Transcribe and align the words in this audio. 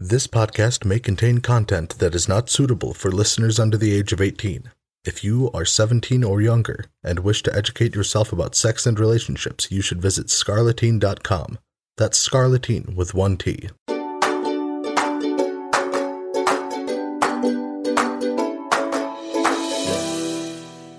This 0.00 0.28
podcast 0.28 0.84
may 0.84 1.00
contain 1.00 1.38
content 1.38 1.98
that 1.98 2.14
is 2.14 2.28
not 2.28 2.48
suitable 2.48 2.94
for 2.94 3.10
listeners 3.10 3.58
under 3.58 3.76
the 3.76 3.92
age 3.92 4.12
of 4.12 4.20
18. 4.20 4.70
If 5.04 5.24
you 5.24 5.50
are 5.52 5.64
17 5.64 6.22
or 6.22 6.40
younger 6.40 6.84
and 7.02 7.18
wish 7.18 7.42
to 7.42 7.52
educate 7.52 7.96
yourself 7.96 8.32
about 8.32 8.54
sex 8.54 8.86
and 8.86 8.96
relationships, 8.96 9.72
you 9.72 9.82
should 9.82 10.00
visit 10.00 10.28
scarleteen.com. 10.28 11.58
That's 11.96 12.28
scarleteen 12.28 12.94
with 12.94 13.12
one 13.12 13.38
T. 13.38 13.70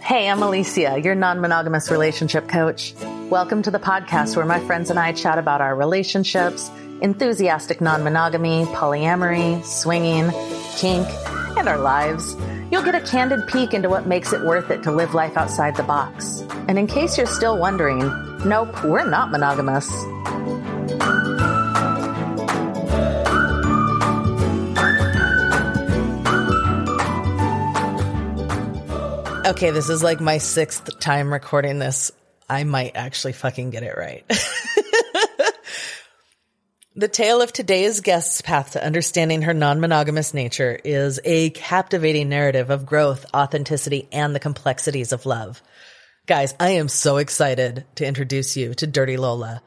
Hey, 0.04 0.28
I'm 0.28 0.44
Alicia, 0.44 1.00
your 1.02 1.16
non 1.16 1.40
monogamous 1.40 1.90
relationship 1.90 2.50
coach. 2.50 2.94
Welcome 3.30 3.62
to 3.62 3.72
the 3.72 3.80
podcast 3.80 4.36
where 4.36 4.46
my 4.46 4.60
friends 4.60 4.90
and 4.90 5.00
I 5.00 5.14
chat 5.14 5.38
about 5.38 5.62
our 5.62 5.74
relationships, 5.74 6.70
enthusiastic 7.02 7.82
non 7.82 8.04
monogamy, 8.04 8.66
polyamory, 8.66 9.64
swinging, 9.64 10.32
kink, 10.78 11.08
and 11.58 11.68
our 11.68 11.78
lives. 11.78 12.36
You'll 12.72 12.84
get 12.84 12.96
a 12.96 13.02
candid 13.02 13.48
peek 13.48 13.74
into 13.74 13.90
what 13.90 14.06
makes 14.06 14.32
it 14.34 14.42
worth 14.44 14.70
it 14.70 14.84
to 14.84 14.92
live 14.92 15.14
life 15.14 15.38
outside 15.38 15.76
the 15.76 15.84
box. 15.84 16.42
And 16.68 16.78
in 16.78 16.88
case 16.88 17.18
you're 17.18 17.26
still 17.26 17.58
wondering, 17.58 18.00
nope, 18.46 18.84
we're 18.84 19.10
not 19.10 19.32
monogamous. 19.32 19.90
Okay, 29.48 29.72
this 29.72 29.90
is 29.90 30.04
like 30.04 30.20
my 30.20 30.38
sixth 30.38 31.00
time 31.00 31.34
recording 31.34 31.80
this. 31.80 32.12
I 32.48 32.64
might 32.66 32.92
actually 32.96 33.34
fucking 33.34 33.72
get 33.72 33.82
it 33.82 33.98
right. 33.98 34.24
the 36.96 37.08
tale 37.08 37.42
of 37.42 37.54
today's 37.54 38.02
guest's 38.02 38.42
path 38.42 38.72
to 38.72 38.84
understanding 38.84 39.44
her 39.44 39.54
non 39.54 39.80
monogamous 39.80 40.34
nature 40.34 40.80
is 40.84 41.20
a 41.24 41.52
captivating 41.52 42.30
narrative 42.30 42.70
of 42.70 42.86
growth, 42.86 43.26
authenticity, 43.34 44.08
and 44.12 44.34
the 44.34 44.40
complexities 44.40 45.12
of 45.12 45.26
love. 45.26 45.62
Guys, 46.26 46.54
I 46.60 46.72
am 46.72 46.90
so 46.90 47.18
excited 47.18 47.86
to 47.96 48.06
introduce 48.06 48.58
you 48.58 48.74
to 48.76 48.88
Dirty 48.88 49.18
Lola. 49.18 49.62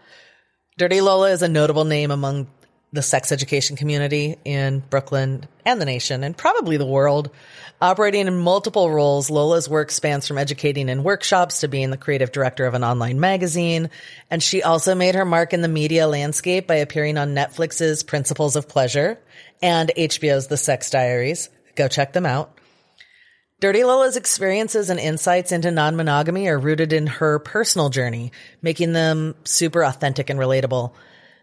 Dirty 0.79 1.01
Lola 1.01 1.31
is 1.31 1.43
a 1.43 1.49
notable 1.49 1.85
name 1.85 2.11
among 2.11 2.49
the 2.93 3.03
sex 3.03 3.33
education 3.33 3.75
community 3.75 4.37
in 4.45 4.81
Brooklyn 4.81 5.47
and 5.65 5.81
the 5.81 5.87
nation 5.87 6.23
and 6.23 6.37
probably 6.37 6.77
the 6.77 6.87
world. 6.87 7.31
Operating 7.81 8.27
in 8.27 8.39
multiple 8.39 8.91
roles, 8.91 9.31
Lola's 9.31 9.69
work 9.69 9.91
spans 9.91 10.29
from 10.29 10.39
educating 10.39 10.89
in 10.89 11.03
workshops 11.03 11.61
to 11.61 11.69
being 11.69 11.91
the 11.91 11.97
creative 11.97 12.33
director 12.33 12.67
of 12.67 12.75
an 12.75 12.85
online 12.85 13.19
magazine. 13.19 13.89
And 14.31 14.43
she 14.43 14.63
also 14.63 14.95
made 14.95 15.15
her 15.15 15.25
mark 15.25 15.53
in 15.53 15.63
the 15.63 15.69
media 15.69 16.07
landscape 16.07 16.67
by 16.67 16.77
appearing 16.77 17.17
on 17.17 17.35
Netflix's 17.35 18.03
Principles 18.03 18.57
of 18.57 18.69
Pleasure 18.69 19.19
and 19.63 19.91
HBO's 19.97 20.49
The 20.49 20.59
Sex 20.59 20.91
Diaries. 20.91 21.49
Go 21.75 21.89
check 21.89 22.13
them 22.13 22.27
out. 22.27 22.59
Dirty 23.59 23.85
Lola's 23.85 24.17
experiences 24.17 24.91
and 24.91 25.01
insights 25.01 25.53
into 25.53 25.71
non-monogamy 25.71 26.49
are 26.49 26.59
rooted 26.59 26.93
in 26.93 27.07
her 27.07 27.39
personal 27.39 27.91
journey, 27.91 28.33
making 28.61 28.93
them 28.93 29.37
super 29.45 29.85
authentic 29.85 30.31
and 30.31 30.39
relatable. 30.39 30.93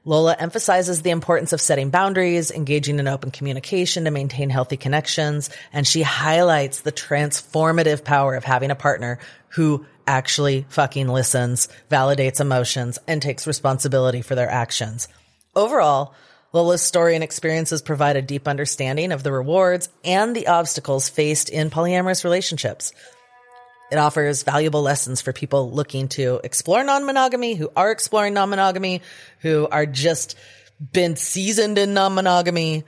Lola 0.06 0.36
emphasizes 0.40 1.02
the 1.02 1.10
importance 1.10 1.54
of 1.54 1.62
setting 1.62 1.90
boundaries, 1.90 2.52
engaging 2.52 3.00
in 3.00 3.08
open 3.08 3.32
communication 3.32 4.06
to 4.06 4.12
maintain 4.12 4.50
healthy 4.50 4.78
connections, 4.78 5.50
and 5.74 5.86
she 5.86 6.02
highlights 6.02 6.82
the 6.82 6.92
transformative 6.92 8.04
power 8.04 8.36
of 8.36 8.44
having 8.44 8.72
a 8.72 8.76
partner 8.76 9.20
who 9.50 9.86
actually 10.08 10.66
fucking 10.70 11.08
listens, 11.08 11.68
validates 11.92 12.40
emotions, 12.40 12.98
and 13.08 13.22
takes 13.22 13.46
responsibility 13.46 14.22
for 14.22 14.36
their 14.36 14.50
actions. 14.50 15.08
Overall, 15.56 16.14
Lola's 16.54 16.82
story 16.82 17.14
and 17.14 17.24
experiences 17.24 17.82
provide 17.82 18.16
a 18.16 18.22
deep 18.24 18.48
understanding 18.48 19.12
of 19.12 19.22
the 19.22 19.32
rewards 19.32 19.90
and 20.04 20.36
the 20.36 20.48
obstacles 20.48 21.10
faced 21.10 21.50
in 21.50 21.70
polyamorous 21.70 22.24
relationships. 22.24 22.92
It 23.92 23.98
offers 23.98 24.44
valuable 24.44 24.82
lessons 24.82 25.22
for 25.22 25.34
people 25.34 25.72
looking 25.72 26.08
to 26.10 26.40
explore 26.44 26.84
non-monogamy, 26.84 27.56
who 27.56 27.72
are 27.76 27.92
exploring 27.92 28.34
non-monogamy, 28.34 29.02
who 29.40 29.68
are 29.72 29.86
just 29.86 30.36
been 30.80 31.16
seasoned 31.16 31.78
in 31.78 31.94
non-monogamy. 31.94 32.84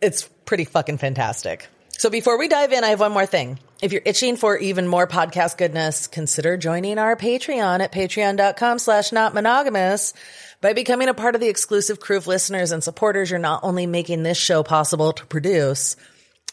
It's 0.00 0.28
pretty 0.46 0.64
fucking 0.64 0.98
fantastic. 0.98 1.68
So 1.98 2.10
before 2.10 2.38
we 2.38 2.48
dive 2.48 2.72
in, 2.72 2.82
I 2.82 2.88
have 2.88 3.00
one 3.00 3.12
more 3.12 3.26
thing. 3.26 3.58
If 3.80 3.92
you're 3.92 4.02
itching 4.04 4.36
for 4.36 4.56
even 4.56 4.88
more 4.88 5.06
podcast 5.06 5.58
goodness, 5.58 6.06
consider 6.06 6.56
joining 6.56 6.98
our 6.98 7.16
Patreon 7.16 7.80
at 7.80 7.92
patreon.com 7.92 8.78
slash 8.78 9.12
not 9.12 9.34
monogamous. 9.34 10.14
By 10.60 10.72
becoming 10.72 11.08
a 11.08 11.14
part 11.14 11.34
of 11.34 11.40
the 11.40 11.48
exclusive 11.48 12.00
crew 12.00 12.16
of 12.16 12.26
listeners 12.26 12.72
and 12.72 12.82
supporters, 12.82 13.30
you're 13.30 13.38
not 13.38 13.62
only 13.62 13.86
making 13.86 14.22
this 14.22 14.38
show 14.38 14.62
possible 14.62 15.12
to 15.12 15.26
produce, 15.26 15.96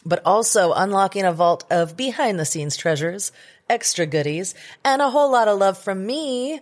but 0.04 0.22
also 0.24 0.72
unlocking 0.72 1.24
a 1.24 1.32
vault 1.32 1.64
of 1.70 1.96
behind 1.96 2.38
the 2.38 2.44
scenes 2.44 2.76
treasures, 2.76 3.32
extra 3.68 4.06
goodies, 4.06 4.54
and 4.84 5.02
a 5.02 5.10
whole 5.10 5.30
lot 5.30 5.48
of 5.48 5.58
love 5.58 5.78
from 5.78 6.04
me. 6.04 6.60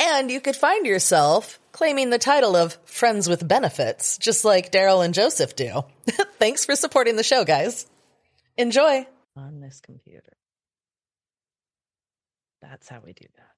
And 0.00 0.30
you 0.30 0.40
could 0.40 0.56
find 0.56 0.86
yourself 0.86 1.60
claiming 1.72 2.10
the 2.10 2.18
title 2.18 2.56
of 2.56 2.78
Friends 2.84 3.28
with 3.28 3.46
Benefits, 3.46 4.18
just 4.18 4.44
like 4.44 4.72
Daryl 4.72 5.04
and 5.04 5.14
Joseph 5.14 5.54
do. 5.56 5.82
Thanks 6.38 6.64
for 6.64 6.76
supporting 6.76 7.16
the 7.16 7.22
show, 7.22 7.44
guys. 7.44 7.86
Enjoy. 8.56 9.06
On 9.36 9.60
this 9.60 9.80
computer. 9.80 10.36
That's 12.62 12.88
how 12.88 13.00
we 13.04 13.12
do 13.12 13.26
that. 13.36 13.54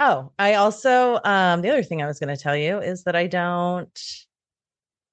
Oh, 0.00 0.32
I 0.38 0.54
also 0.54 1.20
um 1.22 1.60
the 1.60 1.68
other 1.68 1.82
thing 1.82 2.02
I 2.02 2.06
was 2.06 2.18
going 2.18 2.34
to 2.34 2.42
tell 2.42 2.56
you 2.56 2.78
is 2.78 3.04
that 3.04 3.14
I 3.14 3.26
don't 3.26 4.26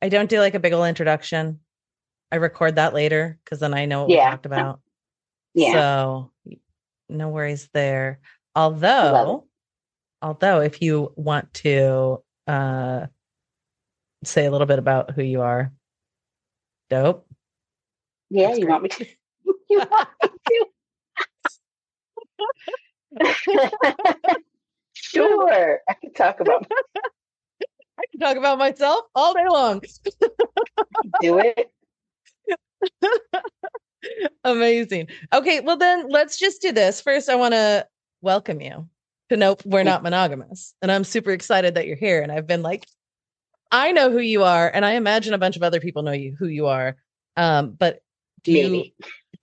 I 0.02 0.10
don't 0.10 0.30
do 0.30 0.40
like 0.40 0.56
a 0.56 0.60
big 0.60 0.74
old 0.74 0.88
introduction. 0.88 1.60
I 2.32 2.38
record 2.38 2.76
that 2.76 2.94
later 2.94 3.40
because 3.44 3.60
then 3.60 3.74
I 3.74 3.86
know 3.86 4.02
what 4.02 4.10
Yeah. 4.12 4.26
we 4.26 4.32
talked 4.32 4.46
about. 4.46 4.80
Yeah. 5.54 5.72
So 5.72 6.32
no 7.10 7.30
worries 7.30 7.68
there. 7.74 8.20
Although, 8.56 9.48
although 10.22 10.62
if 10.62 10.84
you 10.84 11.12
want 11.16 11.52
to 11.56 12.22
uh 12.46 13.08
say 14.24 14.46
a 14.46 14.52
little 14.52 14.68
bit 14.68 14.78
about 14.78 15.12
who 15.12 15.24
you 15.24 15.42
are, 15.42 15.72
dope. 16.92 17.28
yeah, 18.30 18.48
that's 18.48 18.60
you 18.60 18.66
great. 18.66 18.72
want 18.72 18.84
me 18.84 18.90
to? 18.90 19.06
you 19.70 19.80
want 19.80 20.10
me 20.50 20.66
to? 23.20 24.36
sure. 24.94 25.80
I 25.90 25.94
can 25.96 26.14
talk 26.14 26.40
about 26.40 26.68
I 27.98 28.04
can 28.12 28.20
talk 28.20 28.38
about 28.38 28.60
myself 28.60 29.06
all 29.16 29.34
day 29.34 29.48
long. 29.50 29.82
do 31.22 31.40
it. 31.40 31.72
Amazing. 34.44 35.08
Okay, 35.34 35.60
well 35.60 35.78
then 35.78 36.10
let's 36.10 36.38
just 36.38 36.62
do 36.62 36.72
this. 36.72 37.02
First, 37.02 37.30
I 37.30 37.36
want 37.36 37.54
to 37.54 37.88
welcome 38.22 38.62
you 38.62 38.88
to 39.30 39.38
Nope, 39.38 39.62
We're 39.66 39.84
Not 39.84 40.04
Monogamous. 40.04 40.74
And 40.82 40.92
I'm 40.92 41.04
super 41.04 41.32
excited 41.32 41.76
that 41.76 41.88
you're 41.88 41.98
here. 41.98 42.22
And 42.22 42.32
I've 42.32 42.48
been 42.48 42.62
like, 42.62 42.86
I 43.72 43.92
know 43.92 44.10
who 44.10 44.20
you 44.20 44.44
are, 44.44 44.72
and 44.74 44.86
I 44.86 44.92
imagine 44.94 45.34
a 45.34 45.38
bunch 45.38 45.58
of 45.58 45.64
other 45.64 45.82
people 45.82 46.04
know 46.04 46.14
you 46.14 46.36
who 46.40 46.48
you 46.48 46.68
are. 46.68 46.96
Um, 47.36 47.72
but 47.72 48.00
do 48.44 48.54
you 48.54 48.86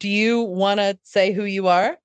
do 0.00 0.09
you 0.09 0.43
want 0.43 0.81
to 0.81 0.98
say 1.03 1.32
who 1.32 1.44
you 1.44 1.69
are? 1.69 1.98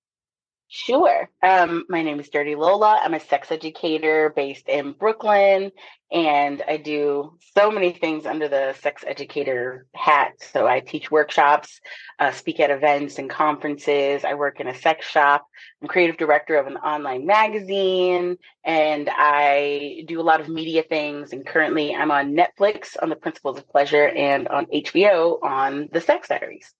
Sure. 0.72 1.28
Um, 1.42 1.86
my 1.90 2.04
name 2.04 2.20
is 2.20 2.30
Dirty 2.30 2.54
Lola. 2.54 3.00
I'm 3.04 3.16
a 3.16 3.20
sex 3.20 3.52
educator 3.52 4.32
based 4.36 4.70
in 4.70 4.92
Brooklyn, 4.92 5.72
and 6.12 6.62
I 6.68 6.78
do 6.78 7.40
so 7.58 7.72
many 7.72 7.92
things 7.92 8.28
under 8.28 8.48
the 8.48 8.76
sex 8.80 9.04
educator 9.08 9.88
hat. 9.96 10.34
So 10.52 10.68
I 10.68 10.82
teach 10.82 11.10
workshops, 11.10 11.82
uh, 12.20 12.34
speak 12.34 12.60
at 12.60 12.70
events 12.70 13.18
and 13.18 13.32
conferences. 13.32 14.24
I 14.24 14.36
work 14.36 14.60
in 14.60 14.68
a 14.68 14.76
sex 14.76 15.08
shop. 15.08 15.48
I'm 15.82 15.88
creative 15.88 16.18
director 16.18 16.56
of 16.58 16.68
an 16.68 16.78
online 16.78 17.26
magazine, 17.26 18.38
and 18.64 19.10
I 19.12 20.04
do 20.06 20.22
a 20.22 20.28
lot 20.30 20.40
of 20.40 20.50
media 20.50 20.84
things. 20.84 21.34
And 21.34 21.48
currently, 21.48 21.96
I'm 21.96 22.12
on 22.12 22.36
Netflix 22.36 22.96
on 23.02 23.10
the 23.10 23.16
Principles 23.16 23.58
of 23.58 23.68
Pleasure 23.70 24.08
and 24.08 24.48
on 24.48 24.68
HBO 24.68 25.42
on 25.42 25.90
the 25.92 26.00
Sex 26.00 26.28
Diaries. 26.28 26.72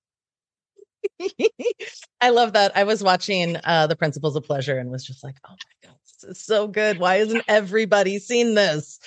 I 2.22 2.30
love 2.30 2.54
that. 2.54 2.76
I 2.76 2.84
was 2.84 3.04
watching 3.04 3.58
uh 3.64 3.88
The 3.88 3.96
Principles 3.96 4.36
of 4.36 4.44
Pleasure 4.44 4.78
and 4.78 4.92
was 4.92 5.06
just 5.06 5.24
like, 5.24 5.36
oh 5.46 5.52
my 5.52 5.88
god, 5.90 5.98
this 6.04 6.38
is 6.38 6.44
so 6.44 6.68
good. 6.68 7.00
Why 7.00 7.18
isn't 7.18 7.44
everybody 7.48 8.20
seen 8.20 8.56
this? 8.56 9.00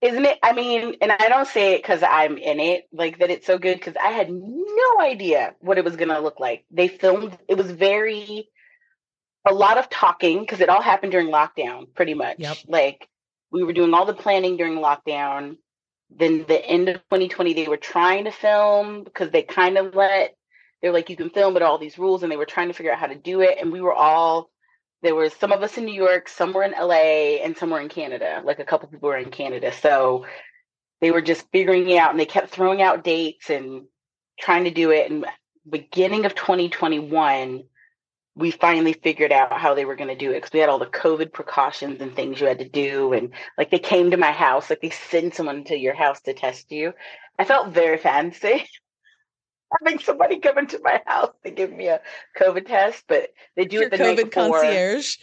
Isn't 0.00 0.26
it? 0.26 0.38
I 0.42 0.52
mean, 0.52 0.96
and 1.00 1.10
I 1.10 1.28
don't 1.30 1.48
say 1.48 1.74
it 1.74 1.82
because 1.82 2.02
I'm 2.02 2.36
in 2.36 2.60
it, 2.60 2.84
like 2.92 3.20
that 3.20 3.30
it's 3.30 3.46
so 3.46 3.56
good 3.56 3.78
because 3.78 3.96
I 3.96 4.08
had 4.08 4.30
no 4.30 5.00
idea 5.00 5.54
what 5.60 5.78
it 5.78 5.84
was 5.84 5.96
going 5.96 6.10
to 6.10 6.20
look 6.20 6.38
like. 6.38 6.66
They 6.70 6.88
filmed, 6.88 7.38
it 7.48 7.56
was 7.56 7.70
very, 7.70 8.50
a 9.46 9.54
lot 9.54 9.78
of 9.78 9.88
talking 9.88 10.40
because 10.40 10.60
it 10.60 10.68
all 10.68 10.82
happened 10.82 11.12
during 11.12 11.28
lockdown, 11.28 11.86
pretty 11.94 12.12
much. 12.12 12.36
Yep. 12.38 12.56
Like 12.68 13.08
we 13.50 13.62
were 13.62 13.72
doing 13.72 13.94
all 13.94 14.04
the 14.04 14.12
planning 14.12 14.58
during 14.58 14.74
lockdown. 14.74 15.56
Then 16.10 16.44
the 16.46 16.62
end 16.62 16.90
of 16.90 16.96
2020, 16.96 17.54
they 17.54 17.66
were 17.66 17.78
trying 17.78 18.24
to 18.24 18.30
film 18.30 19.04
because 19.04 19.30
they 19.30 19.42
kind 19.42 19.78
of 19.78 19.94
let, 19.94 20.36
they 20.84 20.90
were 20.90 20.94
like, 20.94 21.08
you 21.08 21.16
can 21.16 21.30
film, 21.30 21.54
but 21.54 21.62
all 21.62 21.78
these 21.78 21.96
rules, 21.96 22.22
and 22.22 22.30
they 22.30 22.36
were 22.36 22.44
trying 22.44 22.68
to 22.68 22.74
figure 22.74 22.92
out 22.92 22.98
how 22.98 23.06
to 23.06 23.14
do 23.14 23.40
it. 23.40 23.56
And 23.58 23.72
we 23.72 23.80
were 23.80 23.94
all 23.94 24.50
there 25.00 25.14
was 25.14 25.32
some 25.32 25.50
of 25.50 25.62
us 25.62 25.78
in 25.78 25.86
New 25.86 25.94
York, 25.94 26.28
some 26.28 26.52
were 26.52 26.62
in 26.62 26.72
LA, 26.72 27.40
and 27.42 27.56
some 27.56 27.70
were 27.70 27.80
in 27.80 27.88
Canada. 27.88 28.42
Like 28.44 28.58
a 28.58 28.64
couple 28.64 28.90
people 28.90 29.08
were 29.08 29.16
in 29.16 29.30
Canada. 29.30 29.72
So 29.72 30.26
they 31.00 31.10
were 31.10 31.22
just 31.22 31.50
figuring 31.52 31.88
it 31.88 31.96
out 31.96 32.10
and 32.10 32.20
they 32.20 32.26
kept 32.26 32.50
throwing 32.50 32.82
out 32.82 33.02
dates 33.02 33.48
and 33.48 33.84
trying 34.38 34.64
to 34.64 34.70
do 34.70 34.90
it. 34.90 35.10
And 35.10 35.24
beginning 35.66 36.26
of 36.26 36.34
2021, 36.34 37.64
we 38.36 38.50
finally 38.50 38.92
figured 38.92 39.32
out 39.32 39.58
how 39.58 39.74
they 39.74 39.86
were 39.86 39.96
going 39.96 40.08
to 40.08 40.16
do 40.16 40.32
it 40.32 40.34
because 40.34 40.52
we 40.52 40.60
had 40.60 40.68
all 40.68 40.78
the 40.78 40.84
COVID 40.84 41.32
precautions 41.32 42.02
and 42.02 42.14
things 42.14 42.42
you 42.42 42.46
had 42.46 42.58
to 42.58 42.68
do. 42.68 43.14
And 43.14 43.30
like 43.56 43.70
they 43.70 43.78
came 43.78 44.10
to 44.10 44.18
my 44.18 44.32
house, 44.32 44.68
like 44.68 44.82
they 44.82 44.90
send 44.90 45.32
someone 45.32 45.64
to 45.64 45.78
your 45.78 45.94
house 45.94 46.20
to 46.22 46.34
test 46.34 46.70
you. 46.70 46.92
I 47.38 47.46
felt 47.46 47.72
very 47.72 47.96
fancy 47.96 48.66
having 49.80 49.98
somebody 49.98 50.38
come 50.38 50.58
into 50.58 50.80
my 50.82 51.00
house 51.06 51.32
to 51.44 51.50
give 51.50 51.72
me 51.72 51.88
a 51.88 52.00
COVID 52.38 52.66
test, 52.66 53.04
but 53.08 53.30
they 53.56 53.64
do 53.64 53.76
Your 53.76 53.84
it 53.84 53.90
the 53.90 53.98
COVID 53.98 54.16
night 54.16 54.30
before. 54.30 54.60
concierge. 54.60 55.16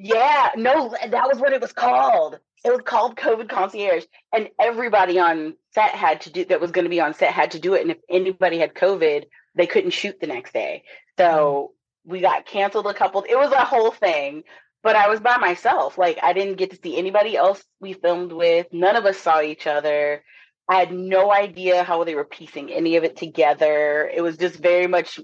Yeah, 0.00 0.50
no, 0.56 0.94
that 1.08 1.28
was 1.28 1.38
what 1.38 1.52
it 1.52 1.60
was 1.60 1.72
called. 1.72 2.38
It 2.64 2.70
was 2.70 2.82
called 2.84 3.16
COVID 3.16 3.48
concierge, 3.48 4.04
and 4.32 4.48
everybody 4.60 5.18
on 5.18 5.54
set 5.74 5.90
had 5.90 6.20
to 6.22 6.30
do 6.30 6.44
that 6.46 6.60
was 6.60 6.70
going 6.70 6.84
to 6.84 6.90
be 6.90 7.00
on 7.00 7.14
set 7.14 7.32
had 7.32 7.50
to 7.52 7.58
do 7.58 7.74
it. 7.74 7.82
And 7.82 7.90
if 7.90 7.98
anybody 8.08 8.58
had 8.58 8.74
COVID, 8.74 9.24
they 9.56 9.66
couldn't 9.66 9.90
shoot 9.90 10.20
the 10.20 10.26
next 10.28 10.52
day. 10.52 10.84
So 11.18 11.72
mm. 12.06 12.10
we 12.10 12.20
got 12.20 12.46
canceled 12.46 12.86
a 12.86 12.94
couple. 12.94 13.24
It 13.28 13.36
was 13.36 13.52
a 13.52 13.64
whole 13.64 13.90
thing. 13.90 14.44
But 14.84 14.94
I 14.94 15.08
was 15.08 15.18
by 15.18 15.36
myself. 15.38 15.98
Like 15.98 16.20
I 16.22 16.32
didn't 16.32 16.56
get 16.58 16.70
to 16.70 16.78
see 16.80 16.96
anybody 16.96 17.36
else 17.36 17.62
we 17.80 17.94
filmed 17.94 18.32
with. 18.32 18.68
None 18.72 18.94
of 18.94 19.04
us 19.04 19.18
saw 19.18 19.40
each 19.40 19.66
other. 19.66 20.22
I 20.68 20.76
had 20.76 20.92
no 20.92 21.32
idea 21.32 21.82
how 21.82 22.04
they 22.04 22.14
were 22.14 22.24
piecing 22.24 22.70
any 22.70 22.96
of 22.96 23.04
it 23.04 23.16
together. 23.16 24.10
It 24.12 24.20
was 24.22 24.36
just 24.36 24.56
very 24.56 24.86
much 24.86 25.18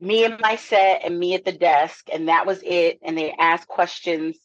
me 0.00 0.24
and 0.24 0.40
my 0.40 0.56
set 0.56 1.02
and 1.04 1.18
me 1.18 1.34
at 1.34 1.44
the 1.44 1.52
desk, 1.52 2.08
and 2.12 2.28
that 2.28 2.46
was 2.46 2.60
it. 2.64 2.98
And 3.02 3.16
they 3.16 3.32
asked 3.32 3.68
questions 3.68 4.36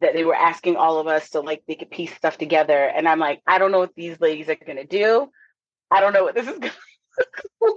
that 0.00 0.14
they 0.14 0.24
were 0.24 0.34
asking 0.34 0.76
all 0.76 0.98
of 0.98 1.06
us 1.06 1.30
so 1.30 1.40
like 1.40 1.62
they 1.66 1.74
could 1.74 1.90
piece 1.90 2.14
stuff 2.14 2.38
together. 2.38 2.78
And 2.78 3.08
I'm 3.08 3.18
like, 3.18 3.40
I 3.46 3.58
don't 3.58 3.72
know 3.72 3.78
what 3.80 3.94
these 3.96 4.20
ladies 4.20 4.48
are 4.48 4.56
gonna 4.56 4.86
do. 4.86 5.30
I 5.90 6.00
don't 6.00 6.12
know 6.12 6.24
what 6.24 6.34
this 6.34 6.46
is 6.48 6.58
gonna 6.58 6.72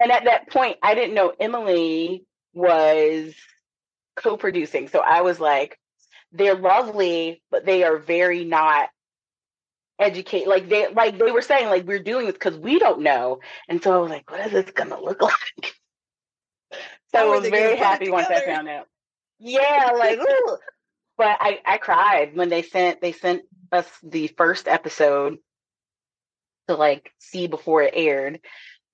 And 0.00 0.10
at 0.10 0.24
that 0.24 0.50
point, 0.50 0.78
I 0.82 0.94
didn't 0.94 1.14
know 1.14 1.32
Emily 1.38 2.24
was 2.54 3.34
co-producing. 4.16 4.88
So 4.88 4.98
I 5.00 5.22
was 5.22 5.38
like, 5.38 5.78
they're 6.32 6.56
lovely, 6.56 7.42
but 7.50 7.64
they 7.64 7.84
are 7.84 7.98
very 7.98 8.44
not 8.44 8.88
educate 10.02 10.46
like 10.48 10.68
they 10.68 10.88
like 10.92 11.18
they 11.18 11.30
were 11.32 11.42
saying 11.42 11.68
like 11.68 11.84
we're 11.86 11.98
doing 12.02 12.26
this 12.26 12.34
because 12.34 12.56
we 12.58 12.78
don't 12.78 13.00
know. 13.02 13.40
And 13.68 13.82
so 13.82 13.92
i 13.94 13.98
was 13.98 14.10
like 14.10 14.30
what 14.30 14.46
is 14.46 14.52
this 14.52 14.70
gonna 14.72 15.00
look 15.00 15.22
like? 15.32 15.74
So 17.14 17.18
How 17.18 17.32
i 17.32 17.38
was 17.38 17.48
very 17.48 17.76
happy 17.76 18.10
once 18.10 18.30
i 18.30 18.40
found 18.40 18.68
out. 18.68 18.86
Yeah 19.38 19.92
like 19.98 20.18
ooh. 20.20 20.58
but 21.18 21.36
i 21.40 21.60
i 21.66 21.78
cried 21.78 22.36
when 22.36 22.48
they 22.48 22.62
sent 22.62 23.00
they 23.00 23.12
sent 23.12 23.42
us 23.72 23.86
the 24.02 24.28
first 24.28 24.68
episode 24.68 25.38
to 26.68 26.74
like 26.74 27.12
see 27.18 27.46
before 27.46 27.82
it 27.82 27.94
aired. 27.96 28.40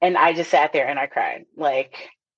And 0.00 0.16
i 0.16 0.32
just 0.32 0.50
sat 0.50 0.72
there 0.72 0.88
and 0.88 0.98
i 0.98 1.06
cried 1.06 1.44
like 1.56 1.94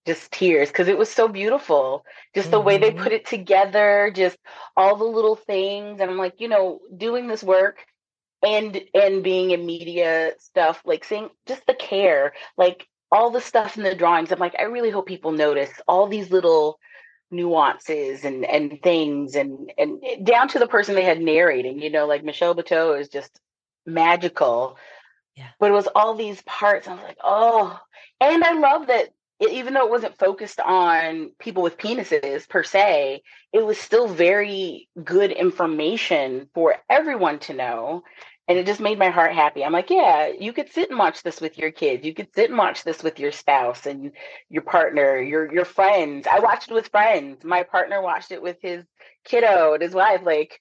just 0.06 0.32
tears 0.32 0.69
because 0.70 0.88
it 0.88 0.99
was 0.99 1.11
so 1.11 1.28
beautiful. 1.28 2.05
Just 2.34 2.50
the 2.50 2.61
way 2.61 2.78
they 2.78 2.90
Mhm. 2.90 2.99
put 3.02 3.12
it 3.12 3.26
together 3.26 4.11
just 4.14 4.38
all 4.76 4.96
the 4.96 5.05
little 5.05 5.37
things. 5.37 6.00
And 6.00 6.11
i'm 6.11 6.19
like 6.19 6.40
you 6.40 6.49
know 6.49 6.81
doing 6.96 7.26
this 7.28 7.43
work 7.43 7.84
and 8.42 8.81
and 8.94 9.22
being 9.22 9.50
in 9.50 9.66
media 9.66 10.32
stuff 10.38 10.81
like 10.84 11.04
seeing 11.04 11.28
just 11.46 11.66
the 11.66 11.75
care 11.75 12.32
like 12.56 12.87
all 13.12 13.31
the 13.31 13.40
stuff 13.40 13.76
in 13.76 13.82
the 13.82 13.94
drawings. 13.94 14.31
I'm 14.32 14.38
like 14.38 14.54
i 14.58 14.62
really 14.62 14.90
hope 14.90 15.06
people 15.06 15.32
notice 15.32 15.70
all 15.87 16.06
these 16.06 16.31
little 16.31 16.78
nuances 17.31 18.25
and 18.25 18.44
and 18.44 18.81
things 18.82 19.37
and 19.37 19.72
and 19.78 20.02
eh, 20.04 20.16
down 20.22 20.48
to 20.48 20.58
the 20.58 20.66
person 20.66 20.94
they 20.94 21.04
had 21.04 21.20
narrating 21.20 21.81
you 21.81 21.90
know 21.90 22.06
like 22.06 22.25
Michelle 22.25 22.54
Buteau 22.54 22.98
is 22.98 23.08
just 23.08 23.40
magical. 23.87 24.76
Yeah. 25.36 25.46
but 25.60 25.70
it 25.70 25.75
was 25.75 25.88
all 25.94 26.16
these 26.16 26.43
parts 26.43 26.88
i 26.88 26.93
was 26.93 27.02
like 27.02 27.16
oh 27.22 27.78
and 28.20 28.43
i 28.43 28.52
love 28.58 28.88
that 28.88 29.10
it, 29.38 29.52
even 29.52 29.72
though 29.72 29.86
it 29.86 29.90
wasn't 29.90 30.19
focused 30.19 30.60
on 30.60 31.31
people 31.38 31.62
with 31.62 31.78
penises 31.78 32.48
per 32.48 32.64
se 32.64 33.22
it 33.52 33.64
was 33.64 33.78
still 33.78 34.08
very 34.08 34.88
good 35.02 35.31
information 35.31 36.50
for 36.52 36.75
everyone 36.90 37.38
to 37.38 37.54
know 37.54 38.02
and 38.50 38.58
it 38.58 38.67
just 38.67 38.81
made 38.81 38.99
my 38.99 39.11
heart 39.11 39.32
happy. 39.32 39.64
I'm 39.64 39.73
like, 39.73 39.91
yeah, 39.91 40.26
you 40.37 40.52
could 40.52 40.73
sit 40.73 40.91
and 40.91 40.99
watch 40.99 41.23
this 41.23 41.41
with 41.41 41.56
your 41.56 41.70
kids. 41.70 42.05
You 42.05 42.12
could 42.12 42.35
sit 42.35 42.50
and 42.50 42.58
watch 42.58 42.82
this 42.82 43.00
with 43.00 43.20
your 43.20 43.31
spouse 43.31 43.87
and 43.87 44.11
your 44.49 44.62
partner, 44.62 45.20
your 45.20 45.55
your 45.55 45.64
friends. 45.64 46.26
I 46.26 46.41
watched 46.41 46.69
it 46.69 46.75
with 46.75 46.88
friends. 46.88 47.44
My 47.44 47.62
partner 47.62 48.02
watched 48.02 48.32
it 48.32 48.43
with 48.43 48.56
his 48.61 48.85
kiddo 49.25 49.75
and 49.75 49.82
his 49.82 49.94
wife. 49.94 50.23
Like 50.25 50.61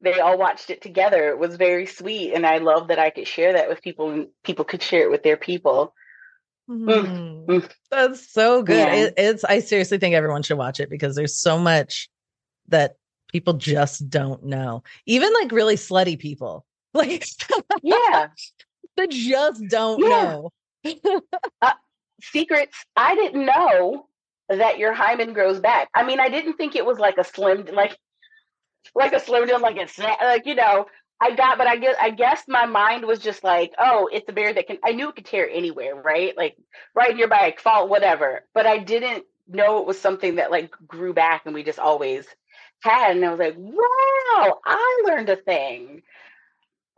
they 0.00 0.18
all 0.18 0.38
watched 0.38 0.70
it 0.70 0.80
together. 0.80 1.28
It 1.28 1.38
was 1.38 1.56
very 1.56 1.84
sweet, 1.84 2.32
and 2.32 2.46
I 2.46 2.56
love 2.56 2.88
that 2.88 2.98
I 2.98 3.10
could 3.10 3.28
share 3.28 3.52
that 3.52 3.68
with 3.68 3.82
people, 3.82 4.08
and 4.08 4.28
people 4.42 4.64
could 4.64 4.82
share 4.82 5.02
it 5.02 5.10
with 5.10 5.22
their 5.22 5.36
people. 5.36 5.92
Mm. 6.70 7.46
mm. 7.46 7.70
That's 7.90 8.32
so 8.32 8.62
good. 8.62 8.78
Yeah. 8.78 8.94
It, 8.94 9.14
it's 9.18 9.44
I 9.44 9.60
seriously 9.60 9.98
think 9.98 10.14
everyone 10.14 10.42
should 10.42 10.56
watch 10.56 10.80
it 10.80 10.88
because 10.88 11.14
there's 11.14 11.38
so 11.38 11.58
much 11.58 12.08
that 12.68 12.96
people 13.30 13.52
just 13.52 14.08
don't 14.08 14.44
know. 14.44 14.84
Even 15.04 15.34
like 15.34 15.52
really 15.52 15.76
slutty 15.76 16.18
people. 16.18 16.65
Like 16.96 17.26
Yeah, 17.82 18.28
that 18.96 19.10
just 19.10 19.66
don't 19.68 20.00
Yeah. 20.00 20.38
know. 20.84 20.92
Uh, 21.62 21.72
secrets. 22.22 22.76
I 22.96 23.14
didn't 23.14 23.44
know 23.46 24.08
that 24.48 24.78
your 24.78 24.92
hymen 24.92 25.32
grows 25.32 25.60
back. 25.60 25.88
I 25.94 26.04
mean, 26.04 26.20
I 26.20 26.28
didn't 26.28 26.54
think 26.54 26.74
it 26.76 26.86
was 26.86 26.98
like 26.98 27.18
a 27.18 27.24
slim, 27.24 27.66
like 27.72 27.96
like 28.94 29.12
a 29.12 29.20
slim 29.20 29.46
down, 29.46 29.60
like 29.62 29.76
it's 29.76 29.98
like 29.98 30.46
you 30.46 30.54
know. 30.54 30.86
I 31.18 31.34
got, 31.34 31.56
but 31.56 31.66
I 31.66 31.76
guess 31.76 31.96
I 31.98 32.10
guess 32.10 32.42
my 32.46 32.66
mind 32.66 33.06
was 33.06 33.20
just 33.20 33.42
like, 33.42 33.72
oh, 33.78 34.06
it's 34.12 34.28
a 34.28 34.34
bear 34.34 34.52
that 34.52 34.66
can. 34.66 34.76
I 34.84 34.92
knew 34.92 35.08
it 35.08 35.14
could 35.16 35.24
tear 35.24 35.48
anywhere, 35.48 35.94
right? 35.94 36.36
Like 36.36 36.56
right 36.94 37.16
your 37.16 37.28
back, 37.28 37.58
fall, 37.58 37.88
whatever. 37.88 38.44
But 38.52 38.66
I 38.66 38.76
didn't 38.78 39.24
know 39.48 39.78
it 39.78 39.86
was 39.86 39.98
something 39.98 40.36
that 40.36 40.50
like 40.50 40.72
grew 40.86 41.14
back, 41.14 41.42
and 41.46 41.54
we 41.54 41.62
just 41.62 41.78
always 41.78 42.26
had. 42.82 43.16
And 43.16 43.24
I 43.24 43.30
was 43.30 43.38
like, 43.38 43.54
wow, 43.56 44.58
I 44.64 45.02
learned 45.06 45.30
a 45.30 45.36
thing. 45.36 46.02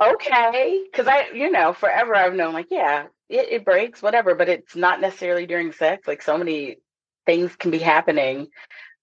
Okay, 0.01 0.85
because 0.91 1.09
I, 1.09 1.31
you 1.35 1.51
know, 1.51 1.73
forever 1.73 2.15
I've 2.15 2.35
known 2.35 2.55
like, 2.55 2.69
yeah, 2.71 3.07
it, 3.29 3.49
it 3.51 3.65
breaks, 3.65 4.01
whatever, 4.01 4.35
but 4.35 4.49
it's 4.49 4.77
not 4.77 5.01
necessarily 5.01 5.47
during 5.47 5.73
sex. 5.73 6.07
Like 6.07 6.23
so 6.23 6.39
many 6.39 6.79
things 7.27 7.55
can 7.57 7.71
be 7.71 7.79
happening 7.79 8.49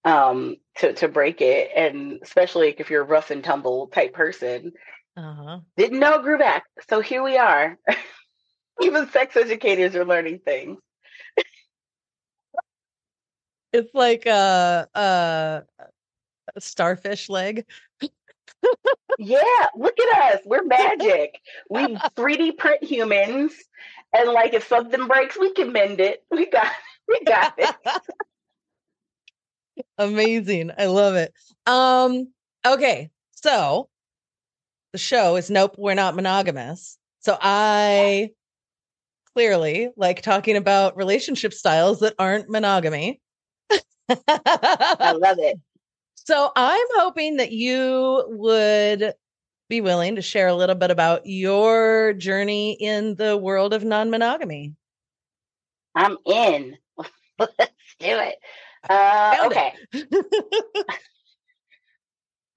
um 0.04 0.56
to 0.76 0.92
to 0.94 1.08
break 1.08 1.40
it 1.40 1.70
and 1.76 2.20
especially 2.22 2.66
like 2.68 2.80
if 2.80 2.90
you're 2.90 3.02
a 3.02 3.06
rough 3.06 3.30
and 3.30 3.42
tumble 3.44 3.88
type 3.88 4.14
person 4.14 4.72
Uh-huh. 5.16 5.60
didn't 5.76 5.98
know 5.98 6.22
grew 6.22 6.38
back 6.38 6.64
so 6.88 7.00
here 7.00 7.22
we 7.22 7.36
are 7.36 7.76
even 8.82 9.08
sex 9.10 9.36
educators 9.36 9.94
are 9.96 10.04
learning 10.04 10.38
things 10.44 10.78
It's 13.72 13.94
like 13.94 14.26
a, 14.26 14.88
a 14.94 15.62
a 16.54 16.60
starfish 16.60 17.28
leg. 17.28 17.66
Yeah 19.18 19.66
look 19.76 19.94
at 19.98 20.34
us 20.34 20.40
we're 20.44 20.64
magic 20.64 21.40
we 21.70 21.80
3d 22.16 22.56
print 22.58 22.82
humans 22.82 23.52
and 24.12 24.30
like 24.30 24.54
if 24.54 24.66
something 24.66 25.06
breaks 25.06 25.38
we 25.38 25.52
can 25.52 25.72
mend 25.72 26.00
it 26.00 26.24
we 26.30 26.46
got 26.46 26.70
we 27.08 27.20
got 27.24 27.54
it 27.58 27.74
Amazing. 29.98 30.72
I 30.76 30.86
love 30.86 31.14
it. 31.14 31.32
Um 31.66 32.32
okay. 32.66 33.10
So 33.32 33.88
the 34.92 34.98
show 34.98 35.36
is 35.36 35.50
Nope, 35.50 35.74
We're 35.78 35.94
Not 35.94 36.14
Monogamous. 36.14 36.98
So 37.20 37.36
I 37.40 38.30
clearly 39.34 39.90
like 39.96 40.22
talking 40.22 40.56
about 40.56 40.96
relationship 40.96 41.52
styles 41.52 42.00
that 42.00 42.14
aren't 42.18 42.48
monogamy. 42.48 43.20
i 44.08 45.12
love 45.12 45.38
it 45.40 45.58
so 46.26 46.50
I'm 46.56 46.86
hoping 46.96 47.36
that 47.36 47.52
you 47.52 48.24
would 48.28 49.14
be 49.68 49.80
willing 49.80 50.16
to 50.16 50.22
share 50.22 50.48
a 50.48 50.54
little 50.54 50.76
bit 50.76 50.90
about 50.90 51.22
your 51.24 52.12
journey 52.14 52.72
in 52.72 53.16
the 53.16 53.36
world 53.36 53.74
of 53.74 53.84
non-monogamy. 53.84 54.74
i'm 55.94 56.16
in 56.24 56.76
let's 57.38 57.96
do 57.98 58.06
it 58.06 58.36
uh 58.88 59.36
okay 59.46 59.72
it. 59.92 60.86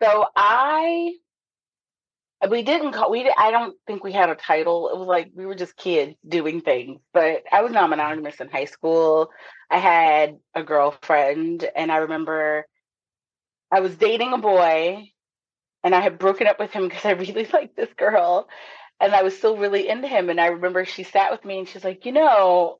So 0.02 0.26
I 0.36 1.16
we 2.50 2.64
didn't 2.64 2.94
call 2.94 3.12
we 3.12 3.30
I 3.38 3.52
don't 3.52 3.76
think 3.86 4.04
we 4.04 4.14
had 4.14 4.30
a 4.30 4.36
title. 4.36 4.90
It 4.90 4.98
was 4.98 5.08
like 5.08 5.32
we 5.36 5.46
were 5.46 5.56
just 5.56 5.76
kids 5.76 6.16
doing 6.28 6.62
things. 6.62 7.02
But 7.14 7.44
I 7.52 7.62
was 7.62 7.74
non 7.74 7.90
monogamous 7.90 8.40
in 8.40 8.50
high 8.50 8.66
school. 8.66 9.30
I 9.70 9.78
had 9.78 10.38
a 10.56 10.64
girlfriend 10.64 11.70
and 11.76 11.92
I 11.92 11.98
remember 11.98 12.66
I 13.72 13.82
was 13.82 13.96
dating 13.96 14.34
a 14.34 14.38
boy 14.38 15.12
and 15.84 15.96
I 15.96 16.02
had 16.02 16.20
broken 16.20 16.48
up 16.48 16.60
with 16.60 16.72
him 16.72 16.88
because 16.88 17.06
I 17.06 17.12
really 17.12 17.48
liked 17.54 17.76
this 17.76 17.94
girl 17.98 18.50
and 19.00 19.14
I 19.14 19.24
was 19.24 19.38
still 19.38 19.58
really 19.58 19.88
into 19.88 20.08
him. 20.08 20.30
And 20.30 20.40
I 20.40 20.48
remember 20.48 20.86
she 20.86 21.04
sat 21.04 21.32
with 21.32 21.46
me 21.46 21.60
and 21.60 21.68
she's 21.68 21.84
like, 21.84 22.06
you 22.06 22.12
know, 22.12 22.80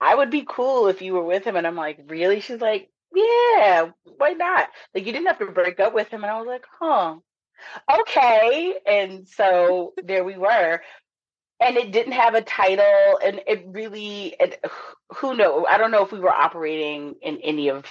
I 0.00 0.14
would 0.14 0.30
be 0.30 0.44
cool 0.48 0.88
if 0.88 1.02
you 1.02 1.14
were 1.14 1.24
with 1.24 1.44
him. 1.44 1.56
And 1.56 1.66
I'm 1.66 1.76
like, 1.76 1.98
really? 2.06 2.40
She's 2.40 2.60
like, 2.60 2.90
yeah, 3.14 3.90
why 4.16 4.32
not? 4.32 4.68
Like, 4.94 5.06
you 5.06 5.12
didn't 5.12 5.26
have 5.26 5.38
to 5.38 5.46
break 5.46 5.80
up 5.80 5.94
with 5.94 6.08
him. 6.08 6.22
And 6.22 6.30
I 6.30 6.38
was 6.38 6.46
like, 6.46 6.64
huh. 6.78 7.16
okay. 8.00 8.74
And 8.86 9.26
so 9.28 9.94
there 10.02 10.24
we 10.24 10.36
were. 10.36 10.80
And 11.60 11.76
it 11.76 11.92
didn't 11.92 12.12
have 12.12 12.34
a 12.34 12.42
title. 12.42 13.18
And 13.24 13.40
it 13.46 13.64
really, 13.68 14.36
it, 14.38 14.62
who 15.16 15.36
knows? 15.36 15.64
I 15.68 15.78
don't 15.78 15.90
know 15.90 16.04
if 16.04 16.12
we 16.12 16.20
were 16.20 16.32
operating 16.32 17.14
in 17.22 17.38
any 17.42 17.68
of 17.68 17.84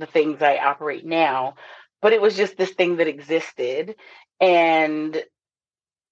the 0.00 0.06
things 0.06 0.42
I 0.42 0.58
operate 0.58 1.06
now, 1.06 1.56
but 2.02 2.14
it 2.14 2.22
was 2.22 2.36
just 2.36 2.58
this 2.58 2.72
thing 2.72 2.98
that 2.98 3.08
existed. 3.08 3.96
And 4.40 5.22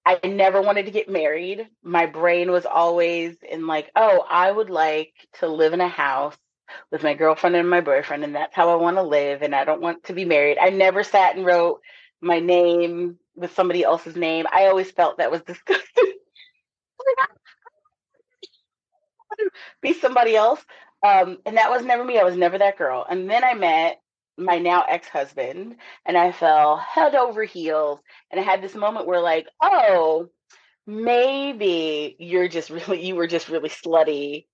I 0.05 0.19
never 0.27 0.61
wanted 0.61 0.87
to 0.87 0.91
get 0.91 1.09
married. 1.09 1.67
My 1.83 2.07
brain 2.07 2.51
was 2.51 2.67
always 2.67 3.37
in 3.49 3.67
like, 3.67 3.91
oh, 3.95 4.25
I 4.29 4.51
would 4.51 4.71
like 4.71 5.13
to 5.39 5.47
live 5.49 5.73
in 5.73 5.81
a 5.81 5.89
house 5.89 6.37
with 6.91 7.03
my 7.03 7.15
girlfriend 7.15 7.55
and 7.55 7.69
my 7.69 7.81
boyfriend, 7.81 8.23
and 8.25 8.35
that's 8.35 8.55
how 8.55 8.69
I 8.71 8.75
want 8.75 8.97
to 8.97 9.03
live. 9.03 9.43
And 9.43 9.55
I 9.55 9.65
don't 9.65 9.81
want 9.81 10.05
to 10.05 10.13
be 10.13 10.25
married. 10.25 10.59
I 10.59 10.71
never 10.71 11.03
sat 11.03 11.37
and 11.37 11.45
wrote 11.45 11.81
my 12.21 12.39
name 12.41 13.17
with 13.35 13.53
somebody 13.55 13.83
else's 13.83 14.17
name. 14.17 14.47
I 14.51 14.67
always 14.67 14.91
felt 14.91 15.19
that 15.19 15.31
was 15.31 15.41
disgusting. 15.47 16.13
be 19.83 19.93
somebody 19.93 20.35
else. 20.35 20.61
Um, 21.01 21.37
and 21.45 21.57
that 21.57 21.69
was 21.69 21.83
never 21.83 22.03
me. 22.03 22.19
I 22.19 22.23
was 22.23 22.35
never 22.35 22.57
that 22.57 22.77
girl. 22.77 23.05
And 23.09 23.29
then 23.29 23.43
I 23.43 23.53
met 23.53 24.01
my 24.37 24.57
now 24.57 24.83
ex-husband 24.87 25.75
and 26.05 26.17
I 26.17 26.31
fell 26.31 26.77
head 26.77 27.15
over 27.15 27.43
heels 27.43 27.99
and 28.31 28.39
I 28.39 28.43
had 28.43 28.61
this 28.61 28.75
moment 28.75 29.07
where 29.07 29.21
like, 29.21 29.47
oh, 29.61 30.29
maybe 30.87 32.15
you're 32.19 32.47
just 32.47 32.69
really 32.69 33.05
you 33.05 33.15
were 33.15 33.27
just 33.27 33.49
really 33.49 33.69
slutty 33.69 34.45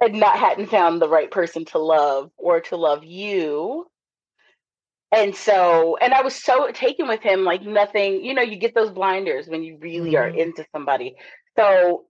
and 0.00 0.20
not 0.20 0.38
hadn't 0.38 0.70
found 0.70 1.00
the 1.00 1.08
right 1.08 1.30
person 1.30 1.64
to 1.66 1.78
love 1.78 2.30
or 2.36 2.60
to 2.62 2.76
love 2.76 3.04
you. 3.04 3.86
And 5.12 5.34
so, 5.34 5.96
and 5.96 6.12
I 6.12 6.22
was 6.22 6.34
so 6.34 6.70
taken 6.72 7.08
with 7.08 7.22
him, 7.22 7.44
like 7.44 7.62
nothing, 7.62 8.24
you 8.24 8.34
know, 8.34 8.42
you 8.42 8.56
get 8.56 8.74
those 8.74 8.90
blinders 8.90 9.46
when 9.46 9.62
you 9.62 9.78
really 9.80 10.12
mm-hmm. 10.12 10.16
are 10.16 10.28
into 10.28 10.66
somebody. 10.72 11.14
So 11.56 12.04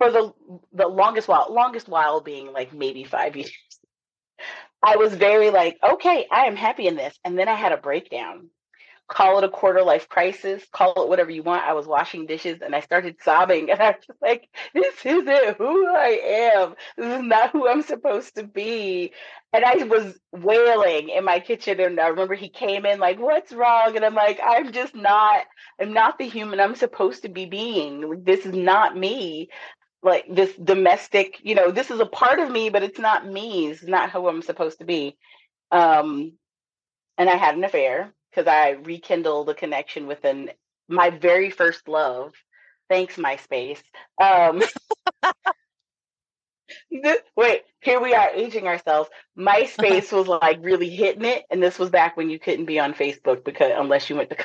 for 0.00 0.10
the 0.10 0.32
the 0.72 0.88
longest 0.88 1.28
while, 1.28 1.48
longest 1.52 1.86
while 1.86 2.22
being 2.22 2.52
like 2.52 2.72
maybe 2.72 3.04
five 3.04 3.36
years, 3.36 3.52
I 4.82 4.96
was 4.96 5.14
very 5.14 5.50
like, 5.50 5.76
okay, 5.82 6.26
I 6.32 6.46
am 6.46 6.56
happy 6.56 6.86
in 6.86 6.96
this. 6.96 7.18
And 7.22 7.38
then 7.38 7.48
I 7.48 7.54
had 7.54 7.72
a 7.72 7.76
breakdown. 7.76 8.48
Call 9.08 9.38
it 9.38 9.44
a 9.44 9.48
quarter 9.48 9.82
life 9.82 10.08
crisis, 10.08 10.62
call 10.72 11.02
it 11.02 11.08
whatever 11.08 11.32
you 11.32 11.42
want. 11.42 11.64
I 11.64 11.72
was 11.74 11.84
washing 11.84 12.26
dishes 12.26 12.60
and 12.62 12.74
I 12.76 12.80
started 12.80 13.16
sobbing. 13.22 13.68
And 13.70 13.80
I 13.82 13.90
was 13.90 14.06
just 14.06 14.22
like, 14.22 14.48
this 14.72 15.04
isn't 15.04 15.56
who 15.58 15.86
I 15.88 16.52
am. 16.54 16.74
This 16.96 17.18
is 17.18 17.24
not 17.24 17.50
who 17.50 17.68
I'm 17.68 17.82
supposed 17.82 18.36
to 18.36 18.44
be. 18.44 19.12
And 19.52 19.64
I 19.64 19.74
was 19.84 20.16
wailing 20.32 21.08
in 21.10 21.24
my 21.24 21.40
kitchen. 21.40 21.80
And 21.80 22.00
I 22.00 22.06
remember 22.06 22.36
he 22.36 22.48
came 22.48 22.86
in 22.86 23.00
like, 23.00 23.18
what's 23.18 23.52
wrong? 23.52 23.96
And 23.96 24.04
I'm 24.04 24.14
like, 24.14 24.40
I'm 24.42 24.72
just 24.72 24.94
not, 24.94 25.44
I'm 25.80 25.92
not 25.92 26.16
the 26.18 26.28
human 26.28 26.60
I'm 26.60 26.76
supposed 26.76 27.22
to 27.22 27.28
be 27.28 27.46
being. 27.46 28.22
This 28.24 28.46
is 28.46 28.54
not 28.54 28.96
me 28.96 29.50
like 30.02 30.24
this 30.30 30.54
domestic 30.56 31.38
you 31.42 31.54
know 31.54 31.70
this 31.70 31.90
is 31.90 32.00
a 32.00 32.06
part 32.06 32.38
of 32.38 32.50
me 32.50 32.70
but 32.70 32.82
it's 32.82 32.98
not 32.98 33.26
me. 33.26 33.68
It's 33.68 33.82
not 33.82 34.10
who 34.10 34.28
i'm 34.28 34.42
supposed 34.42 34.78
to 34.78 34.84
be. 34.84 35.16
Um 35.70 36.32
and 37.18 37.28
i 37.30 37.36
had 37.36 37.56
an 37.56 37.64
affair 37.64 38.12
because 38.30 38.46
i 38.46 38.70
rekindled 38.70 39.48
a 39.50 39.54
connection 39.54 40.06
with 40.06 40.24
an 40.24 40.50
my 40.88 41.10
very 41.10 41.50
first 41.50 41.88
love. 41.88 42.32
Thanks 42.88 43.16
myspace. 43.16 43.82
Um 44.22 44.62
wait 47.36 47.62
here 47.80 48.00
we 48.00 48.14
are 48.14 48.30
aging 48.30 48.66
ourselves. 48.66 49.10
Myspace 49.38 50.12
was 50.12 50.28
like 50.28 50.58
really 50.62 50.90
hitting 50.90 51.24
it 51.24 51.44
and 51.50 51.62
this 51.62 51.78
was 51.78 51.90
back 51.90 52.16
when 52.16 52.30
you 52.30 52.38
couldn't 52.38 52.66
be 52.66 52.78
on 52.78 52.94
facebook 52.94 53.44
because 53.44 53.72
unless 53.74 54.08
you 54.10 54.16
went 54.16 54.30
to 54.30 54.36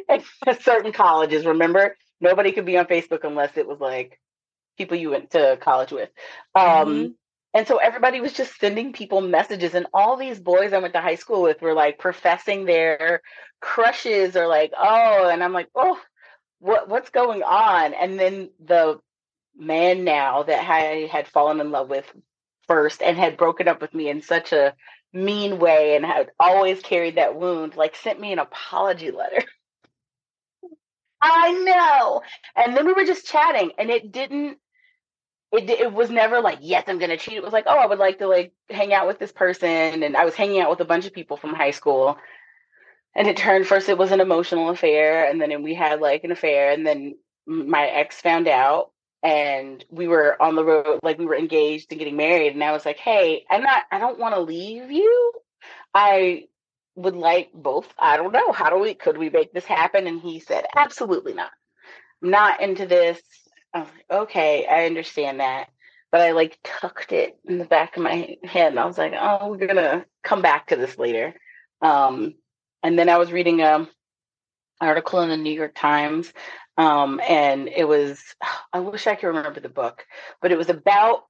college. 0.00 0.24
Certain 0.62 0.92
colleges 0.92 1.46
remember 1.46 1.96
Nobody 2.24 2.52
could 2.52 2.64
be 2.64 2.78
on 2.78 2.86
Facebook 2.86 3.22
unless 3.22 3.56
it 3.56 3.68
was 3.68 3.78
like 3.80 4.18
people 4.78 4.96
you 4.96 5.10
went 5.10 5.30
to 5.32 5.58
college 5.60 5.92
with. 5.92 6.08
Um, 6.54 6.66
mm-hmm. 6.66 7.12
And 7.52 7.68
so 7.68 7.76
everybody 7.76 8.20
was 8.20 8.32
just 8.32 8.58
sending 8.58 8.92
people 8.92 9.20
messages, 9.20 9.74
and 9.74 9.86
all 9.94 10.16
these 10.16 10.40
boys 10.40 10.72
I 10.72 10.78
went 10.78 10.94
to 10.94 11.00
high 11.00 11.14
school 11.14 11.42
with 11.42 11.62
were 11.62 11.74
like 11.74 11.98
professing 11.98 12.64
their 12.64 13.20
crushes 13.60 14.36
or 14.36 14.48
like, 14.48 14.72
oh, 14.76 15.28
and 15.30 15.44
I'm 15.44 15.52
like, 15.52 15.68
oh, 15.76 16.00
what 16.58 16.88
what's 16.88 17.10
going 17.10 17.42
on? 17.42 17.94
And 17.94 18.18
then 18.18 18.50
the 18.64 18.98
man 19.56 20.02
now 20.02 20.42
that 20.42 20.68
I 20.68 21.08
had 21.12 21.28
fallen 21.28 21.60
in 21.60 21.70
love 21.70 21.88
with 21.88 22.10
first 22.66 23.02
and 23.02 23.16
had 23.16 23.36
broken 23.36 23.68
up 23.68 23.80
with 23.80 23.94
me 23.94 24.08
in 24.08 24.22
such 24.22 24.52
a 24.52 24.74
mean 25.12 25.58
way 25.58 25.94
and 25.94 26.04
had 26.04 26.30
always 26.40 26.80
carried 26.80 27.16
that 27.16 27.36
wound, 27.36 27.76
like 27.76 27.94
sent 27.94 28.18
me 28.18 28.32
an 28.32 28.38
apology 28.38 29.10
letter. 29.10 29.44
I 31.20 31.52
know. 31.52 32.22
And 32.56 32.76
then 32.76 32.86
we 32.86 32.92
were 32.92 33.04
just 33.04 33.26
chatting, 33.26 33.72
and 33.78 33.90
it 33.90 34.12
didn't. 34.12 34.58
It 35.52 35.70
it 35.70 35.92
was 35.92 36.10
never 36.10 36.40
like 36.40 36.58
yes, 36.60 36.84
I'm 36.88 36.98
gonna 36.98 37.16
cheat. 37.16 37.34
It 37.36 37.42
was 37.44 37.52
like 37.52 37.64
oh, 37.66 37.78
I 37.78 37.86
would 37.86 37.98
like 37.98 38.18
to 38.18 38.26
like 38.28 38.52
hang 38.70 38.92
out 38.92 39.06
with 39.06 39.18
this 39.18 39.32
person, 39.32 40.02
and 40.02 40.16
I 40.16 40.24
was 40.24 40.34
hanging 40.34 40.60
out 40.60 40.70
with 40.70 40.80
a 40.80 40.84
bunch 40.84 41.06
of 41.06 41.12
people 41.14 41.36
from 41.36 41.54
high 41.54 41.70
school. 41.70 42.18
And 43.14 43.28
it 43.28 43.36
turned 43.36 43.66
first, 43.66 43.88
it 43.88 43.98
was 43.98 44.10
an 44.12 44.20
emotional 44.20 44.70
affair, 44.70 45.28
and 45.30 45.40
then 45.40 45.62
we 45.62 45.74
had 45.74 46.00
like 46.00 46.24
an 46.24 46.32
affair, 46.32 46.72
and 46.72 46.86
then 46.86 47.16
my 47.46 47.86
ex 47.86 48.20
found 48.20 48.48
out, 48.48 48.90
and 49.22 49.84
we 49.90 50.08
were 50.08 50.40
on 50.42 50.56
the 50.56 50.64
road, 50.64 50.98
like 51.02 51.18
we 51.18 51.26
were 51.26 51.36
engaged 51.36 51.88
and 51.92 51.98
getting 52.00 52.16
married, 52.16 52.54
and 52.54 52.64
I 52.64 52.72
was 52.72 52.84
like, 52.84 52.98
hey, 52.98 53.44
I'm 53.50 53.62
not, 53.62 53.84
I 53.92 53.98
don't 54.00 54.18
want 54.18 54.34
to 54.34 54.40
leave 54.40 54.90
you. 54.90 55.32
I 55.94 56.46
would 56.96 57.16
like 57.16 57.50
both. 57.52 57.86
I 57.98 58.16
don't 58.16 58.32
know. 58.32 58.52
How 58.52 58.70
do 58.70 58.78
we 58.78 58.94
could 58.94 59.18
we 59.18 59.30
make 59.30 59.52
this 59.52 59.64
happen? 59.64 60.06
And 60.06 60.20
he 60.20 60.40
said, 60.40 60.64
Absolutely 60.76 61.34
not. 61.34 61.50
Not 62.22 62.60
into 62.60 62.86
this. 62.86 63.20
Like, 63.74 63.88
okay, 64.10 64.66
I 64.66 64.86
understand 64.86 65.40
that. 65.40 65.68
But 66.12 66.20
I 66.20 66.30
like 66.30 66.58
tucked 66.62 67.12
it 67.12 67.36
in 67.44 67.58
the 67.58 67.64
back 67.64 67.96
of 67.96 68.04
my 68.04 68.36
head 68.44 68.68
and 68.68 68.78
I 68.78 68.86
was 68.86 68.96
like, 68.96 69.14
oh, 69.18 69.48
we're 69.48 69.66
gonna 69.66 70.06
come 70.22 70.42
back 70.42 70.68
to 70.68 70.76
this 70.76 70.96
later. 70.96 71.34
Um, 71.82 72.34
and 72.84 72.96
then 72.96 73.08
I 73.08 73.18
was 73.18 73.32
reading 73.32 73.60
a 73.60 73.72
um, 73.72 73.88
article 74.80 75.20
in 75.22 75.28
the 75.28 75.36
New 75.36 75.52
York 75.52 75.74
Times. 75.74 76.32
Um, 76.76 77.20
and 77.26 77.68
it 77.68 77.86
was 77.86 78.22
I 78.72 78.80
wish 78.80 79.06
I 79.06 79.16
could 79.16 79.28
remember 79.28 79.60
the 79.60 79.68
book, 79.68 80.04
but 80.40 80.52
it 80.52 80.58
was 80.58 80.68
about 80.68 81.24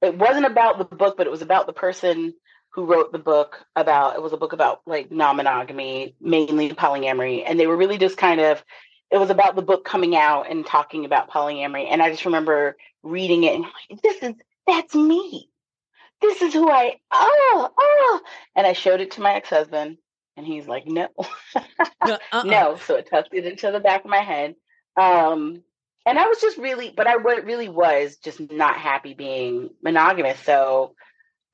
it 0.00 0.16
wasn't 0.16 0.46
about 0.46 0.78
the 0.78 0.84
book, 0.84 1.16
but 1.16 1.26
it 1.26 1.30
was 1.30 1.42
about 1.42 1.66
the 1.66 1.72
person 1.72 2.34
who 2.72 2.86
wrote 2.86 3.12
the 3.12 3.18
book 3.18 3.64
about 3.76 4.16
it 4.16 4.22
was 4.22 4.32
a 4.32 4.36
book 4.36 4.52
about 4.52 4.80
like 4.86 5.10
non-monogamy 5.10 6.14
mainly 6.20 6.70
polyamory 6.70 7.44
and 7.46 7.58
they 7.58 7.66
were 7.66 7.76
really 7.76 7.98
just 7.98 8.16
kind 8.16 8.40
of 8.40 8.62
it 9.10 9.18
was 9.18 9.30
about 9.30 9.54
the 9.56 9.62
book 9.62 9.84
coming 9.84 10.16
out 10.16 10.50
and 10.50 10.66
talking 10.66 11.04
about 11.04 11.30
polyamory 11.30 11.86
and 11.90 12.02
i 12.02 12.10
just 12.10 12.24
remember 12.24 12.76
reading 13.02 13.44
it 13.44 13.54
and 13.54 13.64
like 13.64 14.02
this 14.02 14.22
is 14.22 14.34
that's 14.66 14.94
me 14.94 15.48
this 16.20 16.40
is 16.40 16.52
who 16.52 16.70
i 16.70 16.94
oh 17.10 17.70
oh 17.78 18.20
and 18.56 18.66
i 18.66 18.72
showed 18.72 19.00
it 19.00 19.12
to 19.12 19.20
my 19.20 19.34
ex-husband 19.34 19.98
and 20.36 20.46
he's 20.46 20.66
like 20.66 20.86
no 20.86 21.08
uh-uh. 22.00 22.42
no 22.44 22.76
so 22.76 22.96
it 22.96 23.08
tucked 23.10 23.34
it 23.34 23.44
into 23.44 23.70
the 23.70 23.80
back 23.80 24.04
of 24.04 24.10
my 24.10 24.20
head 24.20 24.54
um 24.96 25.62
and 26.06 26.18
i 26.18 26.26
was 26.26 26.40
just 26.40 26.56
really 26.56 26.92
but 26.96 27.06
i 27.06 27.14
really 27.14 27.68
was 27.68 28.16
just 28.16 28.40
not 28.50 28.76
happy 28.76 29.14
being 29.14 29.70
monogamous 29.82 30.38
so 30.40 30.94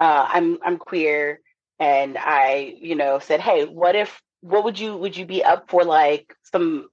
uh, 0.00 0.26
I'm 0.28 0.58
I'm 0.64 0.78
queer, 0.78 1.40
and 1.78 2.16
I 2.18 2.74
you 2.80 2.94
know 2.96 3.18
said, 3.18 3.40
hey, 3.40 3.64
what 3.66 3.96
if 3.96 4.20
what 4.40 4.64
would 4.64 4.78
you 4.78 4.96
would 4.96 5.16
you 5.16 5.26
be 5.26 5.44
up 5.44 5.70
for 5.70 5.84
like 5.84 6.34
some 6.44 6.88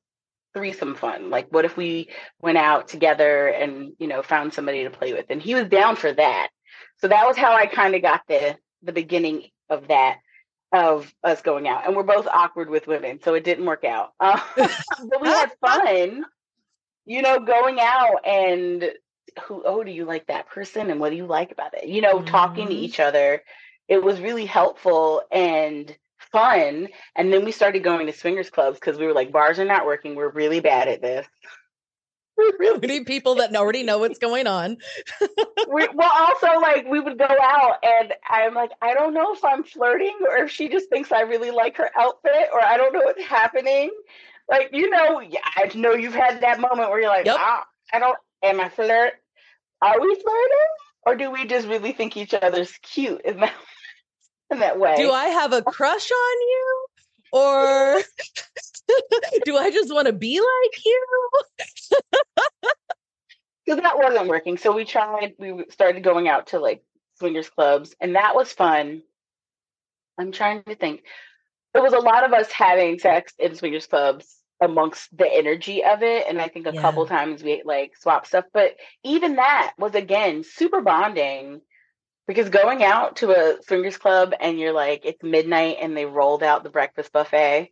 threesome 0.53 0.95
fun? 0.95 1.29
Like, 1.29 1.47
what 1.51 1.65
if 1.65 1.77
we 1.77 2.09
went 2.41 2.57
out 2.57 2.87
together 2.87 3.47
and 3.47 3.93
you 3.99 4.07
know 4.07 4.21
found 4.23 4.53
somebody 4.53 4.83
to 4.83 4.89
play 4.89 5.13
with? 5.13 5.25
And 5.29 5.41
he 5.41 5.55
was 5.55 5.67
down 5.67 5.95
for 5.95 6.11
that. 6.13 6.49
So 6.97 7.07
that 7.09 7.25
was 7.27 7.37
how 7.37 7.53
I 7.55 7.67
kind 7.67 7.95
of 7.95 8.01
got 8.01 8.21
the 8.27 8.57
the 8.83 8.93
beginning 8.93 9.49
of 9.69 9.87
that 9.89 10.17
of 10.71 11.13
us 11.23 11.41
going 11.41 11.67
out 11.67 11.85
and 11.87 11.95
we're 11.95 12.03
both 12.03 12.27
awkward 12.27 12.69
with 12.69 12.87
women 12.87 13.19
so 13.23 13.33
it 13.33 13.43
didn't 13.43 13.65
work 13.65 13.83
out 13.85 14.11
uh, 14.19 14.39
but 14.57 15.21
we 15.21 15.27
had 15.27 15.51
fun 15.61 16.25
you 17.05 17.21
know 17.21 17.39
going 17.39 17.79
out 17.79 18.25
and 18.27 18.91
who 19.43 19.63
oh 19.65 19.83
do 19.83 19.91
you 19.91 20.05
like 20.05 20.27
that 20.27 20.47
person 20.47 20.89
and 20.89 20.99
what 20.99 21.09
do 21.09 21.15
you 21.15 21.25
like 21.25 21.51
about 21.51 21.73
it 21.73 21.87
you 21.87 22.01
know 22.01 22.17
mm-hmm. 22.17 22.27
talking 22.27 22.67
to 22.67 22.73
mm-hmm. 22.73 22.83
each 22.83 22.99
other 22.99 23.41
it 23.87 24.03
was 24.03 24.19
really 24.19 24.45
helpful 24.45 25.21
and 25.31 25.95
fun 26.31 26.87
and 27.15 27.31
then 27.31 27.45
we 27.45 27.51
started 27.51 27.83
going 27.83 28.07
to 28.07 28.13
swingers 28.13 28.49
clubs 28.49 28.79
because 28.79 28.97
we 28.97 29.05
were 29.05 29.13
like 29.13 29.31
bars 29.31 29.59
are 29.59 29.65
not 29.65 29.85
working 29.85 30.15
we're 30.15 30.29
really 30.29 30.59
bad 30.59 30.87
at 30.87 31.01
this 31.01 31.27
We 32.37 32.51
really 32.59 32.79
we 32.79 32.87
need 32.87 33.05
people 33.05 33.35
that 33.35 33.55
already 33.55 33.83
know 33.83 33.99
what's 33.99 34.19
going 34.27 34.45
on. 34.45 34.75
we, 35.69 35.87
well, 35.93 36.11
also 36.11 36.59
like 36.59 36.85
we 36.85 36.99
would 36.99 37.17
go 37.17 37.27
out, 37.41 37.77
and 37.81 38.13
I'm 38.29 38.53
like, 38.53 38.71
I 38.81 38.93
don't 38.93 39.13
know 39.13 39.33
if 39.33 39.45
I'm 39.45 39.63
flirting 39.63 40.17
or 40.29 40.39
if 40.39 40.51
she 40.51 40.67
just 40.67 40.89
thinks 40.89 41.13
I 41.13 41.21
really 41.21 41.51
like 41.51 41.77
her 41.77 41.89
outfit, 41.97 42.49
or 42.51 42.59
I 42.59 42.75
don't 42.75 42.91
know 42.91 43.03
what's 43.05 43.23
happening. 43.23 43.89
Like 44.49 44.71
you 44.73 44.89
know, 44.89 45.23
I 45.55 45.71
know 45.75 45.93
you've 45.93 46.13
had 46.13 46.41
that 46.41 46.59
moment 46.59 46.89
where 46.89 46.99
you're 46.99 47.09
like, 47.09 47.25
yep. 47.25 47.37
ah, 47.39 47.65
I 47.93 47.99
don't, 47.99 48.17
am 48.45 48.59
I 48.59 48.69
flirt? 48.69 49.13
are 49.81 50.01
we 50.01 50.15
flirting 50.15 50.71
or 51.05 51.15
do 51.15 51.29
we 51.31 51.45
just 51.45 51.67
really 51.67 51.91
think 51.91 52.17
each 52.17 52.33
other's 52.33 52.71
cute 52.81 53.21
in 53.23 53.39
that 53.39 53.53
in 54.51 54.59
that 54.59 54.79
way? 54.79 54.95
Do 54.97 55.11
I 55.11 55.25
have 55.25 55.53
a 55.53 55.61
crush 55.61 56.11
on 56.11 56.41
you? 56.41 56.85
or 57.31 58.01
do 59.45 59.57
I 59.57 59.69
just 59.71 59.93
want 59.93 60.07
to 60.07 60.13
be 60.13 60.39
like 60.39 60.85
you? 60.85 61.05
Because 63.65 63.81
that 63.81 63.97
wasn't 63.97 64.27
working. 64.27 64.59
So 64.59 64.75
we 64.75 64.85
tried, 64.85 65.33
we 65.39 65.65
started 65.71 66.03
going 66.03 66.27
out 66.27 66.45
to 66.49 66.59
like 66.59 66.83
swingers 67.17 67.49
clubs, 67.49 67.95
and 67.99 68.15
that 68.15 68.35
was 68.35 68.53
fun. 68.53 69.01
I'm 70.19 70.31
trying 70.31 70.61
to 70.65 70.75
think. 70.75 71.01
It 71.73 71.81
was 71.81 71.93
a 71.93 71.97
lot 71.97 72.23
of 72.23 72.31
us 72.31 72.51
having 72.51 72.99
sex 72.99 73.33
in 73.39 73.55
swingers 73.55 73.87
clubs 73.87 74.37
amongst 74.61 75.15
the 75.15 75.31
energy 75.31 75.83
of 75.83 76.01
it. 76.01 76.25
And 76.27 76.41
I 76.41 76.47
think 76.47 76.67
a 76.67 76.73
yeah. 76.73 76.81
couple 76.81 77.05
times 77.05 77.43
we 77.43 77.61
like 77.65 77.97
swap 77.97 78.25
stuff. 78.25 78.45
But 78.53 78.75
even 79.03 79.35
that 79.35 79.73
was 79.77 79.95
again 79.95 80.43
super 80.43 80.81
bonding 80.81 81.61
because 82.27 82.49
going 82.49 82.83
out 82.83 83.17
to 83.17 83.31
a 83.31 83.61
swingers 83.63 83.97
club 83.97 84.33
and 84.39 84.59
you're 84.59 84.73
like, 84.73 85.01
it's 85.05 85.21
midnight 85.23 85.77
and 85.81 85.95
they 85.95 86.05
rolled 86.05 86.43
out 86.43 86.63
the 86.63 86.69
breakfast 86.69 87.11
buffet 87.11 87.71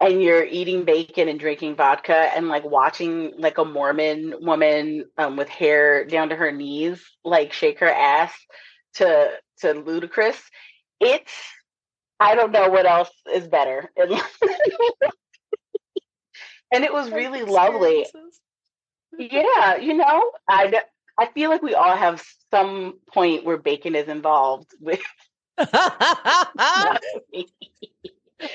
and 0.00 0.22
you're 0.22 0.44
eating 0.44 0.84
bacon 0.84 1.28
and 1.28 1.38
drinking 1.38 1.76
vodka 1.76 2.30
and 2.34 2.48
like 2.48 2.64
watching 2.64 3.32
like 3.38 3.58
a 3.58 3.64
Mormon 3.64 4.34
woman 4.40 5.04
um, 5.18 5.36
with 5.36 5.48
hair 5.48 6.04
down 6.04 6.30
to 6.30 6.36
her 6.36 6.50
knees 6.50 7.02
like 7.24 7.52
shake 7.52 7.78
her 7.80 7.90
ass 7.90 8.32
to 8.94 9.30
to 9.60 9.74
Ludacris. 9.74 10.40
It's 11.00 11.32
I 12.18 12.34
don't 12.34 12.52
know 12.52 12.68
what 12.68 12.86
else 12.86 13.10
is 13.32 13.46
better. 13.48 13.90
and 16.72 16.84
it 16.84 16.92
was 16.92 17.10
really 17.10 17.42
lovely. 17.42 18.06
Yeah, 19.18 19.76
you 19.76 19.94
know, 19.94 20.32
I 20.48 20.82
I 21.18 21.26
feel 21.26 21.50
like 21.50 21.62
we 21.62 21.74
all 21.74 21.96
have 21.96 22.24
some 22.50 22.98
point 23.12 23.44
where 23.44 23.58
bacon 23.58 23.94
is 23.94 24.08
involved 24.08 24.70
with. 24.80 25.02
I 25.58 26.98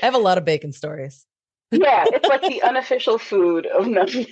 have 0.01 0.15
a 0.15 0.19
lot 0.19 0.39
of 0.39 0.45
bacon 0.45 0.73
stories. 0.73 1.25
yeah, 1.71 2.05
it's 2.07 2.27
like 2.27 2.41
the 2.41 2.63
unofficial 2.67 3.19
food 3.19 3.67
of 3.67 3.87
nothing. 3.87 4.25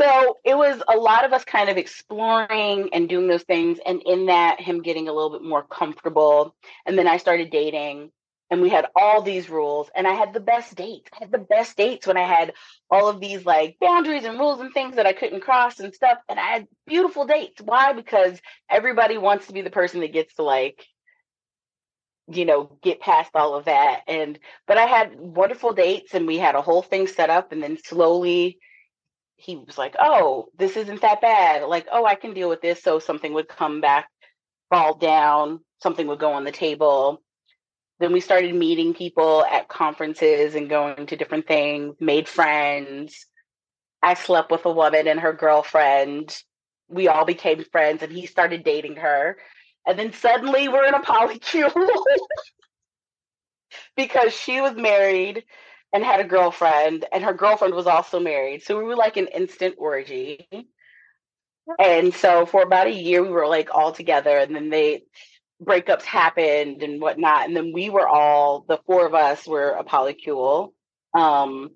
so 0.00 0.38
it 0.44 0.56
was 0.56 0.82
a 0.88 0.96
lot 0.96 1.26
of 1.26 1.34
us 1.34 1.44
kind 1.44 1.68
of 1.68 1.76
exploring 1.76 2.88
and 2.94 3.08
doing 3.08 3.28
those 3.28 3.42
things, 3.42 3.78
and 3.84 4.02
in 4.06 4.26
that, 4.26 4.60
him 4.60 4.80
getting 4.80 5.08
a 5.08 5.12
little 5.12 5.30
bit 5.30 5.42
more 5.42 5.62
comfortable. 5.62 6.54
And 6.86 6.98
then 6.98 7.06
I 7.06 7.18
started 7.18 7.50
dating, 7.50 8.10
and 8.52 8.60
we 8.60 8.68
had 8.68 8.84
all 8.94 9.22
these 9.22 9.48
rules 9.48 9.90
and 9.96 10.06
i 10.06 10.12
had 10.12 10.34
the 10.34 10.40
best 10.40 10.74
dates. 10.76 11.10
I 11.14 11.24
had 11.24 11.32
the 11.32 11.38
best 11.38 11.74
dates 11.76 12.06
when 12.06 12.18
i 12.18 12.26
had 12.26 12.52
all 12.90 13.08
of 13.08 13.18
these 13.18 13.44
like 13.46 13.78
boundaries 13.80 14.24
and 14.24 14.38
rules 14.38 14.60
and 14.60 14.72
things 14.72 14.96
that 14.96 15.06
i 15.06 15.14
couldn't 15.14 15.40
cross 15.40 15.80
and 15.80 15.92
stuff 15.92 16.18
and 16.28 16.38
i 16.38 16.52
had 16.52 16.68
beautiful 16.86 17.26
dates. 17.26 17.60
Why? 17.62 17.94
Because 17.94 18.38
everybody 18.70 19.16
wants 19.18 19.46
to 19.46 19.54
be 19.54 19.62
the 19.62 19.70
person 19.70 20.00
that 20.00 20.12
gets 20.12 20.34
to 20.34 20.42
like 20.42 20.86
you 22.28 22.44
know 22.44 22.78
get 22.82 23.00
past 23.00 23.30
all 23.34 23.54
of 23.54 23.64
that 23.64 24.02
and 24.06 24.38
but 24.68 24.78
i 24.78 24.84
had 24.84 25.18
wonderful 25.18 25.72
dates 25.72 26.14
and 26.14 26.26
we 26.26 26.38
had 26.38 26.54
a 26.54 26.62
whole 26.62 26.82
thing 26.82 27.08
set 27.08 27.30
up 27.30 27.50
and 27.50 27.62
then 27.62 27.76
slowly 27.82 28.58
he 29.36 29.56
was 29.56 29.76
like 29.76 29.96
oh 29.98 30.46
this 30.56 30.76
isn't 30.76 31.00
that 31.00 31.20
bad. 31.20 31.64
Like 31.64 31.86
oh 31.90 32.04
i 32.04 32.14
can 32.14 32.34
deal 32.34 32.50
with 32.50 32.60
this 32.60 32.82
so 32.82 32.98
something 32.98 33.32
would 33.32 33.48
come 33.48 33.80
back 33.80 34.08
fall 34.70 34.94
down 34.94 35.60
something 35.82 36.06
would 36.06 36.20
go 36.20 36.34
on 36.34 36.44
the 36.44 36.52
table 36.52 37.22
then 38.02 38.12
we 38.12 38.20
started 38.20 38.54
meeting 38.54 38.94
people 38.94 39.44
at 39.44 39.68
conferences 39.68 40.54
and 40.54 40.68
going 40.68 41.06
to 41.06 41.16
different 41.16 41.46
things, 41.46 41.94
made 42.00 42.28
friends. 42.28 43.26
I 44.02 44.14
slept 44.14 44.50
with 44.50 44.66
a 44.66 44.72
woman 44.72 45.06
and 45.06 45.20
her 45.20 45.32
girlfriend. 45.32 46.36
We 46.88 47.08
all 47.08 47.24
became 47.24 47.64
friends 47.64 48.02
and 48.02 48.12
he 48.12 48.26
started 48.26 48.64
dating 48.64 48.96
her. 48.96 49.38
And 49.86 49.98
then 49.98 50.12
suddenly 50.12 50.68
we're 50.68 50.86
in 50.86 50.94
a 50.94 51.00
polycule 51.00 51.72
because 53.96 54.32
she 54.32 54.60
was 54.60 54.74
married 54.74 55.44
and 55.92 56.02
had 56.02 56.20
a 56.20 56.24
girlfriend, 56.24 57.04
and 57.12 57.22
her 57.22 57.34
girlfriend 57.34 57.74
was 57.74 57.86
also 57.86 58.18
married. 58.18 58.62
So 58.62 58.78
we 58.78 58.84
were 58.84 58.96
like 58.96 59.18
an 59.18 59.26
instant 59.26 59.74
orgy. 59.76 60.48
And 61.78 62.14
so 62.14 62.46
for 62.46 62.62
about 62.62 62.86
a 62.86 62.92
year, 62.92 63.22
we 63.22 63.28
were 63.28 63.46
like 63.46 63.68
all 63.74 63.92
together. 63.92 64.38
And 64.38 64.54
then 64.54 64.70
they, 64.70 65.02
breakups 65.62 66.02
happened 66.02 66.82
and 66.82 67.00
whatnot. 67.00 67.46
And 67.46 67.56
then 67.56 67.72
we 67.72 67.90
were 67.90 68.08
all, 68.08 68.64
the 68.66 68.78
four 68.86 69.06
of 69.06 69.14
us 69.14 69.46
were 69.46 69.70
a 69.70 69.84
polycule. 69.84 70.72
Um, 71.14 71.70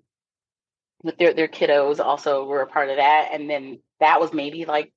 with 1.03 1.19
their, 1.19 1.35
their 1.35 1.49
kiddos 1.49 2.01
also 2.01 2.47
were 2.47 2.63
a 2.63 2.67
part 2.67 2.89
of 2.89 2.97
that. 2.97 3.29
And 3.33 3.49
then 3.49 3.81
that 4.01 4.21
was 4.21 4.33
maybe 4.33 4.65
like 4.65 4.93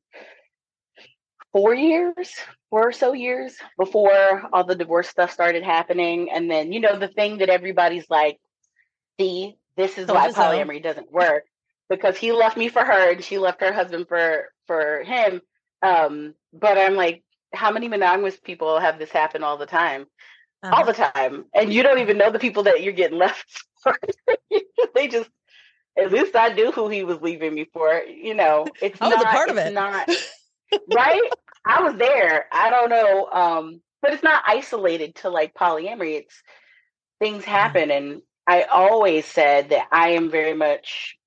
four 1.51 1.73
years, 1.73 2.33
four 2.69 2.87
or 2.87 2.91
so 2.91 3.13
years 3.13 3.55
before 3.77 4.43
all 4.51 4.63
the 4.63 4.75
divorce 4.75 5.09
stuff 5.09 5.31
started 5.31 5.63
happening. 5.63 6.29
And 6.31 6.49
then, 6.49 6.71
you 6.71 6.79
know, 6.79 6.97
the 6.97 7.07
thing 7.07 7.39
that 7.39 7.49
everybody's 7.49 8.09
like, 8.09 8.39
see, 9.19 9.57
this 9.75 9.97
is 9.97 10.07
why 10.07 10.31
polyamory 10.31 10.81
doesn't 10.81 11.11
work 11.11 11.43
because 11.89 12.17
he 12.17 12.31
left 12.31 12.57
me 12.57 12.69
for 12.69 12.83
her 12.83 13.11
and 13.11 13.23
she 13.23 13.37
left 13.37 13.61
her 13.61 13.73
husband 13.73 14.07
for 14.07 14.49
for 14.67 15.03
him. 15.03 15.41
Um, 15.81 16.35
but 16.53 16.77
I'm 16.77 16.95
like, 16.95 17.23
how 17.53 17.71
many 17.71 17.87
monogamous 17.87 18.37
people 18.37 18.79
have 18.79 18.99
this 18.99 19.09
happen 19.09 19.43
all 19.43 19.57
the 19.57 19.65
time? 19.65 20.05
Uh-huh. 20.61 20.75
All 20.75 20.85
the 20.85 20.93
time. 20.93 21.45
And 21.53 21.73
you 21.73 21.83
don't 21.83 21.99
even 21.99 22.17
know 22.17 22.31
the 22.31 22.39
people 22.39 22.63
that 22.63 22.83
you're 22.83 22.93
getting 22.93 23.17
left 23.19 23.63
for. 23.81 23.97
they 24.95 25.07
just 25.07 25.29
at 25.97 26.11
least 26.11 26.35
I 26.35 26.49
knew 26.49 26.71
who 26.71 26.89
he 26.89 27.03
was 27.03 27.21
leaving 27.21 27.53
me 27.53 27.67
for. 27.71 28.01
You 28.03 28.33
know, 28.33 28.65
it's 28.81 29.01
I 29.01 29.07
was 29.07 29.17
not, 29.17 29.25
a 29.25 29.29
part 29.29 29.49
of 29.49 29.57
it. 29.57 29.73
Not 29.73 30.09
right. 30.93 31.21
I 31.65 31.81
was 31.83 31.95
there. 31.97 32.45
I 32.51 32.69
don't 32.69 32.89
know. 32.89 33.29
Um, 33.31 33.81
but 34.01 34.13
it's 34.13 34.23
not 34.23 34.43
isolated 34.47 35.15
to 35.15 35.29
like 35.29 35.53
polyamory. 35.53 36.19
It's 36.19 36.41
things 37.19 37.43
mm-hmm. 37.43 37.51
happen, 37.51 37.91
and 37.91 38.21
I 38.47 38.63
always 38.63 39.25
said 39.25 39.69
that 39.69 39.87
I 39.91 40.11
am 40.11 40.31
very 40.31 40.53
much 40.53 41.17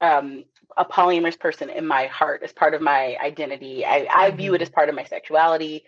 um, 0.00 0.44
a 0.76 0.84
polyamorous 0.84 1.38
person 1.38 1.70
in 1.70 1.86
my 1.86 2.06
heart 2.06 2.42
as 2.42 2.52
part 2.52 2.74
of 2.74 2.82
my 2.82 3.16
identity. 3.22 3.84
I, 3.84 4.06
I 4.10 4.30
view 4.30 4.54
it 4.54 4.56
mm-hmm. 4.56 4.62
as 4.62 4.70
part 4.70 4.88
of 4.88 4.94
my 4.94 5.04
sexuality. 5.04 5.84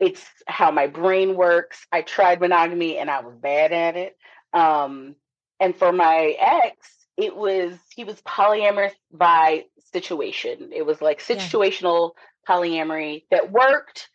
It's 0.00 0.24
how 0.46 0.70
my 0.70 0.86
brain 0.86 1.36
works. 1.36 1.86
I 1.92 2.02
tried 2.02 2.40
monogamy 2.40 2.98
and 2.98 3.10
I 3.10 3.20
was 3.20 3.36
bad 3.36 3.72
at 3.72 3.96
it. 3.96 4.16
Um, 4.52 5.16
and 5.60 5.76
for 5.76 5.92
my 5.92 6.36
ex, 6.38 6.76
it 7.16 7.36
was 7.36 7.72
he 7.94 8.04
was 8.04 8.20
polyamorous 8.22 8.92
by 9.12 9.64
situation. 9.92 10.70
It 10.74 10.84
was 10.84 11.00
like 11.00 11.22
situational 11.22 12.12
yeah. 12.48 12.54
polyamory 12.54 13.24
that 13.30 13.52
worked 13.52 14.08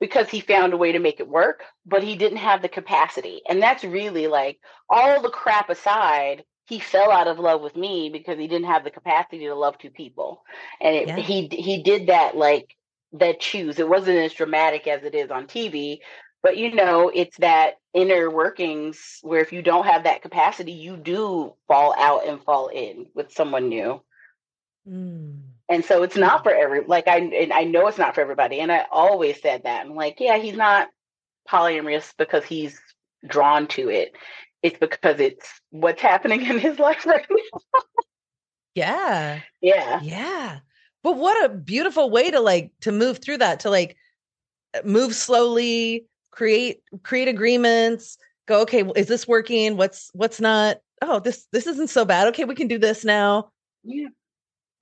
because 0.00 0.30
he 0.30 0.40
found 0.40 0.72
a 0.72 0.78
way 0.78 0.92
to 0.92 0.98
make 0.98 1.20
it 1.20 1.28
work, 1.28 1.62
but 1.84 2.02
he 2.02 2.16
didn't 2.16 2.38
have 2.38 2.62
the 2.62 2.68
capacity. 2.68 3.42
And 3.48 3.62
that's 3.62 3.84
really 3.84 4.26
like 4.26 4.58
all 4.88 5.20
the 5.20 5.28
crap 5.28 5.68
aside, 5.68 6.44
he 6.70 6.78
fell 6.78 7.10
out 7.10 7.28
of 7.28 7.38
love 7.38 7.60
with 7.60 7.76
me 7.76 8.08
because 8.08 8.38
he 8.38 8.48
didn't 8.48 8.68
have 8.68 8.84
the 8.84 8.90
capacity 8.90 9.46
to 9.46 9.54
love 9.54 9.76
two 9.76 9.90
people. 9.90 10.42
And 10.80 10.96
it, 10.96 11.08
yeah. 11.08 11.16
he 11.16 11.48
he 11.48 11.82
did 11.82 12.06
that 12.06 12.36
like 12.36 12.74
that 13.12 13.40
choose. 13.40 13.78
It 13.78 13.88
wasn't 13.88 14.18
as 14.18 14.32
dramatic 14.32 14.86
as 14.86 15.04
it 15.04 15.14
is 15.14 15.30
on 15.30 15.46
tv 15.46 15.98
but 16.42 16.56
you 16.56 16.74
know 16.74 17.10
it's 17.14 17.36
that 17.38 17.74
inner 17.92 18.30
workings 18.30 19.18
where 19.22 19.40
if 19.40 19.52
you 19.52 19.62
don't 19.62 19.86
have 19.86 20.04
that 20.04 20.22
capacity 20.22 20.72
you 20.72 20.96
do 20.96 21.52
fall 21.68 21.94
out 21.98 22.26
and 22.26 22.42
fall 22.42 22.68
in 22.68 23.06
with 23.14 23.32
someone 23.32 23.68
new. 23.68 24.00
Mm. 24.88 25.40
and 25.68 25.84
so 25.84 26.02
it's 26.02 26.16
not 26.16 26.42
for 26.42 26.52
every 26.52 26.82
like 26.86 27.06
i 27.06 27.18
and 27.18 27.52
i 27.52 27.64
know 27.64 27.86
it's 27.86 27.98
not 27.98 28.14
for 28.14 28.22
everybody 28.22 28.60
and 28.60 28.72
i 28.72 28.86
always 28.90 29.40
said 29.42 29.64
that. 29.64 29.84
I'm 29.84 29.94
like 29.94 30.16
yeah 30.18 30.38
he's 30.38 30.56
not 30.56 30.88
polyamorous 31.48 32.14
because 32.16 32.44
he's 32.44 32.80
drawn 33.26 33.66
to 33.68 33.90
it 33.90 34.12
it's 34.62 34.78
because 34.78 35.20
it's 35.20 35.48
what's 35.70 36.02
happening 36.02 36.44
in 36.44 36.58
his 36.58 36.78
life 36.78 37.06
right 37.06 37.26
now. 37.30 37.80
yeah. 38.74 39.40
Yeah. 39.60 40.00
Yeah. 40.02 40.58
But 41.02 41.16
what 41.16 41.44
a 41.44 41.54
beautiful 41.54 42.10
way 42.10 42.30
to 42.30 42.40
like 42.40 42.72
to 42.82 42.92
move 42.92 43.18
through 43.18 43.38
that 43.38 43.60
to 43.60 43.70
like 43.70 43.96
move 44.84 45.14
slowly, 45.14 46.06
create 46.30 46.82
create 47.02 47.28
agreements, 47.28 48.18
go 48.46 48.60
okay, 48.62 48.84
is 48.96 49.06
this 49.06 49.26
working? 49.26 49.76
What's 49.76 50.10
what's 50.12 50.40
not? 50.40 50.78
Oh, 51.02 51.18
this 51.20 51.46
this 51.52 51.66
isn't 51.66 51.88
so 51.88 52.04
bad. 52.04 52.28
Okay, 52.28 52.44
we 52.44 52.54
can 52.54 52.68
do 52.68 52.78
this 52.78 53.04
now. 53.04 53.50
Yeah. 53.82 54.08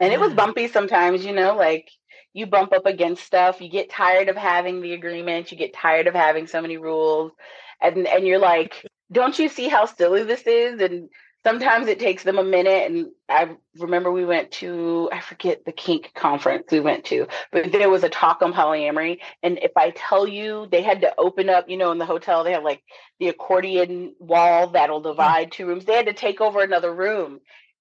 And 0.00 0.12
it 0.12 0.20
was 0.20 0.32
bumpy 0.32 0.68
sometimes, 0.68 1.24
you 1.24 1.32
know, 1.32 1.56
like 1.56 1.90
you 2.32 2.46
bump 2.46 2.72
up 2.72 2.86
against 2.86 3.24
stuff, 3.24 3.60
you 3.60 3.68
get 3.68 3.90
tired 3.90 4.28
of 4.28 4.36
having 4.36 4.80
the 4.80 4.92
agreement, 4.92 5.50
you 5.50 5.58
get 5.58 5.74
tired 5.74 6.06
of 6.06 6.14
having 6.14 6.46
so 6.46 6.60
many 6.60 6.76
rules 6.76 7.32
and 7.80 8.06
and 8.06 8.26
you're 8.26 8.38
like 8.38 8.84
don't 9.10 9.38
you 9.38 9.48
see 9.48 9.68
how 9.68 9.86
silly 9.86 10.24
this 10.24 10.46
is? 10.46 10.80
And 10.80 11.08
sometimes 11.44 11.88
it 11.88 11.98
takes 11.98 12.22
them 12.22 12.38
a 12.38 12.44
minute. 12.44 12.90
And 12.90 13.06
I 13.28 13.56
remember 13.78 14.10
we 14.10 14.24
went 14.24 14.50
to, 14.52 15.08
I 15.12 15.20
forget 15.20 15.64
the 15.64 15.72
kink 15.72 16.12
conference 16.14 16.66
we 16.70 16.80
went 16.80 17.04
to, 17.06 17.26
but 17.52 17.72
there 17.72 17.90
was 17.90 18.04
a 18.04 18.08
talk 18.08 18.42
on 18.42 18.52
polyamory. 18.52 19.18
And 19.42 19.58
if 19.58 19.72
I 19.76 19.90
tell 19.90 20.26
you, 20.26 20.68
they 20.70 20.82
had 20.82 21.00
to 21.02 21.14
open 21.16 21.48
up, 21.48 21.68
you 21.68 21.76
know, 21.76 21.92
in 21.92 21.98
the 21.98 22.06
hotel, 22.06 22.44
they 22.44 22.52
have 22.52 22.64
like 22.64 22.82
the 23.20 23.28
accordion 23.28 24.14
wall 24.18 24.68
that'll 24.68 25.00
divide 25.00 25.52
two 25.52 25.66
rooms. 25.66 25.84
They 25.84 25.94
had 25.96 26.06
to 26.06 26.12
take 26.12 26.40
over 26.40 26.62
another 26.62 26.94
room 26.94 27.40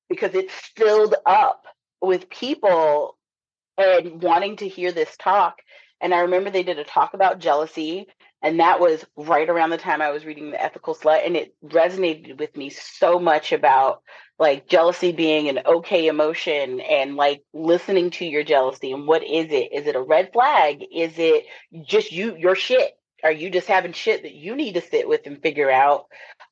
because 0.09 0.33
it's 0.33 0.53
filled 0.53 1.15
up 1.25 1.63
with 2.01 2.29
people 2.29 3.17
and 3.77 4.21
wanting 4.21 4.57
to 4.57 4.67
hear 4.67 4.91
this 4.91 5.15
talk. 5.17 5.57
And 5.99 6.13
I 6.13 6.21
remember 6.21 6.49
they 6.49 6.63
did 6.63 6.79
a 6.79 6.83
talk 6.83 7.13
about 7.13 7.39
jealousy 7.39 8.07
And 8.41 8.60
that 8.60 8.80
was 8.80 9.04
right 9.15 9.50
around 9.50 9.71
the 9.71 9.78
time 9.78 10.02
I 10.02 10.12
was 10.12 10.26
reading 10.26 10.52
The 10.52 10.62
Ethical 10.62 10.95
Slut. 10.95 11.26
And 11.26 11.36
it 11.36 11.56
resonated 11.65 12.39
with 12.39 12.56
me 12.56 12.69
so 12.69 13.19
much 13.19 13.52
about 13.52 14.02
like 14.39 14.67
jealousy 14.67 15.12
being 15.12 15.50
an 15.50 15.60
okay 15.65 16.08
emotion 16.08 16.80
and 16.80 17.15
like 17.15 17.41
listening 17.54 18.12
to 18.12 18.26
your 18.26 18.43
jealousy. 18.43 18.91
And 18.91 19.08
what 19.08 19.23
is 19.23 19.47
it? 19.50 19.73
Is 19.73 19.88
it 19.88 19.95
a 19.95 20.02
red 20.02 20.32
flag? 20.34 20.84
Is 20.93 21.13
it 21.17 21.45
just 21.84 22.12
you, 22.12 22.36
your 22.36 22.56
shit? 22.56 22.91
Are 23.23 23.32
you 23.32 23.50
just 23.50 23.67
having 23.67 23.93
shit 23.93 24.21
that 24.21 24.36
you 24.36 24.56
need 24.56 24.73
to 24.73 24.82
sit 24.82 25.10
with 25.10 25.21
and 25.26 25.41
figure 25.41 25.71
out? 25.71 26.06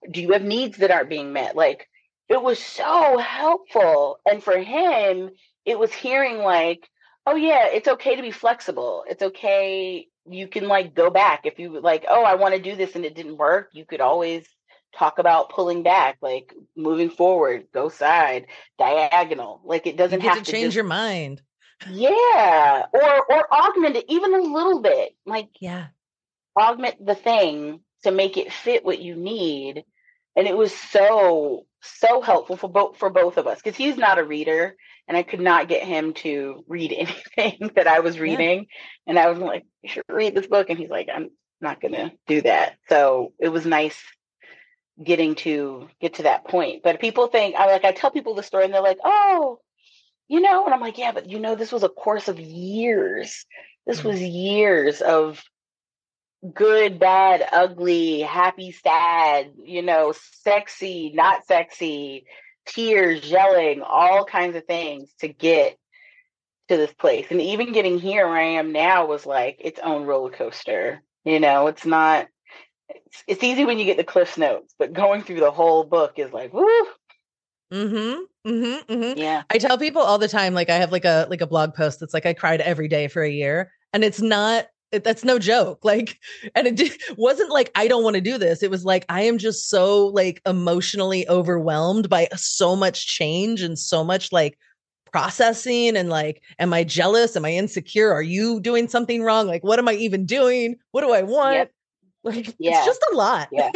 Do 0.10 0.22
you 0.22 0.32
have 0.32 0.42
needs 0.42 0.78
that 0.78 0.90
aren't 0.90 1.10
being 1.10 1.32
met? 1.32 1.56
Like, 1.56 1.88
it 2.28 2.42
was 2.42 2.58
so 2.58 3.20
helpful. 3.20 4.18
And 4.26 4.44
for 4.44 4.58
him, 4.58 5.30
it 5.64 5.78
was 5.78 5.94
hearing 5.94 6.40
like, 6.40 6.90
oh 7.28 7.36
yeah, 7.36 7.68
it's 7.68 7.88
okay 7.88 8.16
to 8.16 8.22
be 8.24 8.32
flexible. 8.32 9.04
It's 9.08 9.22
okay. 9.22 10.08
You 10.28 10.48
can 10.48 10.68
like 10.68 10.96
go 10.96 11.10
back 11.10 11.46
if 11.46 11.60
you 11.60 11.80
like, 11.80 12.06
oh, 12.10 12.24
I 12.24 12.36
want 12.36 12.56
to 12.56 12.62
do 12.62 12.76
this 12.76 12.96
and 12.96 13.06
it 13.06 13.16
didn't 13.16 13.38
work. 13.38 13.70
You 13.74 13.86
could 13.86 14.02
always 14.02 14.46
talk 14.96 15.20
about 15.20 15.50
pulling 15.50 15.84
back, 15.84 16.18
like 16.22 16.54
moving 16.76 17.10
forward, 17.10 17.68
go 17.74 17.90
side, 17.90 18.48
diagonal. 18.80 19.62
Like 19.64 19.88
it 19.88 19.98
doesn't 19.98 20.22
have 20.22 20.44
to 20.44 20.52
change 20.52 20.68
just, 20.68 20.76
your 20.76 20.86
mind. 20.86 21.42
Yeah. 21.90 22.86
Or 22.92 23.32
or 23.32 23.54
augment 23.54 23.98
it 23.98 24.06
even 24.10 24.34
a 24.34 24.42
little 24.42 24.82
bit. 24.82 25.16
Like 25.26 25.50
yeah. 25.60 25.88
Augment 26.58 27.06
the 27.06 27.16
thing 27.16 27.82
to 28.04 28.12
make 28.12 28.38
it 28.38 28.54
fit 28.54 28.86
what 28.86 29.00
you 29.00 29.16
need. 29.16 29.84
And 30.36 30.48
it 30.48 30.58
was 30.58 30.74
so 30.74 31.66
so 31.82 32.22
helpful 32.22 32.58
for 32.58 32.70
both 32.70 32.98
for 32.98 33.10
both 33.10 33.38
of 33.38 33.48
us 33.48 33.62
because 33.62 33.78
he's 33.78 33.98
not 33.98 34.18
a 34.18 34.24
reader 34.24 34.76
and 35.08 35.16
I 35.18 35.24
could 35.24 35.40
not 35.40 35.68
get 35.68 35.84
him 35.84 36.14
to 36.16 36.64
read 36.68 36.94
anything 37.38 37.72
that 37.76 37.88
I 37.88 38.00
was 38.00 38.20
reading. 38.20 38.60
Yeah. 38.60 38.66
And 39.08 39.20
I 39.20 39.30
was 39.30 39.40
like, 39.40 39.66
you 39.82 39.90
should 39.90 40.04
read 40.10 40.36
this 40.36 40.48
book. 40.48 40.70
And 40.70 40.80
he's 40.80 40.90
like, 40.90 41.08
I'm 41.14 41.30
not 41.62 41.82
gonna 41.82 42.12
do 42.28 42.42
that. 42.42 42.76
So 42.90 43.34
it 43.40 43.50
was 43.50 43.66
nice 43.66 44.02
getting 45.04 45.36
to 45.36 45.90
get 46.00 46.16
to 46.16 46.24
that 46.24 46.46
point. 46.46 46.82
But 46.84 47.02
people 47.02 47.28
think 47.28 47.56
I 47.56 47.68
like 47.68 47.86
I 47.86 47.92
tell 47.92 48.12
people 48.12 48.36
the 48.36 48.44
story 48.44 48.66
and 48.66 48.74
they're 48.74 48.82
like, 48.82 49.00
oh, 49.04 49.60
you 50.28 50.42
know, 50.42 50.66
and 50.66 50.74
I'm 50.74 50.82
like, 50.82 50.98
yeah, 50.98 51.12
but 51.12 51.30
you 51.30 51.40
know, 51.40 51.56
this 51.56 51.72
was 51.72 51.84
a 51.84 51.90
course 51.90 52.28
of 52.28 52.40
years. 52.40 53.46
This 53.86 54.00
mm-hmm. 54.00 54.08
was 54.08 54.22
years 54.22 55.02
of 55.02 55.44
good, 56.54 57.00
bad, 57.00 57.48
ugly, 57.52 58.22
happy, 58.22 58.72
sad, 58.72 59.52
you 59.64 59.82
know, 59.82 60.14
sexy, 60.44 61.12
not 61.14 61.46
sexy, 61.46 62.26
tears, 62.66 63.26
yelling, 63.30 63.82
all 63.82 64.26
kinds 64.26 64.56
of 64.56 64.66
things 64.66 65.14
to 65.20 65.28
get 65.28 65.78
to 66.70 66.78
this 66.78 66.94
place. 66.94 67.28
And 67.30 67.42
even 67.42 67.74
getting 67.74 68.00
here 68.00 68.28
where 68.28 68.38
I 68.38 68.44
am 68.44 68.72
now 68.72 69.06
was 69.06 69.26
like 69.26 69.58
its 69.60 69.80
own 69.84 70.06
roller 70.06 70.32
coaster. 70.32 71.02
You 71.24 71.40
know, 71.40 71.68
it's 71.68 71.86
not 71.86 72.28
it's, 72.90 73.24
it's 73.28 73.44
easy 73.44 73.66
when 73.66 73.80
you 73.80 73.86
get 73.86 73.98
the 73.98 74.04
cliff 74.04 74.38
notes, 74.38 74.74
but 74.78 74.94
going 74.94 75.24
through 75.24 75.40
the 75.40 75.52
whole 75.52 75.84
book 75.84 76.14
is 76.18 76.32
like, 76.32 76.54
woo. 76.54 76.66
Mm-hmm. 77.74 78.22
Mm-hmm. 78.48 78.94
Mm-hmm. 78.94 79.18
Yeah. 79.18 79.44
I 79.50 79.58
tell 79.58 79.78
people 79.78 80.02
all 80.02 80.18
the 80.18 80.28
time, 80.28 80.54
like 80.54 80.70
I 80.70 80.76
have 80.76 80.92
like 80.92 81.06
a 81.06 81.28
like 81.30 81.42
a 81.42 81.48
blog 81.48 81.74
post 81.74 82.00
that's 82.00 82.14
like 82.14 82.26
I 82.26 82.34
cried 82.34 82.62
every 82.62 82.88
day 82.88 83.08
for 83.08 83.24
a 83.24 83.30
year. 83.30 83.72
And 83.94 84.04
it's 84.04 84.22
not 84.22 84.68
that's 84.92 85.24
no 85.24 85.40
joke 85.40 85.84
like 85.84 86.20
and 86.54 86.68
it 86.68 86.98
wasn't 87.18 87.50
like 87.52 87.72
i 87.76 87.88
don't 87.88 88.04
want 88.04 88.16
to 88.16 88.22
do 88.22 88.38
this. 88.38 88.64
It 88.64 88.72
was 88.72 88.86
like 88.86 89.06
i 89.10 89.22
am 89.22 89.38
just 89.38 89.70
so 89.70 90.08
like 90.08 90.42
emotionally 90.46 91.28
overwhelmed 91.28 92.10
by 92.10 92.28
so 92.36 92.76
much 92.76 93.08
change 93.08 93.62
and 93.62 93.78
so 93.78 94.04
much 94.04 94.32
like 94.32 94.58
processing 95.12 95.96
and 95.96 96.10
like 96.10 96.42
am 96.60 96.74
i 96.74 96.84
jealous? 96.84 97.36
Am 97.36 97.46
i 97.46 97.54
insecure? 97.54 98.12
Are 98.12 98.22
you 98.22 98.60
doing 98.60 98.88
something 98.88 99.24
wrong? 99.24 99.48
Like 99.48 99.64
what 99.64 99.80
am 99.80 99.88
i 99.88 99.94
even 99.94 100.26
doing? 100.26 100.78
What 100.92 101.02
do 101.02 101.12
i 101.12 101.22
want? 101.22 101.56
Yep. 101.56 101.72
like 102.24 102.56
yeah. 102.60 102.78
it's 102.78 102.86
just 102.86 103.06
a 103.12 103.16
lot. 103.16 103.50
Yeah. 103.52 103.72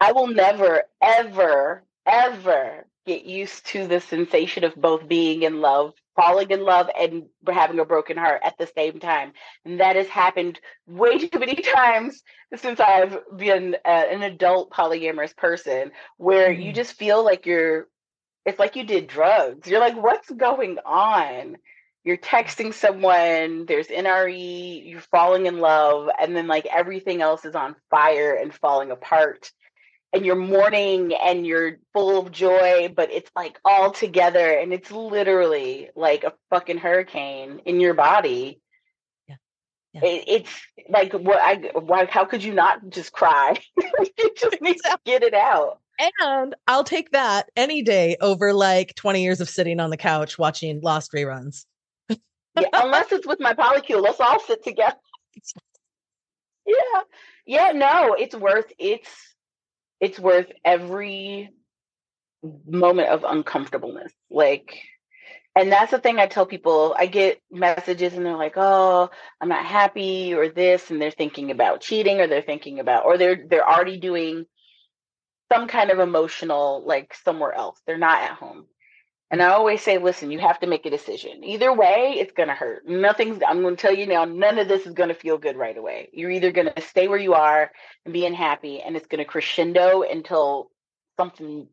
I 0.00 0.12
will 0.12 0.28
never 0.28 0.84
ever 1.02 1.82
ever 2.06 2.86
get 3.06 3.24
used 3.24 3.66
to 3.66 3.86
the 3.86 4.00
sensation 4.00 4.64
of 4.64 4.74
both 4.76 5.08
being 5.08 5.42
in 5.42 5.60
love 5.60 5.94
falling 6.18 6.50
in 6.50 6.64
love 6.64 6.90
and 6.98 7.26
having 7.48 7.78
a 7.78 7.84
broken 7.84 8.16
heart 8.16 8.40
at 8.42 8.58
the 8.58 8.68
same 8.76 8.98
time. 8.98 9.32
And 9.64 9.78
that 9.78 9.94
has 9.94 10.08
happened 10.08 10.58
way 10.86 11.18
too 11.28 11.38
many 11.38 11.54
times 11.54 12.22
since 12.56 12.80
I've 12.80 13.18
been 13.36 13.76
uh, 13.84 13.88
an 13.88 14.22
adult 14.22 14.72
polyamorous 14.72 15.36
person 15.36 15.92
where 16.16 16.50
mm-hmm. 16.50 16.60
you 16.60 16.72
just 16.72 16.94
feel 16.94 17.24
like 17.24 17.46
you're, 17.46 17.86
it's 18.44 18.58
like 18.58 18.74
you 18.74 18.82
did 18.82 19.06
drugs. 19.06 19.68
You're 19.68 19.80
like, 19.80 19.96
what's 19.96 20.28
going 20.28 20.78
on? 20.84 21.56
You're 22.02 22.16
texting 22.16 22.74
someone, 22.74 23.66
there's 23.66 23.88
NRE, 23.88 24.90
you're 24.90 25.00
falling 25.00 25.46
in 25.46 25.58
love, 25.58 26.08
and 26.20 26.34
then 26.34 26.48
like 26.48 26.66
everything 26.66 27.22
else 27.22 27.44
is 27.44 27.54
on 27.54 27.76
fire 27.90 28.34
and 28.34 28.52
falling 28.52 28.90
apart 28.90 29.52
and 30.12 30.24
you're 30.24 30.36
mourning 30.36 31.12
and 31.14 31.46
you're 31.46 31.78
full 31.92 32.18
of 32.18 32.32
joy, 32.32 32.92
but 32.94 33.10
it's 33.10 33.30
like 33.36 33.58
all 33.64 33.90
together 33.90 34.52
and 34.52 34.72
it's 34.72 34.90
literally 34.90 35.90
like 35.94 36.24
a 36.24 36.32
fucking 36.50 36.78
hurricane 36.78 37.60
in 37.66 37.80
your 37.80 37.94
body. 37.94 38.60
Yeah. 39.28 39.36
yeah. 39.92 40.04
It, 40.04 40.24
it's 40.26 40.60
like 40.88 41.12
what 41.12 41.38
I 41.40 41.78
why 41.78 42.06
how 42.06 42.24
could 42.24 42.42
you 42.42 42.54
not 42.54 42.88
just 42.88 43.12
cry? 43.12 43.56
you 43.78 44.34
just 44.36 44.56
need 44.62 44.78
to 44.84 44.98
get 45.04 45.22
it 45.22 45.34
out. 45.34 45.80
And 46.20 46.54
I'll 46.68 46.84
take 46.84 47.10
that 47.10 47.50
any 47.56 47.82
day 47.82 48.16
over 48.20 48.52
like 48.52 48.94
20 48.94 49.22
years 49.22 49.40
of 49.40 49.50
sitting 49.50 49.80
on 49.80 49.90
the 49.90 49.96
couch 49.96 50.38
watching 50.38 50.80
Lost 50.80 51.12
reruns. 51.12 51.64
yeah, 52.08 52.68
unless 52.72 53.10
it's 53.10 53.26
with 53.26 53.40
my 53.40 53.52
polycule, 53.52 54.00
let's 54.00 54.20
all 54.20 54.38
sit 54.40 54.62
together. 54.62 54.96
yeah. 56.66 57.02
Yeah, 57.46 57.72
no, 57.72 58.14
it's 58.14 58.36
worth 58.36 58.70
it's 58.78 59.08
it's 60.00 60.18
worth 60.18 60.46
every 60.64 61.50
moment 62.66 63.08
of 63.08 63.24
uncomfortableness. 63.24 64.12
Like, 64.30 64.80
and 65.56 65.72
that's 65.72 65.90
the 65.90 65.98
thing 65.98 66.18
I 66.18 66.26
tell 66.26 66.46
people. 66.46 66.94
I 66.96 67.06
get 67.06 67.40
messages 67.50 68.14
and 68.14 68.24
they're 68.24 68.36
like, 68.36 68.54
"Oh, 68.56 69.10
I'm 69.40 69.48
not 69.48 69.64
happy," 69.64 70.34
or 70.34 70.48
this, 70.48 70.90
and 70.90 71.00
they're 71.02 71.10
thinking 71.10 71.50
about 71.50 71.80
cheating, 71.80 72.20
or 72.20 72.26
they're 72.28 72.42
thinking 72.42 72.78
about, 72.78 73.04
or 73.06 73.18
they're 73.18 73.44
they're 73.48 73.68
already 73.68 73.98
doing 73.98 74.46
some 75.52 75.66
kind 75.66 75.90
of 75.90 75.98
emotional, 75.98 76.84
like 76.86 77.14
somewhere 77.14 77.52
else. 77.54 77.80
They're 77.86 77.98
not 77.98 78.22
at 78.22 78.32
home. 78.32 78.66
And 79.30 79.42
I 79.42 79.48
always 79.48 79.82
say, 79.82 79.98
listen, 79.98 80.30
you 80.30 80.38
have 80.38 80.58
to 80.60 80.66
make 80.66 80.86
a 80.86 80.90
decision. 80.90 81.44
Either 81.44 81.72
way, 81.72 82.14
it's 82.16 82.32
going 82.32 82.48
to 82.48 82.54
hurt. 82.54 82.88
Nothing's, 82.88 83.42
I'm 83.46 83.60
going 83.60 83.76
to 83.76 83.80
tell 83.80 83.94
you 83.94 84.06
now, 84.06 84.24
none 84.24 84.58
of 84.58 84.68
this 84.68 84.86
is 84.86 84.94
going 84.94 85.10
to 85.10 85.14
feel 85.14 85.36
good 85.36 85.56
right 85.56 85.76
away. 85.76 86.08
You're 86.14 86.30
either 86.30 86.50
going 86.50 86.70
to 86.74 86.82
stay 86.82 87.08
where 87.08 87.18
you 87.18 87.34
are 87.34 87.70
and 88.06 88.14
be 88.14 88.24
unhappy, 88.24 88.80
and 88.80 88.96
it's 88.96 89.06
going 89.06 89.18
to 89.18 89.26
crescendo 89.26 90.02
until 90.02 90.70
something 91.18 91.68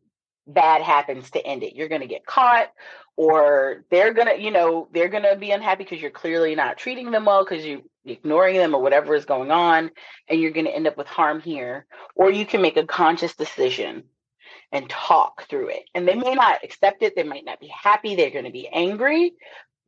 bad 0.46 0.82
happens 0.82 1.30
to 1.30 1.44
end 1.44 1.62
it. 1.62 1.74
You're 1.74 1.88
going 1.88 2.02
to 2.02 2.06
get 2.06 2.26
caught, 2.26 2.70
or 3.16 3.84
they're 3.90 4.12
going 4.12 4.36
to, 4.36 4.42
you 4.42 4.50
know, 4.50 4.88
they're 4.92 5.08
going 5.08 5.22
to 5.22 5.36
be 5.36 5.50
unhappy 5.50 5.84
because 5.84 6.00
you're 6.00 6.10
clearly 6.10 6.54
not 6.54 6.76
treating 6.76 7.10
them 7.10 7.24
well 7.24 7.42
because 7.42 7.64
you're 7.64 7.80
ignoring 8.04 8.56
them 8.56 8.74
or 8.74 8.82
whatever 8.82 9.14
is 9.14 9.24
going 9.24 9.50
on, 9.50 9.90
and 10.28 10.40
you're 10.40 10.52
going 10.52 10.66
to 10.66 10.74
end 10.74 10.86
up 10.86 10.98
with 10.98 11.06
harm 11.06 11.40
here. 11.40 11.86
Or 12.14 12.30
you 12.30 12.44
can 12.44 12.60
make 12.60 12.76
a 12.76 12.86
conscious 12.86 13.34
decision 13.34 14.04
and 14.76 14.90
talk 14.90 15.48
through 15.48 15.68
it. 15.68 15.84
And 15.94 16.06
they 16.06 16.14
may 16.14 16.34
not 16.34 16.62
accept 16.62 17.02
it, 17.02 17.16
they 17.16 17.22
might 17.22 17.46
not 17.46 17.60
be 17.60 17.68
happy, 17.68 18.14
they're 18.14 18.30
going 18.30 18.44
to 18.44 18.50
be 18.50 18.68
angry, 18.68 19.32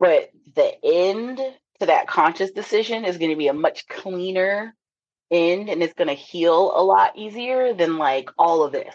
but 0.01 0.31
the 0.57 0.73
end 0.83 1.39
to 1.81 1.87
that 1.87 2.09
conscious 2.09 2.51
decision 2.51 3.05
is 3.05 3.19
going 3.19 3.31
to 3.31 3.37
be 3.37 3.49
a 3.49 3.53
much 3.53 3.87
cleaner 3.87 4.75
end 5.31 5.69
and 5.69 5.83
it's 5.83 5.93
going 5.93 6.09
to 6.09 6.15
heal 6.15 6.73
a 6.75 6.83
lot 6.83 7.19
easier 7.19 7.75
than 7.75 7.99
like 7.99 8.31
all 8.39 8.65
of 8.65 8.73
this. 8.73 8.95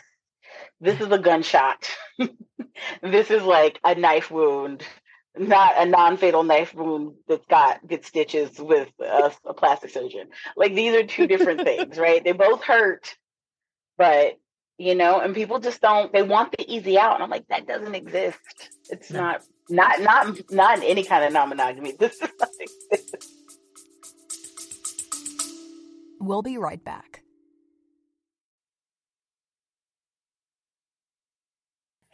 This 0.82 1.00
is 1.00 1.12
a 1.12 1.20
gunshot. 1.20 1.88
this 3.04 3.30
is 3.30 3.44
like 3.44 3.80
a 3.84 3.94
knife 3.94 4.32
wound, 4.32 4.84
not 5.38 5.76
a 5.78 5.86
non-fatal 5.86 6.44
knife 6.44 6.74
wound 6.74 7.14
that's 7.28 7.46
got 7.46 7.88
good 7.88 8.04
stitches 8.04 8.58
with 8.58 8.90
a, 9.00 9.32
a 9.46 9.54
plastic 9.54 9.92
surgeon. 9.92 10.30
Like 10.58 10.74
these 10.74 10.96
are 10.96 11.04
two 11.04 11.28
different 11.28 11.62
things, 11.62 12.00
right? 12.00 12.24
They 12.24 12.32
both 12.32 12.64
hurt, 12.64 13.16
but 13.96 14.40
you 14.78 14.96
know, 14.96 15.20
and 15.20 15.36
people 15.36 15.60
just 15.60 15.82
don't 15.82 16.12
they 16.12 16.24
want 16.24 16.52
the 16.52 16.72
easy 16.72 16.98
out. 16.98 17.16
And 17.16 17.24
I'm 17.24 17.30
like, 17.30 17.48
that 17.50 17.68
doesn't 17.68 17.96
exist. 17.96 18.70
It's 18.90 19.12
no. 19.12 19.22
not 19.22 19.44
not 19.70 20.02
not 20.02 20.52
not 20.52 20.78
in 20.78 20.84
any 20.84 21.04
kind 21.04 21.24
of 21.24 21.34
non-monogamy. 21.34 21.94
This 22.00 22.14
is 22.14 22.30
not 22.40 22.50
exist. 22.60 23.28
We'll 26.20 26.42
be 26.42 26.58
right 26.58 26.84
back. 26.84 27.23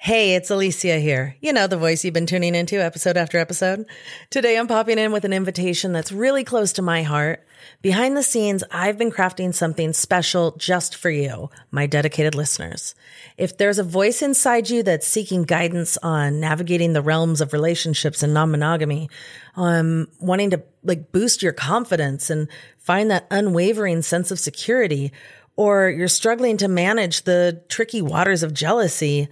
Hey, 0.10 0.34
it's 0.34 0.50
Alicia 0.50 0.98
here. 0.98 1.36
You 1.40 1.54
know, 1.54 1.68
the 1.68 1.78
voice 1.78 2.04
you've 2.04 2.16
been 2.16 2.26
tuning 2.26 2.56
into 2.56 2.82
episode 2.84 3.16
after 3.16 3.38
episode. 3.38 3.86
Today 4.32 4.58
I'm 4.58 4.66
popping 4.66 4.98
in 4.98 5.12
with 5.12 5.24
an 5.24 5.34
invitation 5.34 5.94
that's 5.94 6.12
really 6.12 6.44
close 6.44 6.74
to 6.74 6.82
my 6.82 7.04
heart. 7.04 7.46
Behind 7.84 8.18
the 8.18 8.24
scenes, 8.24 8.64
I've 8.72 8.98
been 8.98 9.12
crafting 9.12 9.54
something 9.54 9.94
special 9.94 10.54
just 10.58 10.96
for 10.96 11.12
you, 11.12 11.52
my 11.70 11.86
dedicated 11.86 12.34
listeners. 12.34 12.96
If 13.38 13.60
there's 13.60 13.78
a 13.78 13.84
voice 13.84 14.24
inside 14.24 14.68
you 14.72 14.82
that's 14.82 15.06
seeking 15.06 15.44
guidance 15.44 15.96
on 16.02 16.40
navigating 16.40 16.94
the 16.94 17.04
realms 17.04 17.40
of 17.40 17.54
relationships 17.54 18.24
and 18.24 18.34
non-monogamy, 18.34 19.12
um, 19.58 20.08
wanting 20.20 20.50
to 20.50 20.64
like 20.84 21.12
boost 21.12 21.44
your 21.44 21.54
confidence 21.54 22.32
and 22.32 22.48
find 22.80 23.12
that 23.12 23.28
unwavering 23.30 24.02
sense 24.02 24.32
of 24.32 24.40
security, 24.40 25.12
or 25.56 25.88
you're 25.88 26.08
struggling 26.08 26.58
to 26.58 26.68
manage 26.68 27.26
the 27.26 27.62
tricky 27.70 28.02
waters 28.02 28.42
of 28.42 28.56
jealousy, 28.56 29.28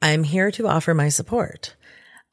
I'm 0.00 0.22
here 0.24 0.50
to 0.52 0.68
offer 0.68 0.94
my 0.94 1.08
support. 1.08 1.74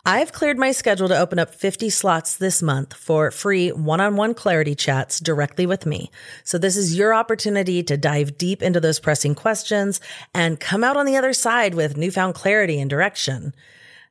I've 0.08 0.32
cleared 0.32 0.60
my 0.60 0.72
schedule 0.72 1.08
to 1.08 1.18
open 1.18 1.40
up 1.40 1.56
50 1.56 1.90
slots 1.90 2.38
this 2.38 2.62
month 2.62 2.94
for 2.94 3.32
free 3.32 3.72
one-on-one 3.72 4.36
clarity 4.36 4.76
chats 4.76 5.20
directly 5.20 5.66
with 5.66 5.88
me. 5.88 6.12
So 6.44 6.60
this 6.60 6.78
is 6.78 6.96
your 6.96 7.12
opportunity 7.12 7.82
to 7.82 7.98
dive 7.98 8.38
deep 8.38 8.62
into 8.62 8.80
those 8.80 9.00
pressing 9.00 9.34
questions 9.34 10.00
and 10.32 10.60
come 10.60 10.84
out 10.84 10.96
on 10.96 11.08
the 11.08 11.18
other 11.18 11.34
side 11.34 11.74
with 11.74 11.98
newfound 11.98 12.36
clarity 12.36 12.80
and 12.80 12.88
direction. 12.88 13.56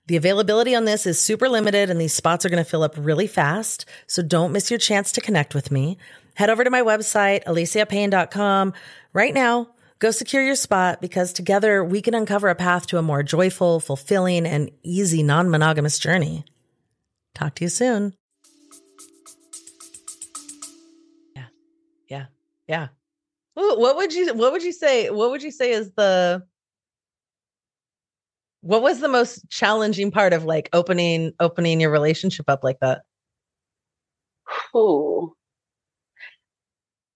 The 0.09 0.17
availability 0.17 0.75
on 0.75 0.85
this 0.85 1.07
is 1.07 1.21
super 1.21 1.49
limited 1.49 1.91
and 1.91 2.01
these 2.01 2.13
spots 2.13 2.45
are 2.45 2.51
going 2.51 2.63
to 2.63 2.69
fill 2.69 2.83
up 2.83 2.95
really 2.99 3.29
fast. 3.29 3.85
So 4.09 4.21
don't 4.21 4.53
miss 4.53 4.73
your 4.73 4.79
chance 4.79 5.13
to 5.13 5.21
connect 5.21 5.55
with 5.55 5.71
me. 5.71 5.97
Head 6.35 6.51
over 6.51 6.65
to 6.65 6.71
my 6.71 6.83
website, 6.83 7.45
aliciapayne.com 7.45 8.73
right 9.13 9.33
now 9.33 9.74
Go 9.99 10.11
secure 10.11 10.43
your 10.43 10.57
spot 10.57 11.01
because 11.01 11.33
together 11.33 11.85
we 11.85 12.03
can 12.03 12.15
uncover 12.15 12.49
a 12.49 12.55
path 12.55 12.87
to 12.89 12.99
a 12.99 13.03
more 13.03 13.23
joyful, 13.23 13.81
fulfilling, 13.81 14.47
and 14.47 14.71
easy 14.83 15.23
non 15.23 15.51
monogamous 15.51 15.99
journey. 15.99 16.45
Talk 17.35 17.55
to 17.57 17.65
you 17.65 17.69
soon. 17.69 18.15
Yeah. 21.35 21.47
Yeah. 22.09 22.27
Yeah. 22.67 22.89
Ooh, 23.59 23.79
what 23.79 23.97
would 23.97 24.13
you 24.13 24.35
what 24.35 24.53
would 24.53 24.63
you 24.63 24.73
say 24.73 25.11
what 25.11 25.31
would 25.31 25.43
you 25.43 25.53
say 25.53 25.73
is 25.73 25.93
the 25.97 26.45
what 28.63 28.83
was 28.83 29.01
the 29.01 29.09
most 29.09 29.49
challenging 29.49 30.11
part 30.11 30.33
of 30.33 30.45
like 30.45 30.69
opening 30.73 31.33
opening 31.39 31.81
your 31.81 31.91
relationship 31.91 32.47
up 32.49 32.65
like 32.65 32.81
that? 32.81 33.03
Ooh. 34.75 35.35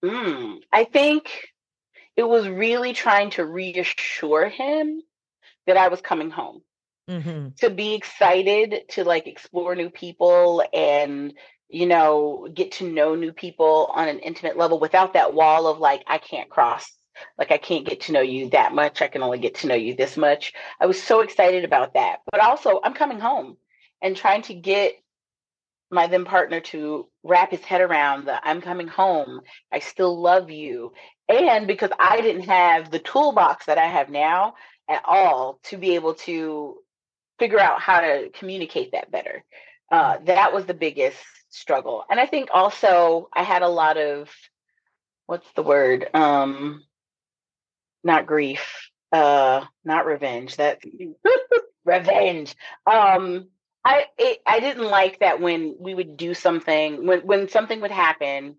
Mm, 0.04 0.60
I 0.72 0.84
think 0.84 1.48
it 2.18 2.28
was 2.28 2.48
really 2.48 2.92
trying 2.92 3.30
to 3.30 3.46
reassure 3.46 4.48
him 4.48 5.00
that 5.68 5.76
I 5.76 5.86
was 5.86 6.00
coming 6.00 6.30
home. 6.30 6.62
Mm-hmm. 7.08 7.50
To 7.60 7.70
be 7.70 7.94
excited 7.94 8.82
to 8.90 9.04
like 9.04 9.28
explore 9.28 9.74
new 9.74 9.88
people 9.88 10.62
and 10.74 11.32
you 11.70 11.86
know 11.86 12.48
get 12.52 12.72
to 12.72 12.90
know 12.90 13.14
new 13.14 13.32
people 13.32 13.90
on 13.94 14.08
an 14.08 14.18
intimate 14.18 14.58
level 14.58 14.80
without 14.80 15.14
that 15.14 15.32
wall 15.32 15.68
of 15.68 15.78
like 15.78 16.02
I 16.06 16.18
can't 16.18 16.50
cross 16.50 16.90
like 17.38 17.50
I 17.50 17.56
can't 17.56 17.86
get 17.86 18.02
to 18.02 18.12
know 18.12 18.20
you 18.20 18.50
that 18.50 18.74
much 18.74 19.00
I 19.00 19.08
can 19.08 19.22
only 19.22 19.38
get 19.38 19.54
to 19.56 19.68
know 19.68 19.74
you 19.74 19.94
this 19.94 20.18
much 20.18 20.52
I 20.78 20.84
was 20.84 21.02
so 21.02 21.20
excited 21.20 21.64
about 21.64 21.94
that 21.94 22.18
but 22.30 22.40
also 22.40 22.78
I'm 22.82 22.94
coming 22.94 23.20
home 23.20 23.56
and 24.02 24.14
trying 24.14 24.42
to 24.42 24.54
get 24.54 24.94
my 25.90 26.06
then 26.06 26.24
partner 26.24 26.60
to 26.60 27.08
wrap 27.22 27.50
his 27.50 27.60
head 27.62 27.80
around 27.80 28.26
the 28.26 28.46
I'm 28.46 28.60
coming 28.60 28.88
home. 28.88 29.40
I 29.72 29.78
still 29.78 30.20
love 30.20 30.50
you. 30.50 30.92
And 31.28 31.66
because 31.66 31.90
I 31.98 32.20
didn't 32.20 32.48
have 32.48 32.90
the 32.90 32.98
toolbox 32.98 33.66
that 33.66 33.78
I 33.78 33.86
have 33.86 34.10
now 34.10 34.54
at 34.88 35.02
all 35.04 35.60
to 35.64 35.76
be 35.76 35.94
able 35.94 36.14
to 36.14 36.76
figure 37.38 37.60
out 37.60 37.80
how 37.80 38.00
to 38.00 38.30
communicate 38.34 38.92
that 38.92 39.10
better. 39.10 39.44
Uh, 39.90 40.18
that 40.24 40.52
was 40.52 40.66
the 40.66 40.74
biggest 40.74 41.18
struggle. 41.50 42.04
And 42.10 42.20
I 42.20 42.26
think 42.26 42.50
also 42.52 43.28
I 43.32 43.42
had 43.42 43.62
a 43.62 43.68
lot 43.68 43.96
of 43.96 44.30
what's 45.26 45.50
the 45.52 45.62
word? 45.62 46.08
Um 46.14 46.82
not 48.04 48.26
grief, 48.26 48.90
uh 49.12 49.64
not 49.84 50.06
revenge. 50.06 50.56
That 50.56 50.80
revenge. 51.84 52.54
Um 52.86 53.48
I 53.88 54.04
it, 54.18 54.38
I 54.46 54.60
didn't 54.60 54.84
like 54.84 55.20
that 55.20 55.40
when 55.40 55.76
we 55.80 55.94
would 55.94 56.18
do 56.18 56.34
something 56.34 57.06
when 57.06 57.20
when 57.20 57.48
something 57.48 57.80
would 57.80 57.90
happen, 57.90 58.56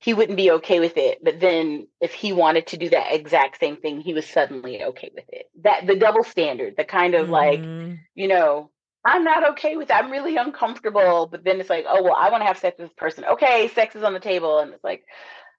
he 0.00 0.14
wouldn't 0.14 0.36
be 0.36 0.50
okay 0.52 0.80
with 0.80 0.96
it. 0.96 1.22
But 1.22 1.38
then 1.38 1.86
if 2.00 2.12
he 2.12 2.32
wanted 2.32 2.66
to 2.68 2.76
do 2.76 2.88
that 2.88 3.12
exact 3.12 3.60
same 3.60 3.76
thing, 3.76 4.00
he 4.00 4.12
was 4.12 4.26
suddenly 4.26 4.82
okay 4.82 5.12
with 5.14 5.26
it. 5.28 5.46
That 5.62 5.86
the 5.86 5.94
double 5.94 6.24
standard, 6.24 6.74
the 6.76 6.84
kind 6.84 7.14
of 7.14 7.28
mm-hmm. 7.28 7.32
like, 7.32 7.98
you 8.16 8.26
know, 8.26 8.72
I'm 9.04 9.22
not 9.22 9.50
okay 9.50 9.76
with 9.76 9.88
that. 9.88 10.02
I'm 10.02 10.10
really 10.10 10.36
uncomfortable. 10.36 11.28
But 11.30 11.44
then 11.44 11.60
it's 11.60 11.70
like, 11.70 11.84
oh 11.88 12.02
well, 12.02 12.16
I 12.18 12.30
want 12.30 12.40
to 12.42 12.46
have 12.46 12.58
sex 12.58 12.78
with 12.78 12.88
this 12.88 12.96
person. 12.96 13.24
Okay, 13.24 13.68
sex 13.68 13.94
is 13.94 14.02
on 14.02 14.12
the 14.12 14.18
table, 14.20 14.58
and 14.58 14.72
it's 14.72 14.82
like, 14.82 15.04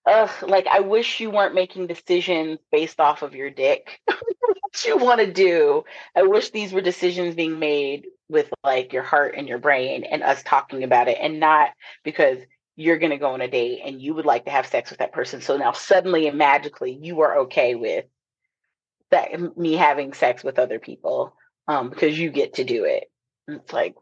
ugh, 0.06 0.30
like 0.46 0.68
I 0.68 0.82
wish 0.82 1.22
you 1.22 1.32
weren't 1.32 1.56
making 1.56 1.88
decisions 1.88 2.60
based 2.70 3.00
off 3.00 3.22
of 3.22 3.34
your 3.34 3.50
dick. 3.50 4.02
what 4.72 4.86
you 4.86 4.98
want 4.98 5.20
to 5.20 5.32
do. 5.32 5.84
I 6.16 6.24
wish 6.24 6.50
these 6.50 6.74
were 6.74 6.82
decisions 6.82 7.36
being 7.36 7.60
made 7.60 8.06
with 8.32 8.52
like 8.64 8.94
your 8.94 9.04
heart 9.04 9.36
and 9.38 9.48
your 9.48 9.58
brain 9.60 10.06
and 10.06 10.24
us 10.24 10.42
talking 10.44 10.84
about 10.84 11.10
it 11.10 11.18
and 11.20 11.40
not 11.40 11.70
because 12.04 12.40
you're 12.78 12.98
going 12.98 13.12
to 13.12 13.18
go 13.18 13.34
on 13.34 13.42
a 13.42 13.48
date 13.48 13.82
and 13.86 14.02
you 14.02 14.14
would 14.14 14.26
like 14.26 14.46
to 14.46 14.52
have 14.52 14.66
sex 14.66 14.90
with 14.90 15.00
that 15.00 15.12
person. 15.12 15.42
So 15.42 15.58
now 15.58 15.74
suddenly 15.74 16.28
and 16.28 16.38
magically 16.38 16.98
you 17.00 17.22
are 17.22 17.40
okay 17.40 17.76
with 17.76 18.06
that 19.12 19.58
me 19.58 19.74
having 19.74 20.14
sex 20.14 20.44
with 20.44 20.58
other 20.58 20.80
people 20.80 21.36
um, 21.68 21.90
because 21.90 22.18
you 22.18 22.32
get 22.32 22.56
to 22.56 22.64
do 22.64 22.86
it. 22.86 23.12
And 23.48 23.58
it's 23.58 23.74
like, 23.74 23.96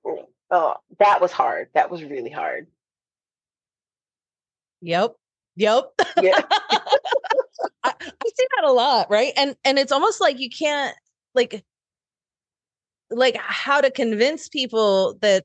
oh, 0.51 0.75
that 0.99 1.19
was 1.19 1.31
hard. 1.31 1.69
That 1.73 1.89
was 1.89 2.03
really 2.03 2.29
hard. 2.29 2.67
Yep. 4.81 5.15
Yep. 5.55 5.91
Yeah. 6.21 6.41
I, 7.83 7.93
I 7.99 8.29
see 8.35 8.47
that 8.55 8.65
a 8.65 8.71
lot, 8.71 9.09
right? 9.09 9.33
And 9.35 9.55
and 9.65 9.79
it's 9.79 9.91
almost 9.91 10.21
like 10.21 10.39
you 10.39 10.49
can't 10.49 10.95
like 11.33 11.63
like 13.11 13.37
how 13.37 13.81
to 13.81 13.91
convince 13.91 14.49
people 14.49 15.17
that 15.21 15.43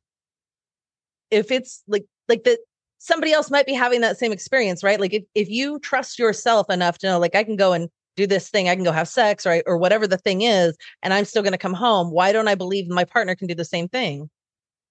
if 1.31 1.51
it's 1.51 1.83
like 1.89 2.05
like 2.29 2.45
that 2.45 2.59
somebody 2.99 3.33
else 3.33 3.51
might 3.51 3.67
be 3.67 3.75
having 3.75 4.01
that 4.01 4.19
same 4.19 4.33
experience, 4.33 4.83
right? 4.83 4.99
Like 5.01 5.13
if, 5.13 5.25
if 5.35 5.49
you 5.49 5.79
trust 5.81 6.19
yourself 6.19 6.71
enough 6.71 6.99
to 6.99 7.07
know 7.07 7.19
like 7.19 7.35
I 7.35 7.45
can 7.45 7.57
go 7.57 7.73
and 7.73 7.89
do 8.17 8.27
this 8.27 8.49
thing, 8.49 8.69
I 8.69 8.75
can 8.75 8.85
go 8.85 8.93
have 8.93 9.09
sex, 9.09 9.45
right? 9.45 9.63
Or 9.67 9.77
whatever 9.77 10.07
the 10.07 10.19
thing 10.19 10.43
is, 10.43 10.77
and 11.03 11.13
I'm 11.13 11.25
still 11.25 11.43
gonna 11.43 11.59
come 11.59 11.75
home. 11.75 12.11
Why 12.11 12.33
don't 12.33 12.49
I 12.49 12.55
believe 12.55 12.89
my 12.89 13.05
partner 13.05 13.35
can 13.35 13.47
do 13.47 13.55
the 13.55 13.65
same 13.65 13.89
thing? 13.89 14.31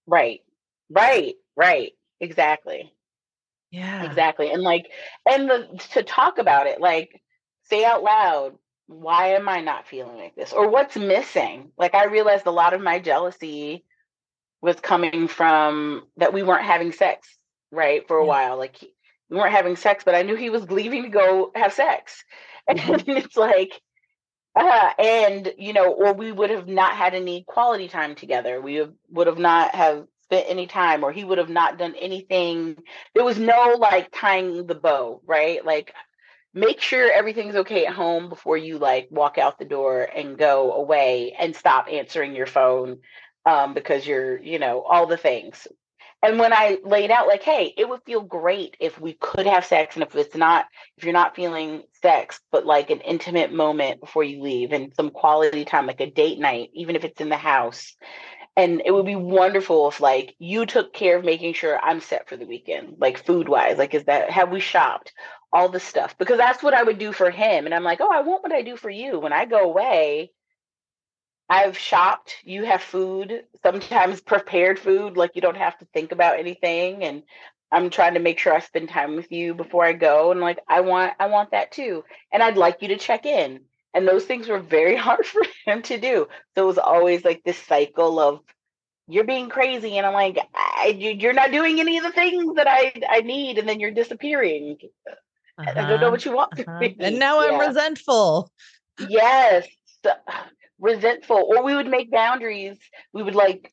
Right. 0.05 0.41
Right. 0.89 1.35
Right. 1.55 1.93
Exactly. 2.19 2.91
Yeah. 3.71 4.03
Exactly. 4.03 4.51
And 4.51 4.61
like, 4.61 4.87
and 5.27 5.49
the, 5.49 5.67
to 5.93 6.03
talk 6.03 6.37
about 6.37 6.67
it, 6.67 6.79
like, 6.79 7.21
say 7.63 7.83
out 7.83 8.03
loud, 8.03 8.53
why 8.87 9.29
am 9.29 9.47
I 9.47 9.61
not 9.61 9.87
feeling 9.87 10.17
like 10.17 10.35
this? 10.35 10.53
Or 10.53 10.69
what's 10.69 10.95
missing? 10.95 11.71
Like, 11.77 11.95
I 11.95 12.05
realized 12.05 12.45
a 12.45 12.51
lot 12.51 12.73
of 12.73 12.81
my 12.81 12.99
jealousy 12.99 13.85
was 14.61 14.79
coming 14.79 15.27
from 15.27 16.03
that 16.17 16.33
we 16.33 16.43
weren't 16.43 16.65
having 16.65 16.91
sex, 16.91 17.27
right? 17.71 18.07
For 18.07 18.17
a 18.17 18.23
yeah. 18.23 18.27
while. 18.27 18.57
Like, 18.57 18.77
we 19.29 19.37
weren't 19.37 19.53
having 19.53 19.75
sex, 19.75 20.03
but 20.03 20.15
I 20.15 20.21
knew 20.21 20.35
he 20.35 20.49
was 20.49 20.69
leaving 20.69 21.03
to 21.03 21.09
go 21.09 21.51
have 21.55 21.73
sex. 21.73 22.23
And 22.65 22.79
mm-hmm. 22.79 23.11
it's 23.17 23.35
like, 23.35 23.73
uh, 24.55 24.91
and 24.97 25.51
you 25.57 25.73
know, 25.73 25.91
or 25.91 26.13
we 26.13 26.31
would 26.31 26.49
have 26.49 26.65
not 26.65 26.95
had 26.95 27.13
any 27.13 27.43
quality 27.45 27.89
time 27.89 28.15
together. 28.15 28.61
We 28.61 28.75
have, 28.75 28.93
would 29.09 29.27
have 29.27 29.37
not 29.37 29.75
have 29.75 30.07
spent 30.23 30.45
any 30.49 30.65
time 30.65 31.03
or 31.03 31.11
he 31.11 31.23
would 31.23 31.37
have 31.37 31.49
not 31.49 31.77
done 31.77 31.93
anything 31.99 32.77
there 33.13 33.25
was 33.25 33.37
no 33.37 33.75
like 33.77 34.09
tying 34.13 34.65
the 34.65 34.75
bow 34.75 35.21
right 35.25 35.65
like 35.65 35.93
make 36.53 36.81
sure 36.81 37.11
everything's 37.11 37.55
okay 37.55 37.85
at 37.85 37.93
home 37.93 38.29
before 38.29 38.57
you 38.57 38.77
like 38.77 39.07
walk 39.09 39.37
out 39.37 39.57
the 39.57 39.65
door 39.65 40.03
and 40.03 40.37
go 40.37 40.73
away 40.73 41.35
and 41.37 41.55
stop 41.55 41.87
answering 41.91 42.35
your 42.35 42.45
phone 42.45 42.99
um, 43.45 43.73
because 43.73 44.05
you're 44.05 44.39
you 44.39 44.59
know 44.59 44.81
all 44.81 45.07
the 45.07 45.17
things. 45.17 45.67
And 46.21 46.39
when 46.39 46.53
i 46.53 46.77
laid 46.85 47.11
out 47.11 47.27
like 47.27 47.43
hey 47.43 47.73
it 47.75 47.89
would 47.89 48.03
feel 48.05 48.21
great 48.21 48.77
if 48.79 48.99
we 48.99 49.13
could 49.13 49.45
have 49.45 49.65
sex 49.65 49.95
and 49.95 50.03
if 50.03 50.15
it's 50.15 50.37
not 50.37 50.65
if 50.97 51.03
you're 51.03 51.11
not 51.11 51.35
feeling 51.35 51.83
sex 52.01 52.39
but 52.49 52.65
like 52.65 52.89
an 52.91 53.01
intimate 53.01 53.51
moment 53.51 53.99
before 53.99 54.23
you 54.23 54.41
leave 54.41 54.71
and 54.71 54.93
some 54.95 55.09
quality 55.09 55.65
time 55.65 55.85
like 55.85 55.99
a 55.99 56.09
date 56.09 56.39
night 56.39 56.69
even 56.73 56.95
if 56.95 57.03
it's 57.03 57.19
in 57.19 57.29
the 57.29 57.37
house. 57.37 57.95
And 58.55 58.83
it 58.85 58.91
would 58.91 59.07
be 59.07 59.15
wonderful 59.15 59.89
if 59.89 59.99
like 59.99 60.35
you 60.37 60.67
took 60.67 60.93
care 60.93 61.17
of 61.17 61.25
making 61.25 61.55
sure 61.55 61.77
i'm 61.79 61.99
set 61.99 62.29
for 62.29 62.37
the 62.37 62.45
weekend 62.45 62.97
like 62.99 63.25
food 63.25 63.49
wise 63.49 63.77
like 63.77 63.93
is 63.93 64.05
that 64.05 64.29
have 64.29 64.51
we 64.51 64.59
shopped 64.59 65.11
all 65.53 65.69
the 65.69 65.79
stuff 65.81 66.17
because 66.19 66.39
that's 66.39 66.63
what 66.63 66.75
i 66.75 66.83
would 66.83 66.99
do 66.99 67.13
for 67.13 67.31
him 67.31 67.65
and 67.65 67.75
i'm 67.75 67.85
like 67.85 68.01
oh 68.01 68.11
i 68.11 68.21
want 68.21 68.43
what 68.43 68.53
i 68.53 68.63
do 68.63 68.77
for 68.77 68.91
you 68.91 69.19
when 69.19 69.33
i 69.33 69.45
go 69.45 69.61
away 69.61 70.31
i've 71.49 71.77
shopped 71.77 72.35
you 72.43 72.65
have 72.65 72.81
food 72.81 73.43
sometimes 73.63 74.21
prepared 74.21 74.79
food 74.79 75.17
like 75.17 75.31
you 75.35 75.41
don't 75.41 75.57
have 75.57 75.77
to 75.79 75.85
think 75.93 76.11
about 76.11 76.39
anything 76.39 77.03
and 77.03 77.23
i'm 77.71 77.89
trying 77.91 78.15
to 78.15 78.21
make 78.21 78.39
sure 78.39 78.53
i 78.55 78.59
spend 78.59 78.89
time 78.89 79.15
with 79.15 79.31
you 79.31 79.55
before 79.55 79.85
i 79.85 79.93
go 79.93 80.31
and 80.31 80.41
like 80.41 80.59
i 80.69 80.81
want 80.81 81.13
i 81.19 81.27
want 81.27 81.51
that 81.51 81.71
too 81.71 82.03
and 82.31 82.43
i'd 82.43 82.57
like 82.57 82.81
you 82.81 82.89
to 82.89 82.97
check 82.97 83.25
in 83.25 83.61
And 83.95 84.07
those 84.07 84.25
things 84.25 84.47
were 84.49 84.59
very 84.59 84.95
hard 85.07 85.25
for 85.25 85.43
him 85.65 85.83
to 85.83 85.99
do. 85.99 86.27
So 86.55 86.63
it 86.63 86.67
was 86.67 86.79
always 86.79 87.25
like 87.25 87.43
this 87.43 87.59
cycle 87.59 88.19
of 88.19 88.41
you're 89.07 89.25
being 89.25 89.49
crazy 89.49 89.97
and 89.97 90.07
i'm 90.07 90.13
like 90.13 90.37
I, 90.55 90.87
you're 90.97 91.33
not 91.33 91.51
doing 91.51 91.79
any 91.79 91.97
of 91.97 92.03
the 92.03 92.11
things 92.11 92.55
that 92.55 92.67
i 92.67 92.93
i 93.09 93.21
need 93.21 93.57
and 93.59 93.67
then 93.67 93.79
you're 93.79 93.91
disappearing 93.91 94.77
uh-huh. 95.57 95.69
i 95.69 95.73
don't 95.73 95.87
know 95.87 95.95
uh-huh, 95.95 96.11
what 96.11 96.25
you 96.25 96.35
want 96.35 96.59
uh-huh. 96.59 96.89
and 96.99 97.19
now 97.19 97.39
i'm 97.39 97.59
resentful 97.59 98.51
yes 99.09 99.67
resentful 100.79 101.45
or 101.49 101.63
we 101.63 101.75
would 101.75 101.87
make 101.87 102.11
boundaries 102.11 102.77
we 103.13 103.23
would 103.23 103.35
like 103.35 103.72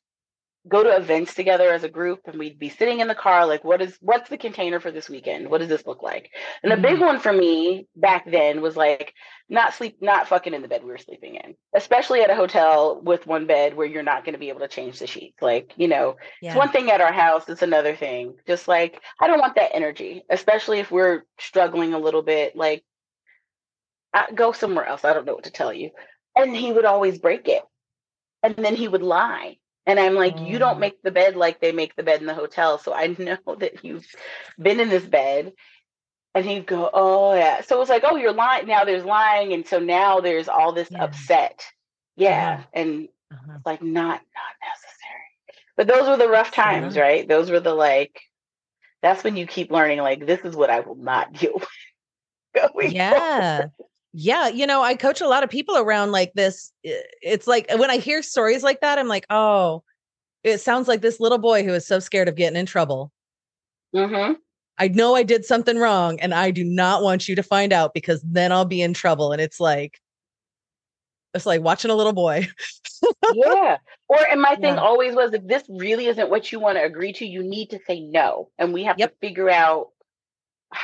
go 0.71 0.85
to 0.85 0.97
events 0.97 1.35
together 1.35 1.73
as 1.73 1.83
a 1.83 1.89
group 1.89 2.21
and 2.27 2.39
we'd 2.39 2.59
be 2.59 2.69
sitting 2.69 3.01
in 3.01 3.09
the 3.09 3.15
car 3.15 3.45
like 3.45 3.65
what 3.65 3.83
is 3.83 3.99
what's 4.01 4.31
the 4.31 4.39
container 4.39 4.79
for 4.79 4.93
this 4.93 5.11
weekend? 5.11 5.51
What 5.51 5.59
does 5.59 5.69
this 5.69 5.85
look 5.85 6.03
like? 6.03 6.31
And 6.63 6.71
the 6.71 6.77
big 6.77 6.95
mm-hmm. 6.95 7.05
one 7.05 7.19
for 7.19 7.33
me 7.33 7.89
back 7.97 8.31
then 8.31 8.63
was 8.63 8.77
like 8.77 9.13
not 9.49 9.75
sleep 9.75 9.99
not 10.01 10.29
fucking 10.29 10.55
in 10.55 10.63
the 10.63 10.69
bed 10.69 10.85
we 10.85 10.91
were 10.91 10.99
sleeping 10.99 11.35
in 11.35 11.55
especially 11.75 12.23
at 12.23 12.31
a 12.31 12.37
hotel 12.37 13.01
with 13.03 13.27
one 13.27 13.47
bed 13.47 13.77
where 13.77 13.87
you're 13.87 14.03
not 14.03 14.25
going 14.25 14.35
to 14.35 14.39
be 14.39 14.49
able 14.49 14.61
to 14.61 14.69
change 14.69 15.01
the 15.01 15.07
sheets. 15.07 15.43
Like 15.43 15.73
you 15.77 15.89
know 15.89 16.17
yeah. 16.41 16.51
it's 16.51 16.57
one 16.57 16.71
thing 16.71 16.91
at 16.91 17.01
our 17.01 17.13
house 17.13 17.49
it's 17.49 17.63
another 17.63 17.97
thing. 17.97 18.37
Just 18.47 18.69
like 18.69 19.03
i 19.21 19.27
don't 19.27 19.41
want 19.41 19.57
that 19.57 19.75
energy 19.75 20.23
especially 20.31 20.79
if 20.79 20.91
we're 20.91 21.25
struggling 21.39 21.95
a 21.95 21.99
little 21.99 22.23
bit 22.23 22.55
like 22.55 22.85
I, 24.15 24.31
go 24.33 24.53
somewhere 24.53 24.87
else 24.87 25.05
i 25.05 25.13
don't 25.13 25.27
know 25.27 25.35
what 25.35 25.45
to 25.45 25.51
tell 25.51 25.73
you. 25.73 25.91
And 26.37 26.55
he 26.55 26.73
would 26.73 26.85
always 26.85 27.19
break 27.19 27.49
it. 27.49 27.63
And 28.43 28.55
then 28.57 28.77
he 28.77 28.89
would 28.89 29.03
lie 29.03 29.57
and 29.87 29.99
I'm 29.99 30.15
like, 30.15 30.37
mm. 30.37 30.49
you 30.49 30.59
don't 30.59 30.77
mm. 30.77 30.81
make 30.81 31.03
the 31.03 31.11
bed 31.11 31.37
like 31.37 31.61
they 31.61 31.73
make 31.73 31.97
the 31.97 32.03
bed 32.03 32.21
in 32.21 32.27
the 32.27 32.35
hotel. 32.35 32.79
So 32.79 32.93
I 32.93 33.07
know 33.19 33.57
that 33.59 33.85
you've 33.85 34.07
been 34.61 34.81
in 34.81 34.89
this 34.89 35.05
bed. 35.05 35.53
And 36.33 36.45
he'd 36.45 36.67
go, 36.67 36.89
Oh, 36.93 37.35
yeah. 37.35 37.63
So 37.63 37.75
it 37.75 37.81
was 37.81 37.89
like, 37.89 38.05
Oh, 38.07 38.15
you're 38.15 38.33
lying. 38.33 38.69
Now 38.69 38.85
there's 38.85 39.05
lying. 39.05 39.53
And 39.53 39.67
so 39.67 39.81
now 39.81 40.21
there's 40.21 40.49
all 40.49 40.73
this 40.73 40.89
yeah. 40.91 41.03
upset. 41.03 41.65
Yeah. 42.17 42.29
yeah. 42.29 42.63
And 42.73 43.09
uh-huh. 43.33 43.59
like, 43.67 43.83
not, 43.83 44.21
not 44.21 44.55
necessary. 44.63 45.61
But 45.77 45.89
those 45.89 46.09
were 46.09 46.17
the 46.17 46.31
rough 46.31 46.53
times, 46.53 46.95
yeah. 46.95 47.03
right? 47.03 47.29
Those 47.29 47.51
were 47.51 47.59
the 47.59 47.75
like, 47.75 48.21
that's 49.03 49.25
when 49.25 49.37
you 49.37 49.47
keep 49.47 49.73
learning, 49.73 49.99
like, 49.99 50.25
this 50.25 50.41
is 50.45 50.55
what 50.55 50.71
I 50.71 50.81
will 50.81 50.95
not 50.95 51.33
deal 51.41 51.55
with. 51.55 52.73
Going 52.75 52.93
yeah. 52.93 53.57
Forward. 53.57 53.73
Yeah, 54.13 54.49
you 54.49 54.67
know, 54.67 54.83
I 54.83 54.97
coach 54.97 55.21
a 55.21 55.29
lot 55.29 55.45
of 55.45 55.51
people 55.51 55.77
around 55.77 56.11
like 56.11 56.33
this. 56.35 56.73
It's 56.83 57.47
like 57.47 57.71
when 57.77 57.91
I 57.91 57.99
hear 57.99 58.23
stories 58.23 58.63
like 58.63 58.81
that, 58.81 58.99
I'm 58.99 59.09
like, 59.09 59.27
oh, 59.31 59.85
it 60.43 60.59
sounds 60.59 60.89
like 60.89 61.01
this 61.01 61.21
little 61.21 61.39
boy 61.39 61.65
who 61.65 61.73
is 61.73 61.87
so 61.87 62.01
scared 62.01 62.29
of 62.29 62.35
getting 62.35 62.59
in 62.59 62.67
trouble. 62.67 63.13
Mm-hmm. 63.95 64.35
I 64.79 64.89
know 64.89 65.15
I 65.15 65.23
did 65.23 65.45
something 65.45 65.79
wrong 65.79 66.19
and 66.21 66.33
I 66.33 66.51
do 66.51 66.65
not 66.65 67.03
want 67.03 67.29
you 67.29 67.37
to 67.37 67.43
find 67.43 67.73
out 67.73 67.93
because 67.93 68.23
then 68.23 68.51
I'll 68.51 68.65
be 68.65 68.83
in 68.83 68.95
trouble. 68.95 69.31
And 69.31 69.41
it's 69.41 69.61
like, 69.61 70.01
it's 71.35 71.47
like 71.47 71.61
watching 71.61 71.91
a 71.91 71.95
little 71.95 72.15
boy. 72.15 72.49
yeah. 73.35 73.77
Or, 74.09 74.19
and 74.29 74.41
my 74.41 74.57
thing 74.57 74.75
yeah. 74.75 74.81
always 74.81 75.15
was 75.15 75.35
if 75.35 75.47
this 75.47 75.65
really 75.69 76.07
isn't 76.07 76.31
what 76.31 76.51
you 76.51 76.59
want 76.59 76.79
to 76.79 76.85
agree 76.85 77.13
to, 77.13 77.27
you 77.27 77.43
need 77.43 77.71
to 77.71 77.79
say 77.87 78.01
no. 78.01 78.49
And 78.59 78.73
we 78.73 78.85
have 78.85 78.99
yep. 78.99 79.11
to 79.11 79.17
figure 79.19 79.51
out 79.51 79.89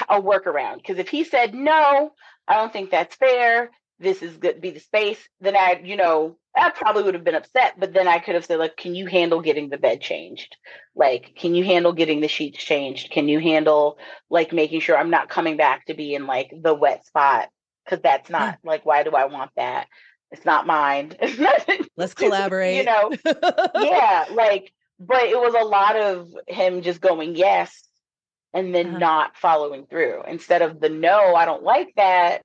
a 0.09 0.21
workaround. 0.21 0.77
Because 0.77 0.99
if 0.99 1.09
he 1.09 1.25
said, 1.25 1.55
no, 1.55 2.13
I 2.49 2.55
don't 2.57 2.73
think 2.73 2.91
that's 2.91 3.17
fair. 3.17 3.71
This 3.99 4.23
is 4.23 4.37
good 4.37 4.61
be 4.61 4.71
the 4.71 4.81
space. 4.81 5.19
Then 5.41 5.57
I, 5.57 5.81
you 5.83 5.97
know, 5.97 6.37
I 6.55 6.71
probably 6.71 7.03
would 7.03 7.15
have 7.15 7.25
been 7.25 7.35
upset, 7.35 7.75
but 7.79 7.93
then 7.93 8.09
I 8.09 8.19
could 8.19 8.35
have 8.35 8.45
said, 8.45 8.59
like, 8.59 8.77
can 8.77 8.95
you 8.95 9.07
handle 9.07 9.41
getting 9.41 9.69
the 9.69 9.79
bed 9.79 10.01
changed? 10.01 10.57
Like, 10.95 11.35
can 11.37 11.55
you 11.55 11.65
handle 11.65 11.93
getting 11.93 12.21
the 12.21 12.29
sheets 12.29 12.59
changed? 12.59 13.11
Can 13.11 13.29
you 13.29 13.41
handle 13.41 13.99
like 14.31 14.53
making 14.53 14.81
sure 14.81 14.97
I'm 14.97 15.11
not 15.11 15.29
coming 15.29 15.57
back 15.57 15.87
to 15.87 15.95
be 15.95 16.15
in 16.15 16.27
like 16.27 16.53
the 16.55 16.75
wet 16.75 17.07
spot? 17.07 17.49
Cause 17.89 18.01
that's 18.03 18.29
hmm. 18.29 18.33
not 18.33 18.59
like 18.65 18.85
why 18.85 19.03
do 19.03 19.11
I 19.11 19.27
want 19.27 19.51
that? 19.57 19.87
It's 20.31 20.45
not 20.45 20.67
mine. 20.67 21.15
Let's 21.97 22.15
collaborate. 22.15 22.77
You 22.77 22.85
know, 22.85 23.13
yeah, 23.75 24.25
like, 24.33 24.73
but 24.99 25.23
it 25.23 25.39
was 25.39 25.55
a 25.55 25.65
lot 25.65 25.97
of 25.97 26.29
him 26.49 26.83
just 26.83 27.01
going 27.01 27.37
yes 27.37 27.86
and 28.57 28.75
then 28.75 28.89
uh-huh. 28.89 28.99
not 28.99 29.37
following 29.37 29.87
through 29.87 30.23
instead 30.27 30.63
of 30.63 30.81
the 30.81 30.89
no 30.89 31.35
i 31.35 31.45
don't 31.45 31.63
like 31.63 31.93
that 31.97 32.43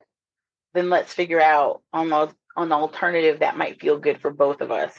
then 0.74 0.89
let's 0.89 1.13
figure 1.13 1.41
out 1.41 1.82
on 1.93 2.10
the 2.10 2.32
on 2.56 2.69
the 2.69 2.76
alternative 2.76 3.39
that 3.39 3.58
might 3.58 3.80
feel 3.80 3.97
good 3.97 4.19
for 4.19 4.30
both 4.30 4.62
of 4.62 4.71
us 4.71 4.93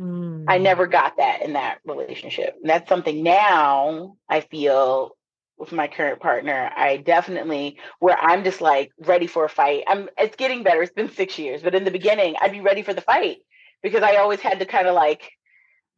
mm. 0.00 0.44
i 0.48 0.58
never 0.58 0.86
got 0.86 1.18
that 1.18 1.42
in 1.42 1.52
that 1.52 1.78
relationship 1.84 2.56
and 2.60 2.68
that's 2.68 2.88
something 2.88 3.22
now 3.22 4.16
i 4.28 4.40
feel 4.40 5.14
with 5.58 5.72
my 5.72 5.86
current 5.86 6.20
partner 6.20 6.70
i 6.76 6.96
definitely 6.96 7.78
where 7.98 8.16
i'm 8.18 8.42
just 8.42 8.62
like 8.62 8.90
ready 9.00 9.26
for 9.26 9.44
a 9.44 9.50
fight 9.50 9.84
i'm 9.86 10.08
it's 10.16 10.36
getting 10.36 10.62
better 10.62 10.82
it's 10.82 10.92
been 10.92 11.10
six 11.10 11.38
years 11.38 11.62
but 11.62 11.74
in 11.74 11.84
the 11.84 11.90
beginning 11.90 12.34
i'd 12.40 12.52
be 12.52 12.60
ready 12.60 12.82
for 12.82 12.94
the 12.94 13.02
fight 13.02 13.36
because 13.82 14.02
i 14.02 14.16
always 14.16 14.40
had 14.40 14.58
to 14.58 14.64
kind 14.64 14.86
of 14.88 14.94
like 14.94 15.32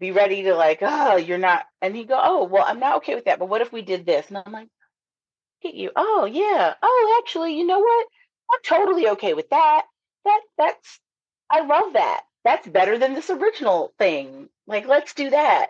be 0.00 0.10
ready 0.10 0.44
to 0.44 0.54
like, 0.54 0.78
oh, 0.80 1.16
you're 1.16 1.38
not. 1.38 1.64
And 1.82 1.94
he 1.94 2.04
go, 2.04 2.18
oh, 2.20 2.44
well, 2.44 2.64
I'm 2.66 2.80
not 2.80 2.96
okay 2.98 3.14
with 3.14 3.26
that. 3.26 3.38
But 3.38 3.48
what 3.48 3.60
if 3.60 3.72
we 3.72 3.82
did 3.82 4.06
this? 4.06 4.26
And 4.28 4.38
I'm 4.38 4.52
like, 4.52 4.68
get 5.62 5.74
you. 5.74 5.90
Oh, 5.94 6.24
yeah. 6.24 6.74
Oh, 6.82 7.22
actually, 7.22 7.56
you 7.56 7.66
know 7.66 7.78
what? 7.78 8.06
I'm 8.52 8.60
totally 8.64 9.08
okay 9.10 9.34
with 9.34 9.50
that. 9.50 9.82
That 10.24 10.40
that's 10.58 11.00
I 11.50 11.60
love 11.60 11.92
that. 11.92 12.22
That's 12.44 12.66
better 12.66 12.98
than 12.98 13.14
this 13.14 13.30
original 13.30 13.92
thing. 13.98 14.48
Like, 14.66 14.86
let's 14.86 15.14
do 15.14 15.30
that. 15.30 15.68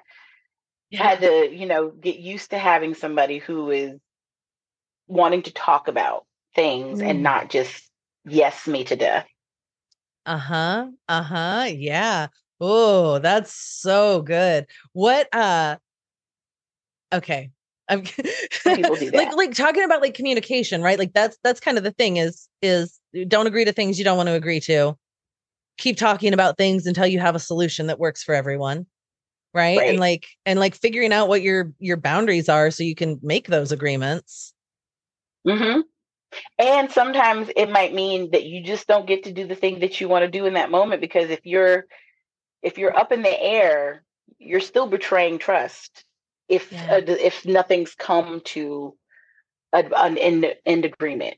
Yeah. 0.90 1.02
Had 1.02 1.20
to, 1.20 1.54
you 1.54 1.66
know, 1.66 1.90
get 1.90 2.18
used 2.18 2.50
to 2.50 2.58
having 2.58 2.94
somebody 2.94 3.38
who 3.38 3.70
is 3.70 3.98
wanting 5.06 5.42
to 5.42 5.52
talk 5.52 5.88
about 5.88 6.24
things 6.54 7.00
mm. 7.00 7.08
and 7.08 7.22
not 7.22 7.50
just 7.50 7.88
yes 8.24 8.66
me 8.66 8.84
to 8.84 8.96
death. 8.96 9.26
Uh-huh. 10.26 10.88
Uh-huh. 11.08 11.66
Yeah. 11.68 12.28
Oh, 12.60 13.18
that's 13.18 13.52
so 13.54 14.22
good. 14.22 14.66
What 14.92 15.32
uh 15.34 15.76
okay. 17.12 17.50
I'm 17.88 18.04
like 18.66 19.34
like 19.34 19.54
talking 19.54 19.84
about 19.84 20.00
like 20.00 20.14
communication, 20.14 20.82
right? 20.82 20.98
Like 20.98 21.12
that's 21.12 21.38
that's 21.42 21.60
kind 21.60 21.78
of 21.78 21.84
the 21.84 21.90
thing 21.90 22.18
is 22.18 22.48
is 22.62 23.00
don't 23.26 23.46
agree 23.46 23.64
to 23.64 23.72
things 23.72 23.98
you 23.98 24.04
don't 24.04 24.16
want 24.16 24.28
to 24.28 24.34
agree 24.34 24.60
to. 24.60 24.96
Keep 25.78 25.96
talking 25.96 26.34
about 26.34 26.58
things 26.58 26.86
until 26.86 27.06
you 27.06 27.18
have 27.18 27.34
a 27.34 27.40
solution 27.40 27.86
that 27.86 27.98
works 27.98 28.22
for 28.22 28.34
everyone. 28.34 28.86
Right? 29.52 29.78
right? 29.78 29.88
And 29.88 29.98
like 29.98 30.28
and 30.46 30.60
like 30.60 30.74
figuring 30.74 31.12
out 31.12 31.28
what 31.28 31.42
your 31.42 31.72
your 31.78 31.96
boundaries 31.96 32.48
are 32.48 32.70
so 32.70 32.84
you 32.84 32.94
can 32.94 33.18
make 33.22 33.48
those 33.48 33.72
agreements. 33.72 34.52
Mhm. 35.46 35.82
And 36.58 36.92
sometimes 36.92 37.50
it 37.56 37.70
might 37.70 37.92
mean 37.92 38.30
that 38.30 38.44
you 38.44 38.62
just 38.62 38.86
don't 38.86 39.06
get 39.06 39.24
to 39.24 39.32
do 39.32 39.48
the 39.48 39.56
thing 39.56 39.80
that 39.80 40.00
you 40.00 40.08
want 40.08 40.22
to 40.24 40.30
do 40.30 40.46
in 40.46 40.54
that 40.54 40.70
moment 40.70 41.00
because 41.00 41.30
if 41.30 41.40
you're 41.44 41.86
if 42.62 42.78
you're 42.78 42.96
up 42.96 43.12
in 43.12 43.22
the 43.22 43.42
air, 43.42 44.02
you're 44.38 44.60
still 44.60 44.86
betraying 44.86 45.38
trust. 45.38 46.04
If 46.48 46.72
yeah. 46.72 46.96
uh, 46.96 47.00
if 47.06 47.46
nothing's 47.46 47.94
come 47.94 48.40
to 48.46 48.96
a, 49.72 49.84
an 49.96 50.18
end, 50.18 50.46
end 50.66 50.84
agreement, 50.84 51.36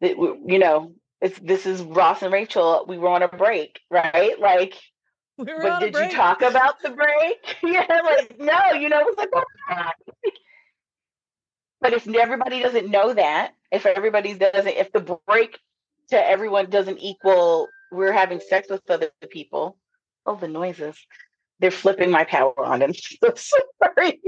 that 0.00 0.16
you 0.16 0.58
know, 0.58 0.92
it's 1.20 1.38
this 1.40 1.66
is 1.66 1.82
Ross 1.82 2.22
and 2.22 2.32
Rachel. 2.32 2.84
We 2.86 2.98
were 2.98 3.08
on 3.08 3.22
a 3.22 3.28
break, 3.28 3.80
right? 3.90 4.38
Like, 4.38 4.74
we 5.38 5.44
but 5.44 5.80
did 5.80 5.94
you 5.94 6.10
talk 6.10 6.42
about 6.42 6.80
the 6.82 6.90
break? 6.90 7.56
yeah, 7.62 7.86
like 8.04 8.38
no, 8.38 8.78
you 8.78 8.88
know, 8.88 9.00
it 9.00 9.06
was 9.06 9.16
like. 9.16 9.94
but 11.80 11.92
if 11.92 12.06
everybody 12.06 12.62
doesn't 12.62 12.90
know 12.90 13.12
that, 13.12 13.54
if 13.72 13.86
everybody 13.86 14.34
doesn't, 14.34 14.68
if 14.68 14.92
the 14.92 15.18
break 15.26 15.58
to 16.10 16.28
everyone 16.28 16.70
doesn't 16.70 16.98
equal 16.98 17.68
we're 17.90 18.12
having 18.12 18.40
sex 18.40 18.68
with 18.68 18.88
other 18.90 19.10
people, 19.30 19.76
Oh, 20.26 20.36
the 20.36 20.48
noises. 20.48 20.96
They're 21.60 21.70
flipping 21.70 22.10
my 22.10 22.24
power 22.24 22.58
on. 22.64 22.82
I'm 22.82 22.94
so 22.94 23.34
sorry. 23.82 24.20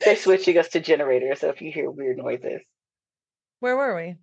They're 0.00 0.16
switching 0.16 0.58
us 0.58 0.68
to 0.68 0.80
generators. 0.80 1.40
So 1.40 1.48
if 1.48 1.60
you 1.60 1.72
hear 1.72 1.90
weird 1.90 2.18
noises. 2.18 2.60
Where 3.60 3.76
were 3.76 3.96
we? 3.96 4.16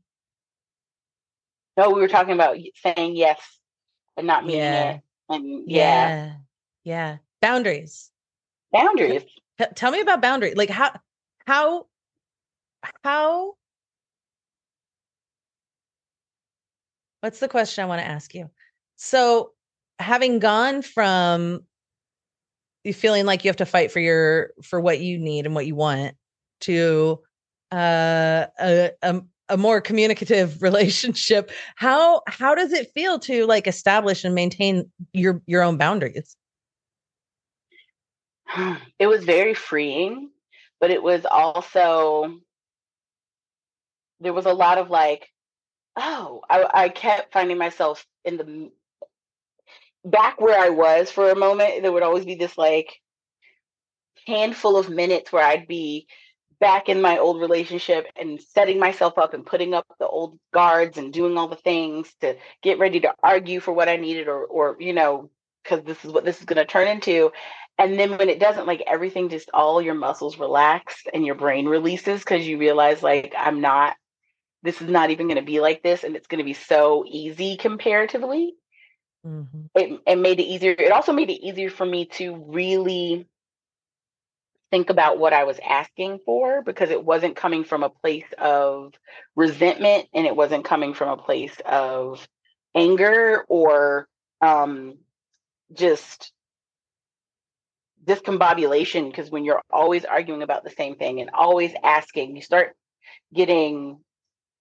No, 1.76 1.90
we 1.90 2.02
were 2.02 2.08
talking 2.08 2.34
about 2.34 2.58
saying 2.76 3.16
yes 3.16 3.40
and 4.16 4.28
not 4.28 4.46
meaning 4.46 4.62
yeah. 4.62 4.92
it. 4.92 5.02
And 5.30 5.64
yeah. 5.70 6.08
yeah. 6.08 6.34
Yeah. 6.84 7.18
Boundaries. 7.42 8.12
Boundaries. 8.72 9.24
T- 9.58 9.66
tell 9.76 9.92
me 9.92 10.02
about 10.02 10.22
boundaries. 10.22 10.56
Like 10.56 10.70
how 10.70 10.92
how 11.46 11.88
how 13.04 13.56
What's 17.22 17.40
the 17.40 17.48
question 17.48 17.84
I 17.84 17.88
want 17.88 18.02
to 18.02 18.08
ask 18.08 18.36
you? 18.36 18.50
So 18.98 19.54
having 20.04 20.40
gone 20.40 20.82
from 20.82 21.62
feeling 22.92 23.26
like 23.26 23.44
you 23.44 23.50
have 23.50 23.56
to 23.56 23.66
fight 23.66 23.92
for 23.92 24.00
your 24.00 24.52
for 24.62 24.80
what 24.80 25.00
you 25.00 25.18
need 25.18 25.46
and 25.46 25.56
what 25.56 25.66
you 25.66 25.76
want 25.76 26.16
to 26.60 27.20
uh, 27.72 28.46
a, 28.60 28.92
a 29.02 29.22
a 29.50 29.58
more 29.58 29.82
communicative 29.82 30.62
relationship 30.62 31.52
how 31.76 32.22
how 32.28 32.54
does 32.54 32.74
it 32.74 32.92
feel 32.94 33.20
to 33.20 33.46
like 33.46 33.68
establish 33.68 34.24
and 34.24 34.36
maintain 34.36 34.92
your 35.14 35.42
your 35.48 35.64
own 35.64 35.78
boundaries? 35.78 36.36
It 39.00 39.08
was 39.08 39.24
very 39.24 39.54
freeing 39.54 40.30
but 40.80 40.92
it 40.92 41.02
was 41.02 41.26
also 41.26 42.40
there 44.20 44.34
was 44.34 44.46
a 44.46 44.54
lot 44.54 44.78
of 44.78 44.90
like 44.90 45.30
oh 45.96 46.42
I, 46.50 46.66
I 46.74 46.90
kept 46.90 47.32
finding 47.32 47.58
myself 47.58 48.06
in 48.26 48.38
the 48.38 48.72
back 50.06 50.40
where 50.40 50.60
I 50.60 50.70
was 50.70 51.12
for 51.12 51.30
a 51.30 51.36
moment, 51.36 51.82
there 51.82 51.92
would 51.92 52.04
always 52.04 52.26
be 52.26 52.36
this 52.36 52.58
like 52.58 53.00
handful 54.28 54.78
of 54.78 54.90
minutes 54.90 55.32
where 55.32 55.46
I'd 55.46 55.68
be 55.68 56.08
back 56.60 56.88
in 56.88 57.02
my 57.02 57.18
old 57.18 57.42
relationship 57.42 58.08
and 58.16 58.42
setting 58.42 58.80
myself 58.80 59.18
up 59.18 59.34
and 59.34 59.46
putting 59.46 59.74
up 59.74 59.86
the 60.00 60.08
old 60.08 60.40
guards 60.54 60.98
and 60.98 61.12
doing 61.12 61.38
all 61.38 61.50
the 61.50 61.56
things 61.58 62.14
to 62.22 62.38
get 62.62 62.80
ready 62.80 63.02
to 63.02 63.14
argue 63.22 63.60
for 63.60 63.74
what 63.74 63.90
I 63.90 63.98
needed 63.98 64.28
or 64.28 64.46
or 64.46 64.78
you 64.80 64.94
know 64.94 65.30
because 65.64 65.84
this 65.84 66.04
is 66.06 66.12
what 66.12 66.26
this 66.26 66.40
is 66.40 66.46
going 66.46 66.58
to 66.58 66.66
turn 66.66 66.88
into. 66.88 67.32
And 67.78 68.00
then 68.00 68.18
when 68.18 68.30
it 68.30 68.40
doesn't 68.40 68.68
like 68.68 68.84
everything 68.86 69.30
just 69.30 69.50
all 69.54 69.82
your 69.82 69.96
muscles 69.96 70.38
relax 70.38 71.04
and 71.14 71.26
your 71.26 71.36
brain 71.36 71.66
releases 71.66 72.20
because 72.20 72.46
you 72.46 72.58
realize 72.58 73.02
like 73.02 73.34
i'm 73.38 73.62
not 73.62 73.96
this 74.62 74.82
is 74.82 74.90
not 74.90 75.10
even 75.10 75.28
going 75.28 75.40
to 75.40 75.46
be 75.46 75.60
like 75.60 75.82
this 75.84 76.04
and 76.04 76.16
it's 76.16 76.28
going 76.28 76.38
to 76.38 76.46
be 76.46 76.54
so 76.54 77.04
easy 77.08 77.58
comparatively 77.58 78.54
mm-hmm. 79.26 79.66
it, 79.76 80.00
it 80.06 80.16
made 80.18 80.40
it 80.40 80.44
easier 80.44 80.72
it 80.72 80.92
also 80.92 81.14
made 81.14 81.30
it 81.30 81.46
easier 81.46 81.70
for 81.70 81.86
me 81.86 82.06
to 82.06 82.36
really 82.48 83.28
think 84.72 84.90
about 84.90 85.20
what 85.20 85.34
i 85.34 85.44
was 85.44 85.60
asking 85.68 86.20
for 86.26 86.62
because 86.62 86.90
it 86.90 87.04
wasn't 87.04 87.36
coming 87.36 87.64
from 87.64 87.84
a 87.84 87.90
place 87.90 88.26
of 88.38 88.94
resentment 89.36 90.08
and 90.14 90.26
it 90.26 90.36
wasn't 90.36 90.66
coming 90.66 90.94
from 90.94 91.10
a 91.10 91.22
place 91.22 91.56
of 91.66 92.28
anger 92.76 93.46
or 93.48 94.08
um, 94.42 94.98
just 95.74 96.32
discombobulation 98.04 99.10
because 99.10 99.32
when 99.32 99.46
you're 99.46 99.62
always 99.72 100.06
arguing 100.06 100.44
about 100.44 100.64
the 100.64 100.70
same 100.70 100.96
thing 100.96 101.22
and 101.22 101.30
always 101.34 101.72
asking, 101.84 102.36
you 102.36 102.42
start 102.42 102.76
getting 103.34 104.00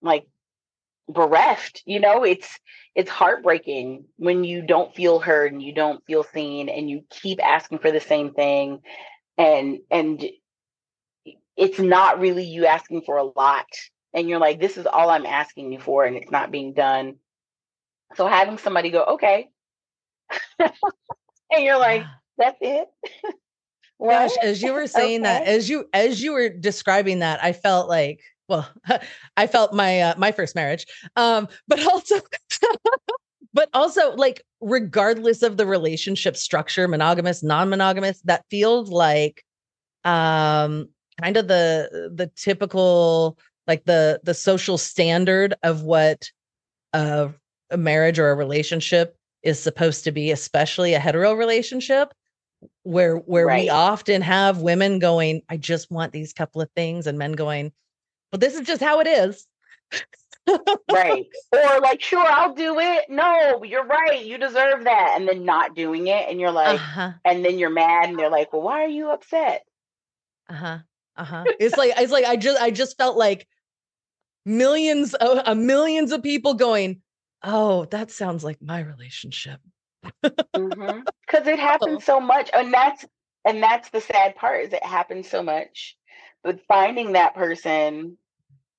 like 0.01 0.27
bereft 1.09 1.83
you 1.85 1.99
know 1.99 2.25
it's 2.25 2.59
it's 2.95 3.11
heartbreaking 3.11 4.05
when 4.17 4.45
you 4.45 4.63
don't 4.63 4.95
feel 4.95 5.19
heard 5.19 5.53
and 5.53 5.63
you 5.63 5.73
don't 5.73 6.05
feel 6.07 6.25
seen 6.25 6.69
and 6.69 6.91
you 6.91 7.03
keep 7.11 7.43
asking 7.43 7.79
for 7.79 7.91
the 7.91 8.01
same 8.01 8.33
thing. 8.33 8.81
And 9.39 9.79
and 9.91 10.23
it's 11.57 11.79
not 11.79 12.21
really 12.21 12.45
you 12.45 12.67
asking 12.67 13.03
for 13.03 13.17
a 13.17 13.25
lot 13.25 13.67
and 14.13 14.29
you're 14.29 14.39
like 14.39 14.59
this 14.61 14.77
is 14.77 14.87
all 14.87 15.11
i'm 15.11 15.27
asking 15.27 15.73
you 15.73 15.79
for 15.79 16.05
and 16.05 16.17
it's 16.17 16.31
not 16.31 16.51
being 16.51 16.75
done. 16.75 17.17
So 18.15 18.27
having 18.27 18.59
somebody 18.59 18.91
go 18.91 19.05
okay. 19.05 19.49
And 21.55 21.65
you're 21.65 21.79
like 21.79 22.05
that's 22.39 22.59
it. 22.61 22.89
Gosh, 24.03 24.37
as 24.43 24.63
you 24.63 24.73
were 24.73 24.87
saying 24.89 25.21
okay. 25.21 25.45
that, 25.45 25.47
as 25.47 25.69
you 25.69 25.87
as 25.93 26.23
you 26.23 26.33
were 26.33 26.49
describing 26.49 27.21
that, 27.21 27.43
I 27.43 27.53
felt 27.53 27.89
like, 27.89 28.21
well, 28.49 28.69
I 29.37 29.47
felt 29.47 29.73
my 29.73 30.01
uh, 30.01 30.15
my 30.19 30.33
first 30.33 30.55
marriage, 30.55 30.87
um, 31.17 31.49
but 31.69 31.85
also, 31.87 32.21
but 33.53 33.69
also 33.75 34.15
like 34.15 34.43
regardless 34.61 35.43
of 35.43 35.57
the 35.57 35.67
relationship 35.67 36.37
structure, 36.37 36.89
monogamous, 36.89 37.43
non-monogamous, 37.43 38.21
that 38.23 38.45
feels 38.51 38.91
like, 38.91 39.45
um, 40.05 40.89
kind 41.21 41.37
of 41.37 41.49
the 41.49 42.11
the 42.15 42.31
typical 42.37 43.39
like 43.67 43.85
the 43.85 44.21
the 44.25 44.35
social 44.35 44.79
standard 44.79 45.55
of 45.63 45.83
what 45.83 46.31
uh, 46.93 47.29
a 47.71 47.77
marriage 47.77 48.19
or 48.19 48.31
a 48.31 48.35
relationship 48.35 49.17
is 49.43 49.59
supposed 49.59 50.05
to 50.05 50.13
be, 50.13 50.31
especially 50.31 50.95
a 50.95 51.01
hetero 51.01 51.33
relationship 51.35 52.13
where 52.83 53.17
where 53.17 53.47
right. 53.47 53.65
we 53.65 53.71
often 53.71 54.23
have 54.23 54.59
women 54.59 54.99
going 54.99 55.43
i 55.49 55.57
just 55.57 55.91
want 55.91 56.13
these 56.13 56.33
couple 56.33 56.61
of 56.61 56.71
things 56.77 57.07
and 57.07 57.19
men 57.19 57.33
going 57.33 57.73
well 58.33 58.39
this 58.39 58.55
is 58.55 58.67
just 58.67 58.83
how 58.83 59.01
it 59.01 59.07
is 59.07 59.47
right 60.93 61.27
or 61.53 61.81
like 61.81 62.03
sure 62.03 62.27
i'll 62.27 62.55
do 62.55 62.79
it 62.81 63.05
no 63.09 63.63
you're 63.63 63.87
right 63.87 64.25
you 64.25 64.39
deserve 64.39 64.85
that 64.85 65.15
and 65.17 65.29
then 65.29 65.45
not 65.45 65.75
doing 65.77 66.09
it 66.09 66.29
and 66.29 66.41
you're 66.41 66.51
like 66.51 66.81
uh-huh. 66.81 67.13
and 67.25 67.45
then 67.45 67.59
you're 67.59 67.71
mad 67.71 68.09
and 68.09 68.19
they're 68.19 68.31
like 68.31 68.53
well 68.53 68.63
why 68.63 68.83
are 68.83 68.89
you 68.89 69.11
upset 69.11 69.63
uh-huh 70.49 70.79
uh-huh 71.17 71.45
it's 71.61 71.77
like 71.77 71.93
it's 71.97 72.13
like 72.13 72.25
i 72.25 72.37
just 72.37 72.61
i 72.61 72.71
just 72.71 72.99
felt 72.99 73.17
like 73.17 73.47
millions 74.45 75.15
of 75.15 75.41
uh, 75.45 75.55
millions 75.55 76.11
of 76.11 76.23
people 76.23 76.55
going 76.55 77.01
oh 77.45 77.85
that 77.87 78.11
sounds 78.11 78.43
like 78.43 78.61
my 78.61 78.81
relationship 78.81 79.61
mm-hmm. 80.25 81.01
Cause 81.29 81.47
it 81.47 81.59
happens 81.59 82.05
so 82.05 82.21
much. 82.21 82.51
And 82.53 82.73
that's 82.73 83.05
and 83.45 83.63
that's 83.63 83.91
the 83.91 84.01
sad 84.01 84.37
part 84.37 84.65
is 84.65 84.73
it 84.73 84.85
happens 84.85 85.29
so 85.29 85.43
much. 85.43 85.97
But 86.45 86.61
finding 86.67 87.13
that 87.13 87.35
person 87.35 88.19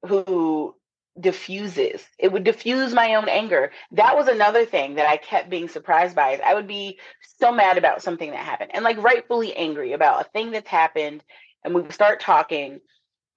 who 0.07 0.75
diffuses. 1.19 2.03
It 2.17 2.31
would 2.31 2.43
diffuse 2.43 2.93
my 2.93 3.15
own 3.15 3.29
anger. 3.29 3.71
That 3.91 4.15
was 4.15 4.27
another 4.27 4.65
thing 4.65 4.95
that 4.95 5.07
i 5.07 5.17
kept 5.17 5.49
being 5.49 5.69
surprised 5.69 6.15
by 6.15 6.31
is 6.31 6.41
i 6.45 6.53
would 6.53 6.67
be 6.67 6.99
so 7.39 7.51
mad 7.51 7.77
about 7.77 8.01
something 8.01 8.31
that 8.31 8.39
happened 8.39 8.71
and 8.73 8.83
like 8.83 8.97
rightfully 8.97 9.55
angry 9.55 9.93
about 9.93 10.21
a 10.21 10.29
thing 10.29 10.51
that's 10.51 10.69
happened 10.69 11.23
and 11.63 11.75
we 11.75 11.81
would 11.81 11.93
start 11.93 12.19
talking 12.19 12.79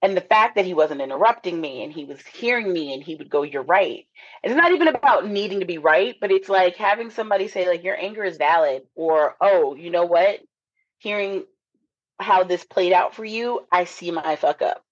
and 0.01 0.15
the 0.17 0.21
fact 0.21 0.55
that 0.55 0.65
he 0.65 0.73
wasn't 0.73 1.01
interrupting 1.01 1.59
me 1.59 1.83
and 1.83 1.91
he 1.93 2.05
was 2.05 2.19
hearing 2.21 2.71
me 2.71 2.93
and 2.93 3.03
he 3.03 3.15
would 3.15 3.29
go 3.29 3.43
you're 3.43 3.63
right. 3.63 4.05
It's 4.43 4.55
not 4.55 4.71
even 4.71 4.87
about 4.87 5.27
needing 5.27 5.59
to 5.61 5.65
be 5.65 5.77
right 5.77 6.15
but 6.19 6.31
it's 6.31 6.49
like 6.49 6.75
having 6.77 7.11
somebody 7.11 7.47
say 7.47 7.67
like 7.67 7.83
your 7.83 7.97
anger 7.99 8.23
is 8.23 8.37
valid 8.37 8.83
or 8.95 9.35
oh 9.41 9.75
you 9.75 9.91
know 9.91 10.05
what? 10.05 10.39
Hearing 10.99 11.45
how 12.19 12.43
this 12.43 12.63
played 12.63 12.93
out 12.93 13.15
for 13.15 13.25
you 13.25 13.67
i 13.71 13.85
see 13.85 14.11
my 14.11 14.35
fuck 14.37 14.61
up 14.63 14.83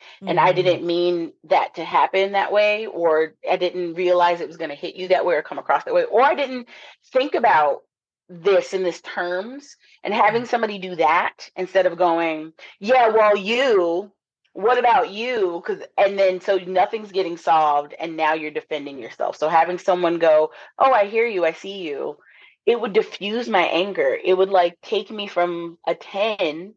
mm-hmm. 0.00 0.28
and 0.28 0.40
i 0.40 0.52
mm-hmm. 0.52 0.62
didn't 0.62 0.86
mean 0.86 1.32
that 1.44 1.74
to 1.74 1.84
happen 1.84 2.32
that 2.32 2.52
way 2.52 2.86
or 2.86 3.34
i 3.50 3.56
didn't 3.56 3.94
realize 3.94 4.40
it 4.40 4.48
was 4.48 4.56
going 4.56 4.70
to 4.70 4.76
hit 4.76 4.96
you 4.96 5.08
that 5.08 5.24
way 5.24 5.34
or 5.34 5.42
come 5.42 5.58
across 5.58 5.84
that 5.84 5.94
way 5.94 6.04
or 6.04 6.22
i 6.22 6.34
didn't 6.34 6.68
think 7.12 7.34
about 7.34 7.82
this 8.28 8.72
in 8.72 8.82
this 8.82 9.00
terms 9.02 9.76
and 10.02 10.12
having 10.12 10.42
mm-hmm. 10.42 10.50
somebody 10.50 10.78
do 10.78 10.96
that 10.96 11.48
instead 11.56 11.86
of 11.86 11.96
going 11.96 12.52
yeah 12.80 13.08
well 13.08 13.36
you 13.36 14.10
what 14.56 14.78
about 14.78 15.10
you 15.10 15.62
because 15.62 15.82
and 15.98 16.18
then 16.18 16.40
so 16.40 16.56
nothing's 16.56 17.12
getting 17.12 17.36
solved 17.36 17.94
and 18.00 18.16
now 18.16 18.32
you're 18.32 18.50
defending 18.50 18.98
yourself 18.98 19.36
so 19.36 19.50
having 19.50 19.78
someone 19.78 20.18
go 20.18 20.50
oh 20.78 20.92
i 20.92 21.04
hear 21.04 21.26
you 21.26 21.44
i 21.44 21.52
see 21.52 21.82
you 21.82 22.16
it 22.64 22.80
would 22.80 22.94
diffuse 22.94 23.48
my 23.48 23.64
anger 23.64 24.16
it 24.24 24.32
would 24.32 24.48
like 24.48 24.78
take 24.80 25.10
me 25.10 25.26
from 25.26 25.76
a 25.86 25.94
10 25.94 26.74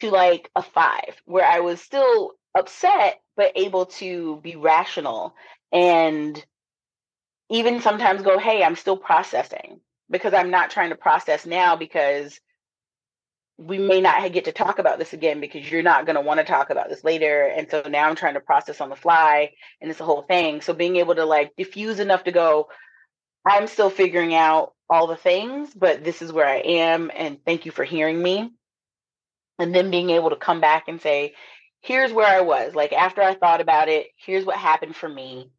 to 0.00 0.10
like 0.10 0.50
a 0.56 0.62
5 0.62 1.00
where 1.24 1.46
i 1.46 1.60
was 1.60 1.80
still 1.80 2.32
upset 2.54 3.20
but 3.36 3.52
able 3.54 3.86
to 3.86 4.40
be 4.42 4.56
rational 4.56 5.34
and 5.72 6.44
even 7.48 7.80
sometimes 7.80 8.22
go 8.22 8.38
hey 8.38 8.62
i'm 8.62 8.76
still 8.76 8.96
processing 8.96 9.80
because 10.10 10.34
i'm 10.34 10.50
not 10.50 10.70
trying 10.70 10.90
to 10.90 10.96
process 10.96 11.46
now 11.46 11.76
because 11.76 12.40
we 13.60 13.78
may 13.78 14.00
not 14.00 14.32
get 14.32 14.46
to 14.46 14.52
talk 14.52 14.78
about 14.78 14.98
this 14.98 15.12
again 15.12 15.38
because 15.38 15.70
you're 15.70 15.82
not 15.82 16.06
going 16.06 16.16
to 16.16 16.22
want 16.22 16.40
to 16.40 16.44
talk 16.44 16.70
about 16.70 16.88
this 16.88 17.04
later 17.04 17.42
and 17.42 17.70
so 17.70 17.82
now 17.88 18.08
i'm 18.08 18.16
trying 18.16 18.34
to 18.34 18.40
process 18.40 18.80
on 18.80 18.88
the 18.88 18.96
fly 18.96 19.50
and 19.80 19.90
it's 19.90 20.00
a 20.00 20.04
whole 20.04 20.22
thing. 20.22 20.62
So 20.62 20.72
being 20.72 20.96
able 20.96 21.14
to 21.14 21.26
like 21.26 21.52
diffuse 21.56 22.00
enough 22.00 22.24
to 22.24 22.32
go 22.32 22.68
i'm 23.46 23.66
still 23.66 23.90
figuring 23.90 24.34
out 24.34 24.72
all 24.88 25.06
the 25.06 25.16
things 25.16 25.72
but 25.74 26.02
this 26.02 26.22
is 26.22 26.32
where 26.32 26.46
i 26.46 26.56
am 26.56 27.10
and 27.14 27.38
thank 27.44 27.66
you 27.66 27.72
for 27.72 27.84
hearing 27.84 28.20
me 28.20 28.50
and 29.58 29.74
then 29.74 29.90
being 29.90 30.10
able 30.10 30.30
to 30.30 30.36
come 30.36 30.60
back 30.60 30.84
and 30.88 31.00
say 31.00 31.34
here's 31.80 32.12
where 32.12 32.26
i 32.26 32.40
was 32.40 32.74
like 32.74 32.92
after 32.92 33.22
i 33.22 33.34
thought 33.34 33.60
about 33.60 33.88
it 33.88 34.08
here's 34.16 34.44
what 34.44 34.56
happened 34.56 34.94
for 34.96 35.08
me. 35.08 35.50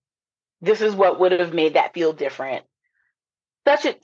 This 0.62 0.82
is 0.82 0.96
what 0.96 1.20
would 1.20 1.32
have 1.32 1.54
made 1.54 1.74
that 1.74 1.94
feel 1.94 2.14
different. 2.14 2.64
Such 3.68 3.86
a 3.86 3.96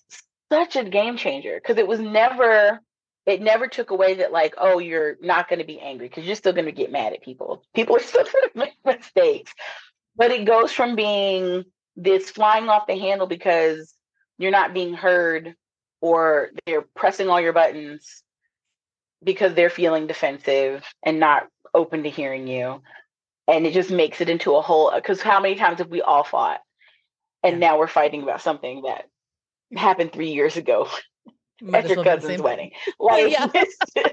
such 0.52 0.76
a 0.76 0.84
game 0.84 1.18
changer 1.18 1.56
because 1.56 1.78
it 1.78 1.88
was 1.88 2.00
never 2.00 2.80
it 3.26 3.42
never 3.42 3.68
took 3.68 3.92
away 3.92 4.16
that 4.16 4.32
like 4.32 4.56
oh 4.58 4.80
you're 4.80 5.18
not 5.22 5.50
going 5.50 5.60
to 5.60 5.66
be 5.66 5.80
angry 5.80 6.08
because 6.08 6.26
you're 6.26 6.36
still 6.36 6.54
going 6.54 6.66
to 6.66 6.72
get 6.72 6.92
mad 6.92 7.14
at 7.14 7.22
people. 7.22 7.64
People 7.76 7.96
are 7.98 8.02
still 8.02 8.24
going 8.24 8.50
to 8.54 8.58
make 8.60 8.74
mistakes. 8.86 9.54
But 10.16 10.32
it 10.32 10.46
goes 10.46 10.72
from 10.72 10.96
being 10.96 11.64
this 11.96 12.30
flying 12.32 12.70
off 12.70 12.88
the 12.88 12.98
handle 12.98 13.28
because 13.28 13.94
you're 14.40 14.52
not 14.52 14.74
being 14.74 14.94
heard 14.94 15.56
or 16.02 16.50
they're 16.66 16.86
pressing 16.96 17.30
all 17.30 17.42
your 17.42 17.54
buttons 17.54 18.24
because 19.24 19.54
they're 19.54 19.70
feeling 19.70 20.08
defensive 20.08 20.84
and 21.04 21.20
not 21.20 21.48
open 21.74 22.04
to 22.04 22.10
hearing 22.10 22.48
you 22.48 22.82
and 23.48 23.66
it 23.66 23.74
just 23.74 23.92
makes 23.92 24.22
it 24.22 24.30
into 24.30 24.56
a 24.56 24.62
whole 24.62 24.92
because 24.94 25.22
how 25.22 25.40
many 25.40 25.56
times 25.56 25.80
have 25.80 25.90
we 25.90 26.02
all 26.02 26.24
fought 26.24 26.62
and 27.44 27.60
now 27.60 27.78
we're 27.78 27.88
fighting 27.88 28.24
about 28.24 28.42
something 28.42 28.84
that 28.84 29.06
happened 29.76 30.12
three 30.12 30.32
years 30.32 30.58
ago 30.58 30.88
Might 31.62 31.86
at 31.86 31.96
your 31.96 32.04
cousin's 32.04 32.42
wedding. 32.42 32.72
Like, 33.00 33.32
yeah. 33.32 33.48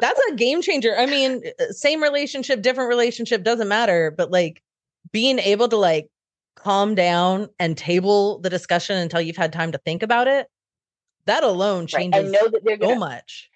That's 0.00 0.20
a 0.30 0.34
game 0.36 0.62
changer. 0.62 0.96
I 0.96 1.06
mean, 1.06 1.42
uh, 1.58 1.72
same 1.72 2.02
relationship, 2.02 2.62
different 2.62 2.88
relationship, 2.88 3.42
doesn't 3.42 3.68
matter. 3.68 4.14
But 4.16 4.30
like 4.30 4.62
being 5.10 5.40
able 5.40 5.68
to 5.68 5.76
like 5.76 6.06
calm 6.54 6.94
down 6.94 7.48
and 7.58 7.76
table 7.76 8.38
the 8.38 8.50
discussion 8.50 8.96
until 8.96 9.20
you've 9.20 9.36
had 9.36 9.52
time 9.52 9.72
to 9.72 9.78
think 9.78 10.02
about 10.02 10.28
it, 10.28 10.46
that 11.26 11.42
alone 11.42 11.88
changes 11.88 12.22
right. 12.22 12.30
know 12.30 12.48
that 12.48 12.60
they're 12.64 12.76
gonna, 12.76 12.94
so 12.94 12.98
much. 12.98 13.47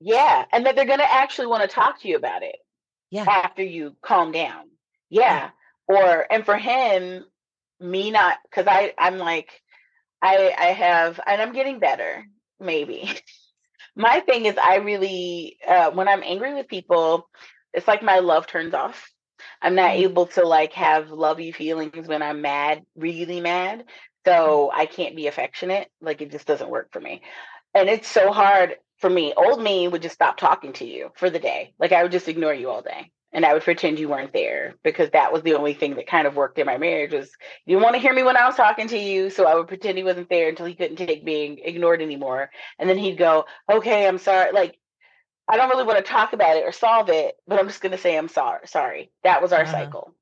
Yeah. 0.00 0.44
And 0.52 0.66
that 0.66 0.76
they're 0.76 0.86
going 0.86 0.98
to 0.98 1.12
actually 1.12 1.46
want 1.48 1.62
to 1.62 1.68
talk 1.68 2.00
to 2.00 2.08
you 2.08 2.16
about 2.16 2.42
it. 2.42 2.56
Yeah. 3.10 3.24
After 3.28 3.62
you 3.62 3.96
calm 4.02 4.32
down. 4.32 4.68
Yeah. 5.08 5.50
yeah. 5.88 5.96
Or, 5.96 6.26
and 6.30 6.44
for 6.44 6.56
him, 6.56 7.24
me 7.80 8.10
not 8.10 8.36
because 8.44 8.66
I 8.68 8.92
I'm 8.98 9.18
like 9.18 9.48
I 10.22 10.54
I 10.56 10.66
have 10.66 11.18
and 11.26 11.40
I'm 11.40 11.52
getting 11.52 11.78
better 11.78 12.24
maybe. 12.60 13.10
my 13.96 14.20
thing 14.20 14.46
is 14.46 14.56
I 14.58 14.76
really 14.76 15.56
uh, 15.66 15.90
when 15.90 16.08
I'm 16.08 16.22
angry 16.22 16.54
with 16.54 16.68
people, 16.68 17.28
it's 17.72 17.88
like 17.88 18.02
my 18.02 18.18
love 18.18 18.46
turns 18.46 18.74
off. 18.74 19.10
I'm 19.62 19.74
not 19.74 19.92
mm-hmm. 19.92 20.04
able 20.04 20.26
to 20.26 20.46
like 20.46 20.74
have 20.74 21.10
lovey 21.10 21.52
feelings 21.52 22.06
when 22.06 22.22
I'm 22.22 22.42
mad, 22.42 22.82
really 22.94 23.40
mad. 23.40 23.84
So 24.26 24.68
mm-hmm. 24.70 24.80
I 24.80 24.86
can't 24.86 25.16
be 25.16 25.26
affectionate. 25.26 25.88
Like 26.00 26.20
it 26.20 26.30
just 26.30 26.46
doesn't 26.46 26.70
work 26.70 26.92
for 26.92 27.00
me. 27.00 27.22
And 27.74 27.88
it's 27.88 28.08
so 28.08 28.32
hard 28.32 28.76
for 29.00 29.10
me. 29.10 29.32
Old 29.36 29.62
me 29.62 29.88
would 29.88 30.02
just 30.02 30.14
stop 30.14 30.36
talking 30.36 30.72
to 30.74 30.84
you 30.84 31.10
for 31.16 31.30
the 31.30 31.38
day. 31.38 31.74
Like 31.78 31.92
I 31.92 32.02
would 32.02 32.12
just 32.12 32.28
ignore 32.28 32.54
you 32.54 32.70
all 32.70 32.82
day 32.82 33.10
and 33.32 33.44
I 33.44 33.52
would 33.52 33.62
pretend 33.62 33.98
you 33.98 34.08
weren't 34.08 34.32
there 34.32 34.74
because 34.82 35.10
that 35.10 35.32
was 35.32 35.42
the 35.42 35.54
only 35.54 35.74
thing 35.74 35.96
that 35.96 36.06
kind 36.06 36.26
of 36.26 36.36
worked 36.36 36.58
in 36.58 36.66
my 36.66 36.78
marriage 36.78 37.12
was 37.12 37.30
you 37.64 37.76
didn't 37.76 37.84
want 37.84 37.94
to 37.94 38.00
hear 38.00 38.12
me 38.12 38.22
when 38.22 38.36
I 38.36 38.46
was 38.46 38.56
talking 38.56 38.88
to 38.88 38.98
you, 38.98 39.30
so 39.30 39.46
I 39.46 39.54
would 39.54 39.68
pretend 39.68 39.96
he 39.96 40.04
wasn't 40.04 40.28
there 40.28 40.48
until 40.48 40.66
he 40.66 40.74
couldn't 40.74 40.96
take 40.96 41.24
being 41.24 41.58
ignored 41.62 42.02
anymore, 42.02 42.50
and 42.78 42.90
then 42.90 42.98
he'd 42.98 43.18
go, 43.18 43.46
"Okay, 43.70 44.06
I'm 44.06 44.18
sorry." 44.18 44.52
Like 44.52 44.76
I 45.48 45.56
don't 45.56 45.68
really 45.68 45.84
want 45.84 45.98
to 45.98 46.10
talk 46.10 46.32
about 46.32 46.56
it 46.56 46.64
or 46.64 46.72
solve 46.72 47.08
it, 47.08 47.36
but 47.46 47.58
I'm 47.58 47.66
just 47.66 47.80
going 47.80 47.92
to 47.92 47.98
say 47.98 48.16
I'm 48.16 48.28
sorry. 48.28 48.66
Sorry. 48.66 49.10
That 49.24 49.42
was 49.42 49.52
our 49.52 49.62
uh-huh. 49.62 49.72
cycle 49.72 50.14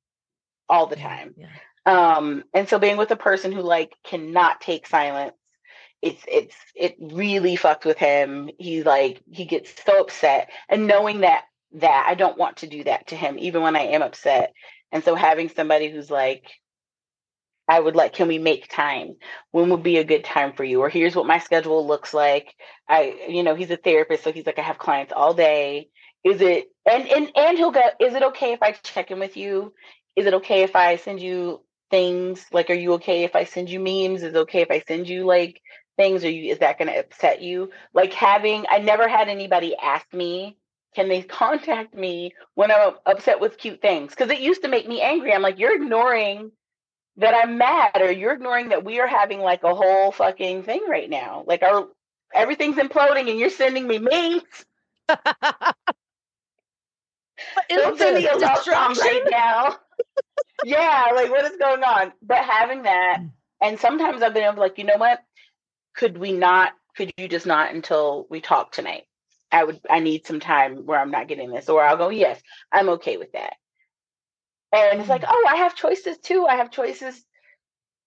all 0.69 0.87
the 0.87 0.97
time. 0.97 1.35
Yeah. 1.37 1.49
Um, 1.85 2.45
and 2.55 2.69
so 2.69 2.79
being 2.79 2.97
with 2.97 3.11
a 3.11 3.17
person 3.17 3.53
who 3.53 3.61
like 3.61 3.95
cannot 4.05 4.61
take 4.61 4.87
silence, 4.87 5.35
it's 6.03 6.23
it's 6.29 6.57
it 6.75 6.97
really 7.01 7.57
fucked 7.57 7.85
with 7.85 7.99
him. 7.99 8.51
He's 8.59 8.85
like 8.85 9.23
he 9.31 9.45
gets 9.45 9.73
so 9.85 10.01
upset, 10.01 10.51
and 10.69 10.87
knowing 10.87 11.21
that 11.21 11.45
that. 11.73 12.07
I 12.09 12.15
don't 12.15 12.39
want 12.39 12.59
to 12.59 12.67
do 12.67 12.85
that 12.85 13.09
to 13.09 13.17
him, 13.17 13.39
even 13.39 13.63
when 13.63 13.77
I 13.77 13.81
am 13.81 14.03
upset. 14.03 14.53
And 14.93 15.05
so 15.05 15.15
having 15.15 15.49
somebody 15.51 15.91
who's 15.91 16.11
like, 16.11 16.45
I 17.69 17.79
would 17.79 17.97
like, 17.97 18.15
can 18.15 18.29
we 18.29 18.39
make 18.39 18.69
time? 18.69 19.17
When 19.51 19.69
would 19.71 19.83
be 19.83 19.99
a 19.99 20.05
good 20.05 20.25
time 20.25 20.55
for 20.55 20.65
you? 20.65 20.81
Or 20.81 20.89
here's 20.89 21.15
what 21.15 21.27
my 21.27 21.39
schedule 21.39 21.87
looks 21.87 22.15
like. 22.15 22.55
I, 22.89 23.27
you 23.29 23.43
know, 23.43 23.55
he's 23.55 23.71
a 23.71 23.77
therapist, 23.77 24.25
so 24.25 24.33
he's 24.33 24.47
like, 24.47 24.59
I 24.59 24.63
have 24.63 24.79
clients 24.79 25.13
all 25.15 25.35
day. 25.35 25.89
Is 26.25 26.41
it 26.41 26.69
and 26.91 27.07
and 27.07 27.31
and 27.37 27.59
he'll 27.59 27.71
go, 27.71 27.83
is 28.01 28.15
it 28.15 28.23
okay 28.23 28.53
if 28.53 28.63
I 28.63 28.73
check 28.73 29.11
in 29.11 29.19
with 29.21 29.37
you? 29.37 29.75
Is 30.17 30.27
it 30.27 30.35
okay 30.35 30.63
if 30.63 30.75
I 30.75 30.97
send 30.97 31.21
you 31.21 31.63
things? 31.91 32.45
Like, 32.53 32.71
are 32.71 32.75
you 32.75 32.95
okay 32.95 33.25
if 33.25 33.37
I 33.37 33.45
send 33.45 33.71
you 33.71 33.79
memes? 33.81 34.23
Is 34.23 34.35
it 34.35 34.37
okay 34.37 34.63
if 34.63 34.71
I 34.71 34.83
send 34.89 35.09
you 35.09 35.25
like 35.27 35.61
things? 35.99 36.25
Are 36.25 36.31
you 36.31 36.51
is 36.53 36.61
that 36.61 36.79
gonna 36.79 36.99
upset 36.99 37.43
you? 37.43 37.71
Like 37.93 38.15
having 38.15 38.65
I 38.71 38.79
never 38.79 39.09
had 39.09 39.29
anybody 39.29 39.77
ask 39.77 40.07
me 40.15 40.57
can 40.95 41.09
they 41.09 41.23
contact 41.23 41.95
me 41.95 42.35
when 42.55 42.73
I'm 42.73 42.95
upset 43.07 43.41
with 43.41 43.59
cute 43.59 43.83
things? 43.83 44.11
Because 44.11 44.31
it 44.31 44.41
used 44.41 44.63
to 44.63 44.69
make 44.69 44.89
me 44.89 45.01
angry. 45.03 45.33
I'm 45.33 45.43
like, 45.43 45.59
you're 45.59 45.75
ignoring 45.75 46.51
that 47.19 47.35
I'm 47.35 47.59
mad, 47.59 48.01
or 48.01 48.11
you're 48.11 48.33
ignoring 48.33 48.71
that 48.71 48.85
we 48.85 49.01
are 49.01 49.07
having 49.07 49.41
like 49.41 49.65
a 49.65 49.75
whole 49.75 50.13
fucking 50.13 50.63
thing 50.63 50.85
right 50.89 51.11
now. 51.11 51.45
Like 51.47 51.63
our 51.63 51.89
everything's 52.35 52.77
imploding, 52.77 53.31
and 53.31 53.39
you're 53.39 53.51
sending 53.51 53.87
me 53.87 53.99
memes. 53.99 54.43
Don't 57.69 57.99
send 57.99 58.17
me 58.17 58.27
a 58.29 58.37
love 58.37 58.67
right 58.67 59.23
now. 59.31 59.77
yeah, 60.65 61.09
like 61.15 61.31
what 61.31 61.45
is 61.45 61.57
going 61.59 61.83
on? 61.83 62.13
But 62.23 62.39
having 62.39 62.83
that, 62.83 63.19
mm. 63.21 63.31
and 63.63 63.79
sometimes 63.79 64.23
I've 64.23 64.35
been 64.35 64.45
able 64.45 64.55
to 64.55 64.61
like, 64.61 64.79
you 64.79 64.85
know 64.85 64.97
what? 64.97 65.21
Could 65.99 66.17
we 66.17 66.33
not? 66.33 66.73
Could 66.97 67.13
you 67.19 67.27
just 67.27 67.45
not 67.45 67.75
until 67.75 68.27
we 68.31 68.41
talk 68.41 68.71
tonight? 68.71 69.03
I 69.51 69.65
would 69.65 69.81
I 69.91 69.99
need 69.99 70.27
some 70.27 70.39
time 70.39 70.87
where 70.87 71.01
I'm 71.01 71.11
not 71.11 71.27
getting 71.27 71.51
this, 71.51 71.69
or 71.69 71.83
I'll 71.83 71.97
go, 71.97 72.09
yes, 72.09 72.41
I'm 72.71 72.89
okay 72.91 73.17
with 73.17 73.33
that. 73.33 73.55
And 74.73 75.01
it's 75.01 75.09
like, 75.09 75.23
mm. 75.23 75.29
oh, 75.29 75.47
I 75.49 75.57
have 75.57 75.75
choices 75.75 76.19
too. 76.19 76.47
I 76.47 76.57
have 76.57 76.71
choices 76.71 77.21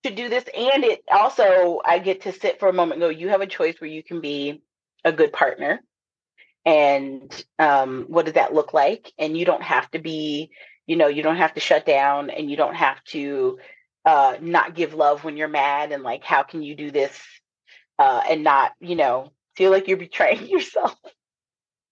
to 0.04 0.10
do 0.16 0.30
this. 0.30 0.46
And 0.56 0.86
it 0.86 1.04
also 1.12 1.82
I 1.84 2.00
get 2.00 2.22
to 2.22 2.32
sit 2.32 2.60
for 2.60 2.70
a 2.70 2.74
moment 2.74 3.02
and 3.04 3.12
go, 3.12 3.20
you 3.20 3.28
have 3.28 3.42
a 3.42 3.48
choice 3.48 3.76
where 3.82 3.89
you 3.89 4.04
can 4.04 4.22
be 4.22 4.64
a 5.04 5.12
good 5.12 5.34
partner. 5.34 5.82
And 6.66 7.44
um, 7.60 8.06
what 8.08 8.26
does 8.26 8.36
that 8.36 8.54
look 8.54 8.74
like? 8.74 9.12
And 9.18 9.36
you 9.36 9.44
don't 9.44 9.64
have 9.64 9.92
to 9.92 10.00
be, 10.00 10.52
you 10.88 10.96
know, 10.96 11.08
you 11.08 11.24
don't 11.24 11.38
have 11.38 11.56
to 11.56 11.60
shut 11.60 11.86
down 11.86 12.30
and 12.30 12.50
you 12.50 12.56
don't 12.56 12.76
have 12.76 13.04
to 13.06 13.60
uh 14.06 14.38
not 14.39 14.76
give 14.76 14.94
love 14.94 15.26
when 15.26 15.38
you're 15.38 15.48
mad 15.48 15.92
and 15.92 16.02
like 16.02 16.24
how 16.24 16.42
can 16.42 16.64
you 16.64 16.74
do 16.74 16.89
this 16.89 17.20
uh 18.02 18.24
and 18.30 18.43
not, 18.43 18.74
you 18.80 18.95
know, 18.95 19.32
feel 19.56 19.72
like 19.72 19.88
you're 19.88 19.97
betraying 19.97 20.47
yourself 20.56 20.95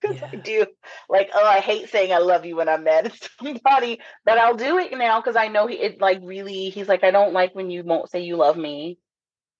because 0.02 0.18
yeah. 0.18 0.30
I 0.32 0.36
do. 0.38 0.66
Like, 1.10 1.30
oh, 1.34 1.46
I 1.46 1.60
hate 1.60 1.90
saying 1.90 2.14
I 2.14 2.20
love 2.20 2.46
you 2.46 2.56
when 2.56 2.70
I'm 2.70 2.84
mad 2.84 3.08
at 3.08 3.30
somebody, 3.40 4.00
but 4.26 4.38
I'll 4.38 4.56
do 4.56 4.78
it 4.78 4.92
now 4.98 5.20
because 5.20 5.36
I 5.36 5.48
know 5.48 5.68
he, 5.68 5.76
it 5.76 6.02
like 6.02 6.20
really. 6.24 6.70
He's 6.70 6.88
like, 6.88 7.04
I 7.04 7.12
don't 7.12 7.34
like 7.34 7.56
when 7.56 7.70
you 7.70 7.84
won't 7.84 8.10
say 8.10 8.22
you 8.22 8.38
love 8.38 8.58
me 8.58 8.98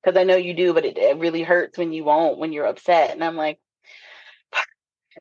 because 0.04 0.20
I 0.20 0.24
know 0.24 0.36
you 0.38 0.54
do, 0.54 0.74
but 0.74 0.86
it, 0.86 0.98
it 0.98 1.18
really 1.18 1.44
hurts 1.44 1.78
when 1.78 1.92
you 1.94 2.04
won't 2.04 2.38
when 2.38 2.54
you're 2.54 2.68
upset. 2.68 3.12
And 3.12 3.24
I'm 3.24 3.36
like, 3.36 3.60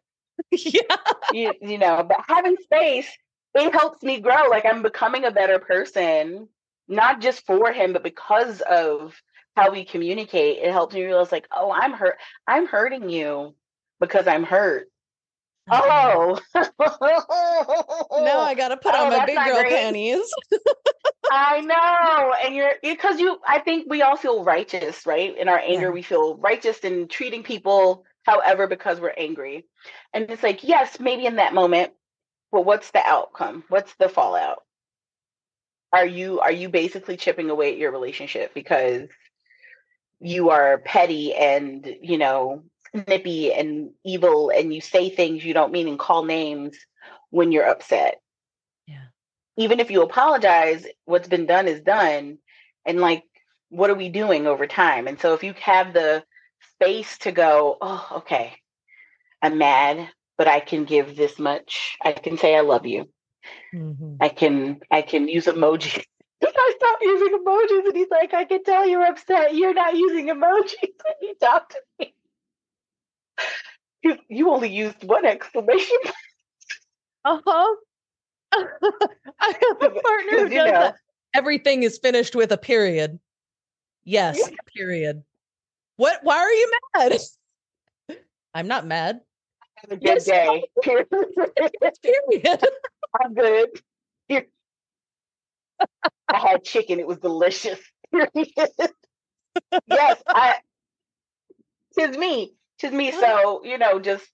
yeah, 0.51 0.97
you, 1.33 1.53
you 1.61 1.79
know. 1.79 2.05
But 2.09 2.20
having 2.29 2.57
space, 2.62 3.09
it 3.55 3.72
helps 3.72 4.03
me 4.03 4.20
grow. 4.20 4.49
Like 4.49 4.64
I'm 4.66 4.83
becoming 4.83 5.24
a 5.24 5.31
better 5.31 5.59
person, 5.59 6.49
not 6.87 7.20
just 7.20 7.45
for 7.47 7.72
him, 7.72 7.93
but 7.93 8.03
because 8.03 8.61
of 8.61 9.14
how 9.59 9.73
we 9.73 9.85
communicate. 9.85 10.59
It 10.59 10.73
helps 10.73 10.95
me 10.95 11.05
realize, 11.05 11.33
like, 11.33 11.49
oh, 11.55 11.71
I'm 11.71 11.93
hurt. 11.93 12.19
I'm 12.47 12.67
hurting 12.67 13.09
you 13.09 13.55
because 14.01 14.27
I'm 14.27 14.45
hurt 14.45 14.89
mm-hmm. 15.71 16.39
Oh. 18.11 18.25
now 18.25 18.41
I 18.41 18.55
got 18.55 18.69
to 18.69 18.77
put 18.83 18.95
oh, 18.95 19.05
on 19.05 19.11
my 19.11 19.27
big 19.27 19.37
girl 19.37 19.61
great. 19.61 19.73
panties. 19.73 20.33
I 21.31 21.61
know. 21.61 22.35
And 22.45 22.55
you're 22.55 22.73
because 22.83 23.21
you 23.21 23.39
I 23.47 23.59
think 23.59 23.87
we 23.89 24.03
all 24.03 24.17
feel 24.17 24.45
righteous, 24.45 25.07
right? 25.07 25.37
In 25.37 25.49
our 25.49 25.59
anger, 25.59 25.89
yeah. 25.89 25.93
we 25.93 26.03
feel 26.03 26.37
righteous 26.37 26.79
in 26.79 27.09
treating 27.09 27.43
people 27.43 28.05
however 28.25 28.67
because 28.67 29.01
we're 29.01 29.15
angry. 29.17 29.67
And 30.13 30.31
it's 30.31 30.43
like, 30.43 30.65
yes, 30.65 30.99
maybe 31.01 31.27
in 31.27 31.37
that 31.37 31.55
moment, 31.55 31.93
but 32.51 32.65
what's 32.65 32.91
the 32.91 33.03
outcome? 33.05 33.65
What's 33.69 33.95
the 33.97 34.09
fallout? 34.09 34.63
Are 35.93 36.07
you 36.07 36.41
are 36.41 36.53
you 36.53 36.69
basically 36.69 37.17
chipping 37.17 37.51
away 37.51 37.73
at 37.73 37.79
your 37.79 37.93
relationship 37.93 38.53
because 38.55 39.09
you 40.21 40.51
are 40.51 40.79
petty 40.79 41.35
and, 41.35 41.97
you 42.01 42.19
know, 42.19 42.62
snippy 42.91 43.53
and 43.53 43.91
evil 44.05 44.51
and 44.51 44.75
you 44.75 44.81
say 44.81 45.11
things 45.11 45.45
you 45.45 45.55
don't 45.55 45.73
mean 45.73 45.89
and 45.89 45.99
call 45.99 46.25
names 46.25 46.77
when 47.31 47.53
you're 47.53 47.69
upset. 47.69 48.21
Yeah. 48.87 49.07
Even 49.57 49.81
if 49.81 49.91
you 49.91 50.03
apologize, 50.03 50.87
what's 51.05 51.29
been 51.29 51.47
done 51.47 51.69
is 51.69 51.81
done. 51.81 52.39
And 52.85 53.01
like, 53.01 53.25
what 53.69 53.91
are 53.91 53.95
we 53.95 54.09
doing 54.09 54.47
over 54.47 54.66
time? 54.66 55.07
And 55.07 55.21
so 55.21 55.35
if 55.35 55.45
you 55.45 55.55
have 55.61 55.93
the 55.93 56.25
space 56.75 57.19
to 57.19 57.33
go, 57.33 57.77
oh, 57.81 58.09
okay, 58.16 58.55
I'm 59.43 59.59
mad, 59.59 60.09
but 60.37 60.49
I 60.49 60.61
can 60.61 60.85
give 60.85 61.16
this 61.16 61.39
much. 61.39 61.97
I 62.03 62.12
can 62.12 62.39
say 62.39 62.57
I 62.57 62.61
love 62.61 62.87
you. 62.87 63.09
Mm-hmm. 63.75 64.16
I 64.21 64.29
can 64.29 64.81
I 64.91 65.03
can 65.03 65.29
use 65.29 65.47
emojis. 65.47 66.05
I 66.43 66.74
stopped 66.76 67.03
using 67.03 67.39
emojis 67.39 67.86
and 67.86 67.97
he's 67.97 68.11
like, 68.11 68.34
I 68.34 68.45
can 68.45 68.62
tell 68.62 68.86
you're 68.86 69.05
upset. 69.05 69.55
You're 69.55 69.74
not 69.74 69.95
using 69.95 70.28
emojis 70.28 70.76
when 70.80 71.14
you 71.22 71.34
talk 71.41 71.70
to 71.70 71.78
me 71.99 72.14
you, 74.03 74.16
you 74.28 74.51
only 74.51 74.70
used 74.70 75.03
one 75.05 75.24
exclamation 75.24 75.97
point. 76.03 76.14
Uh-huh. 77.24 77.76
I 79.41 79.53
have 79.68 79.82
a 79.82 80.01
partner 80.01 80.30
who 80.30 80.49
does 80.49 80.51
know. 80.51 80.64
that. 80.64 80.97
Everything 81.34 81.82
is 81.82 81.99
finished 81.99 82.34
with 82.34 82.53
a 82.53 82.57
period. 82.57 83.18
Yes, 84.05 84.39
yeah. 84.39 84.57
period. 84.74 85.22
What 85.97 86.20
why 86.22 86.39
are 86.39 86.53
you 86.53 86.72
mad? 86.95 87.18
I'm 88.55 88.68
not 88.68 88.86
mad. 88.86 89.20
Have 89.76 89.93
a 89.93 89.97
good 89.97 90.05
yes, 90.05 90.24
day. 90.24 90.64
Period. 90.82 91.09
period. 92.03 92.64
I'm 93.22 93.34
good. 93.34 93.68
I 96.29 96.39
had 96.39 96.64
chicken. 96.64 96.99
It 96.99 97.07
was 97.07 97.18
delicious. 97.18 97.79
yes, 98.12 100.22
I 100.26 100.57
tis 101.99 102.16
me 102.16 102.55
to 102.81 102.91
me. 102.91 103.12
So, 103.12 103.62
you 103.64 103.79
know, 103.79 103.99
just 103.99 104.26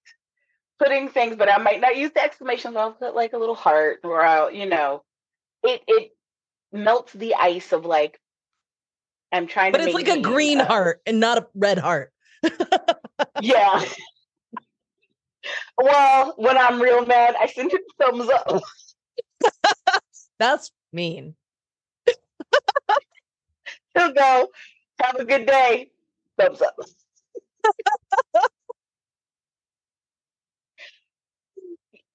putting 0.79 1.09
things, 1.09 1.37
but 1.37 1.51
I 1.51 1.59
might 1.59 1.81
not 1.81 1.97
use 1.97 2.11
the 2.13 2.23
exclamation, 2.23 2.77
I'll 2.77 2.93
put 2.93 3.15
like 3.15 3.33
a 3.33 3.39
little 3.39 3.55
heart 3.55 4.01
or 4.05 4.25
I'll, 4.25 4.51
you 4.51 4.67
know, 4.67 5.03
it 5.63 5.83
it 5.87 6.11
melts 6.73 7.13
the 7.13 7.35
ice 7.35 7.73
of 7.73 7.85
like 7.85 8.21
I'm 9.33 9.47
trying 9.47 9.73
but 9.73 9.79
to 9.79 9.85
But 9.85 9.89
it's 9.89 10.09
like 10.09 10.19
a 10.19 10.21
green 10.21 10.61
heart 10.61 11.01
and 11.07 11.21
not 11.21 11.39
a 11.39 11.47
red 11.55 11.79
heart. 11.79 12.13
yeah. 13.41 13.85
well, 15.79 16.35
when 16.37 16.57
I'm 16.57 16.81
real 16.81 17.05
mad, 17.05 17.35
I 17.41 17.47
send 17.47 17.73
it 17.73 17.83
thumbs 18.01 18.29
up. 18.29 18.63
That's 20.39 20.71
mean. 20.95 21.35
He'll 23.95 24.13
go, 24.13 24.49
have 25.01 25.17
a 25.17 25.25
good 25.25 25.47
day. 25.47 25.91
Thumbs 26.39 26.63
up. 26.63 26.77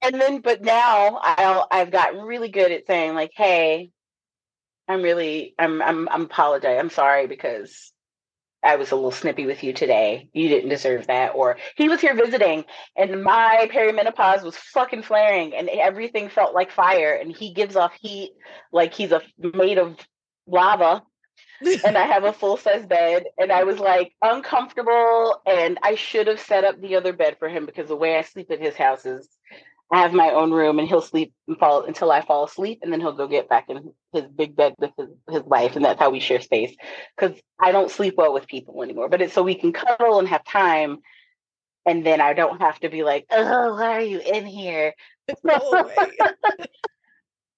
and 0.02 0.20
then, 0.20 0.42
but 0.42 0.62
now 0.62 1.20
I'll, 1.22 1.68
I've 1.72 1.92
gotten 1.92 2.22
really 2.22 2.50
good 2.50 2.72
at 2.72 2.88
saying 2.88 3.16
like, 3.16 3.32
"Hey, 3.36 3.92
I'm 4.88 5.02
really 5.04 5.56
I'm 5.60 5.82
I'm 5.82 6.10
I'm 6.10 6.24
apologize. 6.24 6.78
I'm 6.80 6.90
sorry 6.90 7.28
because 7.28 7.94
I 8.64 8.76
was 8.76 8.92
a 8.92 8.96
little 8.96 9.12
snippy 9.12 9.46
with 9.46 9.64
you 9.64 9.72
today. 9.74 10.30
You 10.34 10.50
didn't 10.50 10.70
deserve 10.70 11.08
that. 11.08 11.34
Or 11.36 11.58
he 11.76 11.88
was 11.88 12.02
here 12.02 12.14
visiting 12.14 12.66
and 12.98 13.24
my 13.24 13.70
perimenopause 13.72 14.44
was 14.44 14.58
fucking 14.58 15.04
flaring 15.04 15.54
and 15.56 15.70
everything 15.70 16.30
felt 16.30 16.54
like 16.54 16.72
fire 16.72 17.14
and 17.14 17.36
he 17.36 17.54
gives 17.54 17.76
off 17.76 17.94
heat 18.00 18.34
like 18.72 18.94
he's 18.94 19.12
a 19.12 19.22
made 19.54 19.78
of 19.78 19.98
lava. 20.46 21.04
and 21.86 21.98
I 21.98 22.06
have 22.06 22.24
a 22.26 22.34
full 22.40 22.58
size 22.58 22.86
bed 22.86 23.26
and 23.38 23.52
I 23.52 23.64
was 23.64 23.80
like 23.80 24.14
uncomfortable 24.22 25.42
and 25.46 25.78
I 25.84 25.96
should 25.96 26.28
have 26.28 26.40
set 26.40 26.64
up 26.64 26.82
the 26.82 26.96
other 26.96 27.14
bed 27.14 27.38
for 27.40 27.48
him 27.48 27.66
because 27.66 27.88
the 27.88 27.96
way 27.96 28.18
I 28.18 28.24
sleep 28.24 28.52
at 28.52 28.62
his 28.62 28.76
house 28.76 29.06
is 29.06 29.28
I 29.92 30.02
have 30.02 30.14
my 30.14 30.30
own 30.32 30.52
room 30.52 30.78
and 30.78 30.88
he'll 30.88 31.02
sleep 31.02 31.34
and 31.48 31.58
fall 31.58 31.84
until 31.84 32.12
I 32.12 32.22
fall 32.22 32.44
asleep 32.46 32.80
and 32.84 32.94
then 32.94 33.00
he'll 33.00 33.14
go 33.14 33.28
get 33.28 33.50
back 33.50 33.70
in 33.70 33.92
his 34.14 34.26
big 34.28 34.56
bed 34.56 34.76
with 34.78 34.92
his, 34.98 35.08
his 35.30 35.42
wife 35.44 35.76
and 35.76 35.84
that's 35.84 36.00
how 36.00 36.12
we 36.12 36.20
share 36.20 36.42
space. 36.42 36.76
Because 37.18 37.40
I 37.60 37.72
don't 37.72 37.90
sleep 37.90 38.16
well 38.16 38.34
with 38.34 38.48
people 38.48 38.84
anymore 38.84 39.10
but 39.10 39.22
it's 39.22 39.34
so 39.34 39.42
we 39.42 39.56
can 39.56 39.74
cuddle 39.74 40.20
and 40.20 40.28
have 40.28 40.44
time 40.44 41.00
and 41.86 42.06
then 42.06 42.22
I 42.22 42.34
don't 42.34 42.62
have 42.62 42.80
to 42.82 42.90
be 42.90 43.04
like 43.04 43.26
oh 43.32 43.76
why 43.76 43.98
are 43.98 44.02
you 44.02 44.20
in 44.20 44.46
here? 44.46 44.94
Go 45.48 45.72
away. 45.72 45.96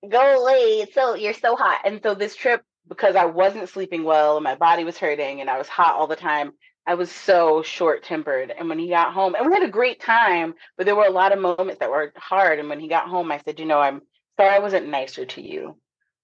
Go 0.10 0.42
away. 0.42 0.88
So 0.94 1.16
you're 1.16 1.34
so 1.34 1.56
hot. 1.56 1.82
And 1.86 2.00
so 2.02 2.16
this 2.16 2.36
trip 2.36 2.64
because 2.88 3.16
I 3.16 3.26
wasn't 3.26 3.70
sleeping 3.70 4.04
well 4.04 4.38
and 4.38 4.44
my 4.44 4.56
body 4.56 4.84
was 4.84 4.98
hurting 4.98 5.42
and 5.42 5.50
I 5.50 5.58
was 5.58 5.68
hot 5.68 5.96
all 5.96 6.08
the 6.08 6.16
time 6.16 6.54
I 6.86 6.96
was 6.96 7.12
so 7.12 7.62
short 7.62 8.04
tempered. 8.04 8.52
And 8.58 8.68
when 8.68 8.80
he 8.80 8.90
got 8.90 9.14
home, 9.14 9.36
and 9.36 9.46
we 9.48 9.54
had 9.54 9.64
a 9.64 9.72
great 9.72 10.00
time, 10.02 10.56
but 10.78 10.86
there 10.86 10.96
were 10.96 11.06
a 11.06 11.12
lot 11.12 11.32
of 11.32 11.40
moments 11.40 11.80
that 11.80 11.92
were 11.92 12.12
hard. 12.16 12.60
And 12.60 12.70
when 12.70 12.80
he 12.80 12.88
got 12.88 13.08
home, 13.08 13.32
I 13.32 13.40
said, 13.40 13.60
You 13.60 13.66
know, 13.66 13.80
I'm 13.80 14.02
sorry 14.38 14.56
I 14.56 14.60
wasn't 14.60 14.90
nicer 14.90 15.26
to 15.26 15.42
you 15.42 15.78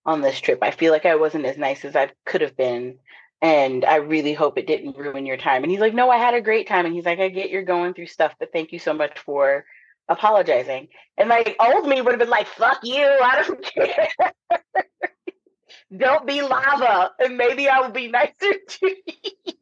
on 0.06 0.22
this 0.22 0.40
trip. 0.40 0.60
I 0.62 0.72
feel 0.72 0.92
like 0.92 1.06
I 1.06 1.16
wasn't 1.16 1.46
as 1.46 1.58
nice 1.58 1.86
as 1.86 1.96
I 1.96 2.10
could 2.26 2.42
have 2.42 2.58
been. 2.58 2.98
And 3.40 3.86
I 3.86 3.98
really 3.98 4.34
hope 4.34 4.58
it 4.58 4.66
didn't 4.66 4.98
ruin 4.98 5.28
your 5.28 5.38
time. 5.38 5.62
And 5.62 5.72
he's 5.72 5.80
like, 5.82 5.94
No, 5.94 6.10
I 6.10 6.18
had 6.18 6.34
a 6.34 6.42
great 6.42 6.68
time. 6.68 6.86
And 6.86 6.96
he's 6.96 7.06
like, 7.06 7.20
I 7.20 7.30
get 7.30 7.52
you're 7.52 7.64
going 7.64 7.94
through 7.94 8.08
stuff, 8.08 8.34
but 8.40 8.52
thank 8.52 8.72
you 8.72 8.80
so 8.80 8.94
much 8.94 9.20
for 9.20 9.66
apologizing. 10.10 10.88
And 11.18 11.30
like 11.30 11.56
old 11.60 11.88
me 11.88 12.02
would 12.02 12.14
have 12.14 12.20
been 12.20 12.30
like, 12.30 12.48
Fuck 12.48 12.80
you. 12.84 13.06
I 13.06 13.44
don't 13.44 13.64
care. 13.64 14.08
don't 15.96 16.26
be 16.26 16.42
lava. 16.42 17.12
And 17.20 17.38
maybe 17.38 17.70
I 17.70 17.82
will 17.82 17.92
be 17.92 18.08
nicer 18.08 18.54
to 18.68 18.96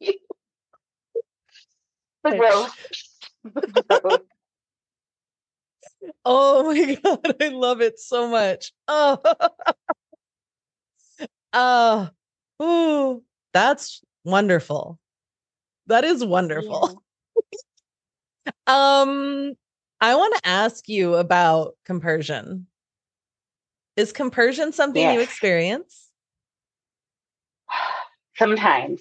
you 0.00 0.14
the 2.30 4.20
oh 6.24 6.72
my 6.72 6.94
god, 7.02 7.36
I 7.40 7.48
love 7.48 7.80
it 7.80 7.98
so 7.98 8.28
much. 8.28 8.72
Oh, 8.88 9.18
uh, 11.52 12.08
ooh, 12.62 13.22
that's 13.52 14.02
wonderful. 14.24 14.98
That 15.86 16.04
is 16.04 16.24
wonderful. 16.24 17.02
Yeah. 18.46 18.52
um, 18.66 19.54
I 20.00 20.14
want 20.14 20.34
to 20.36 20.48
ask 20.48 20.88
you 20.88 21.14
about 21.14 21.76
compersion. 21.84 22.66
Is 23.96 24.12
compersion 24.12 24.72
something 24.72 25.00
yes. 25.02 25.14
you 25.14 25.20
experience? 25.20 26.10
Sometimes. 28.36 29.00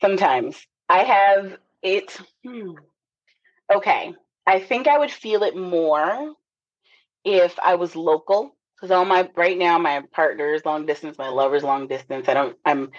Sometimes. 0.00 0.56
I 0.88 1.04
have 1.04 1.56
it's 1.82 2.20
hmm, 2.44 2.72
okay. 3.72 4.14
I 4.46 4.60
think 4.60 4.88
I 4.88 4.98
would 4.98 5.10
feel 5.10 5.42
it 5.42 5.56
more 5.56 6.34
if 7.24 7.58
I 7.62 7.76
was 7.76 7.94
local 7.94 8.56
because 8.76 8.90
all 8.90 9.04
my 9.04 9.28
right 9.36 9.56
now 9.56 9.78
my 9.78 10.02
partner 10.12 10.52
is 10.52 10.64
long 10.64 10.86
distance, 10.86 11.18
my 11.18 11.28
lover's 11.28 11.62
long 11.62 11.86
distance. 11.86 12.28
I 12.28 12.34
don't. 12.34 12.56
I'm 12.64 12.90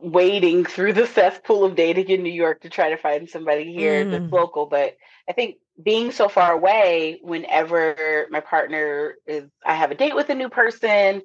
wading 0.00 0.64
through 0.64 0.94
the 0.94 1.06
cesspool 1.06 1.64
of 1.64 1.76
dating 1.76 2.08
in 2.08 2.22
New 2.22 2.32
York 2.32 2.62
to 2.62 2.70
try 2.70 2.90
to 2.90 2.96
find 2.96 3.28
somebody 3.28 3.72
here 3.72 4.04
mm. 4.04 4.10
that's 4.10 4.32
local. 4.32 4.66
But 4.66 4.96
I 5.28 5.32
think 5.32 5.56
being 5.80 6.10
so 6.10 6.28
far 6.28 6.52
away, 6.52 7.20
whenever 7.22 8.26
my 8.30 8.40
partner 8.40 9.16
is, 9.26 9.44
I 9.64 9.74
have 9.74 9.90
a 9.90 9.94
date 9.94 10.14
with 10.14 10.30
a 10.30 10.34
new 10.34 10.48
person, 10.48 11.22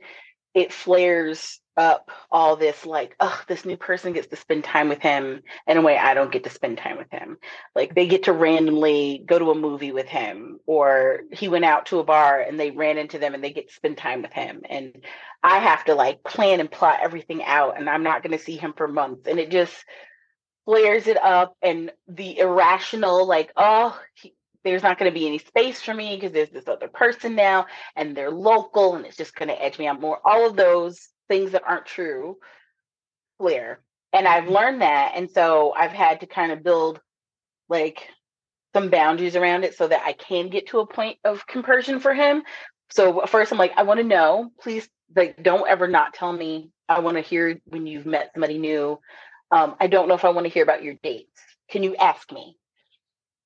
it 0.53 0.74
flares 0.74 1.59
up 1.76 2.11
all 2.32 2.55
this 2.55 2.86
like 2.86 3.15
oh 3.19 3.41
this 3.47 3.65
new 3.65 3.78
person 3.78 4.13
gets 4.13 4.28
to 4.28 4.36
spend 4.36 4.63
time 4.63 4.89
with 4.89 5.01
him. 5.01 5.41
In 5.67 5.78
a 5.78 5.82
way 5.82 5.97
i 5.97 6.13
don't 6.13 6.32
get 6.32 6.43
to 6.43 6.49
spend 6.49 6.78
time 6.78 6.97
with 6.97 7.09
him. 7.11 7.38
Like 7.76 7.95
they 7.95 8.07
get 8.07 8.24
to 8.24 8.34
randomly 8.34 9.24
go 9.26 9.39
to 9.39 9.51
a 9.51 9.55
movie 9.55 9.91
with 9.91 10.07
him 10.07 10.59
or 10.65 11.21
he 11.32 11.47
went 11.47 11.65
out 11.65 11.88
to 11.88 11.99
a 11.99 12.03
bar 12.03 12.39
and 12.39 12.59
they 12.59 12.71
ran 12.71 12.97
into 12.97 13.19
them 13.19 13.34
and 13.34 13.43
they 13.43 13.51
get 13.51 13.69
to 13.69 13.76
spend 13.76 13.97
time 13.97 14.21
with 14.21 14.34
him. 14.34 14.61
And 14.69 15.03
i 15.41 15.59
have 15.59 15.86
to 15.86 15.95
like 15.95 16.24
plan 16.24 16.59
and 16.59 16.71
plot 16.71 16.99
everything 17.03 17.43
out 17.43 17.78
and 17.78 17.89
i'm 17.89 18.03
not 18.03 18.24
going 18.24 18.38
to 18.38 18.43
see 18.43 18.57
him 18.57 18.74
for 18.76 18.88
months. 18.88 19.28
And 19.28 19.39
it 19.39 19.49
just 19.49 19.74
flares 20.65 21.07
it 21.07 21.17
up 21.17 21.57
and 21.61 21.91
the 22.07 22.39
irrational 22.39 23.28
like 23.28 23.51
oh 23.57 23.99
he, 24.13 24.34
there's 24.63 24.84
not 24.84 24.97
going 24.97 25.11
to 25.11 25.19
be 25.19 25.28
any 25.28 25.39
space 25.39 25.82
for 25.82 25.93
me 25.93 26.15
because 26.15 26.32
there's 26.32 26.49
this 26.49 26.67
other 26.67 26.88
person 26.88 27.36
now 27.36 27.65
and 27.95 28.15
they're 28.15 28.32
local 28.32 28.95
and 28.95 29.05
it's 29.05 29.17
just 29.17 29.36
going 29.36 29.49
to 29.49 29.61
edge 29.61 29.78
me 29.78 29.88
out 29.88 29.99
more. 29.99 30.19
All 30.26 30.47
of 30.47 30.55
those 30.55 31.09
things 31.28 31.51
that 31.51 31.63
aren't 31.67 31.86
true 31.86 32.38
clear. 33.39 33.80
And 34.11 34.28
I've 34.28 34.47
learned 34.47 34.82
that. 34.82 35.13
And 35.15 35.30
so 35.30 35.74
I've 35.76 35.91
had 35.91 36.21
to 36.21 36.28
kind 36.28 36.51
of 36.51 36.63
build 36.63 36.99
like 37.67 38.07
some 38.74 38.89
boundaries 38.89 39.36
around 39.36 39.63
it 39.63 39.76
so 39.76 39.88
that 39.88 40.03
I 40.05 40.13
can 40.13 40.49
get 40.49 40.67
to 40.67 40.80
a 40.80 40.88
point 40.88 41.17
of 41.24 41.45
compersion 41.47 41.99
for 41.99 42.13
him. 42.13 42.43
So 42.91 43.26
first 43.26 43.51
I'm 43.51 43.57
like, 43.57 43.74
I 43.76 43.84
want 43.84 43.99
to 43.99 44.05
know, 44.05 44.51
please 44.61 44.88
like 45.15 45.41
don't 45.41 45.67
ever 45.67 45.88
not 45.88 46.13
tell 46.13 46.32
me. 46.32 46.69
I 46.88 46.99
want 46.99 47.17
to 47.17 47.21
hear 47.21 47.59
when 47.65 47.88
you've 47.88 48.05
met 48.05 48.32
somebody 48.34 48.57
new. 48.57 48.99
Um, 49.51 49.76
I 49.80 49.88
don't 49.88 50.07
know 50.07 50.15
if 50.15 50.26
I 50.26 50.30
want 50.30 50.45
to 50.45 50.53
hear 50.53 50.63
about 50.63 50.84
your 50.84 50.95
dates. 51.03 51.41
Can 51.69 51.84
you 51.84 51.95
ask 51.95 52.32
me? 52.32 52.57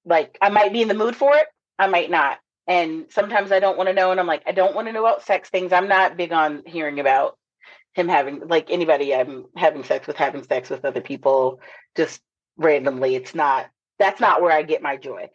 Like 0.05 0.37
I 0.41 0.49
might 0.49 0.73
be 0.73 0.81
in 0.81 0.87
the 0.87 0.93
mood 0.93 1.15
for 1.15 1.35
it, 1.35 1.47
I 1.77 1.87
might 1.87 2.09
not. 2.09 2.39
And 2.67 3.05
sometimes 3.09 3.51
I 3.53 3.61
don't 3.61 3.77
want 3.77 3.87
to 3.87 3.95
know, 3.95 4.11
and 4.11 4.19
I'm 4.19 4.27
like, 4.27 4.43
I 4.45 4.51
don't 4.51 4.75
want 4.75 4.87
to 4.87 4.93
know 4.93 5.05
about 5.05 5.23
sex 5.23 5.49
things. 5.49 5.71
I'm 5.71 5.87
not 5.87 6.17
big 6.17 6.33
on 6.33 6.63
hearing 6.65 6.99
about 6.99 7.37
him 7.97 8.07
having 8.07 8.47
like 8.47 8.69
anybody 8.69 9.13
I'm 9.13 9.45
having 9.55 9.83
sex 9.83 10.07
with 10.07 10.15
having 10.15 10.43
sex 10.43 10.69
with 10.69 10.85
other 10.85 11.01
people 11.01 11.59
just 11.95 12.21
randomly. 12.55 13.15
It's 13.15 13.35
not 13.35 13.67
that's 13.99 14.21
not 14.21 14.41
where 14.41 14.51
I 14.51 14.61
get 14.61 14.81
my 14.81 14.95
joy. 14.97 15.29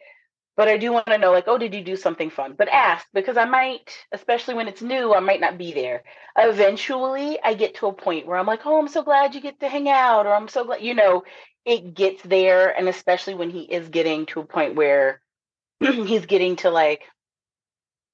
But 0.55 0.67
I 0.67 0.77
do 0.77 0.91
want 0.93 1.07
to 1.07 1.17
know, 1.17 1.31
like, 1.31 1.47
oh, 1.47 1.57
did 1.57 1.73
you 1.73 1.83
do 1.83 1.95
something 1.95 2.29
fun? 2.29 2.53
But 2.55 2.69
ask 2.69 3.07
because 3.11 3.37
I 3.37 3.45
might, 3.45 3.89
especially 4.11 4.53
when 4.53 4.67
it's 4.67 4.83
new, 4.83 5.13
I 5.13 5.19
might 5.19 5.41
not 5.41 5.57
be 5.57 5.73
there. 5.73 6.03
Eventually, 6.37 7.39
I 7.43 7.55
get 7.55 7.75
to 7.75 7.87
a 7.87 7.93
point 7.93 8.27
where 8.27 8.37
I'm 8.37 8.45
like, 8.45 8.61
oh, 8.65 8.79
I'm 8.79 8.87
so 8.87 9.01
glad 9.01 9.33
you 9.33 9.41
get 9.41 9.59
to 9.61 9.67
hang 9.67 9.89
out, 9.89 10.27
or 10.27 10.33
I'm 10.33 10.47
so 10.47 10.63
glad, 10.63 10.83
you 10.83 10.93
know, 10.93 11.23
it 11.65 11.95
gets 11.95 12.21
there. 12.21 12.69
And 12.69 12.87
especially 12.87 13.33
when 13.33 13.49
he 13.49 13.61
is 13.61 13.89
getting 13.89 14.27
to 14.27 14.41
a 14.41 14.45
point 14.45 14.75
where 14.75 15.21
he's 15.79 16.27
getting 16.27 16.55
to 16.57 16.69
like 16.69 17.01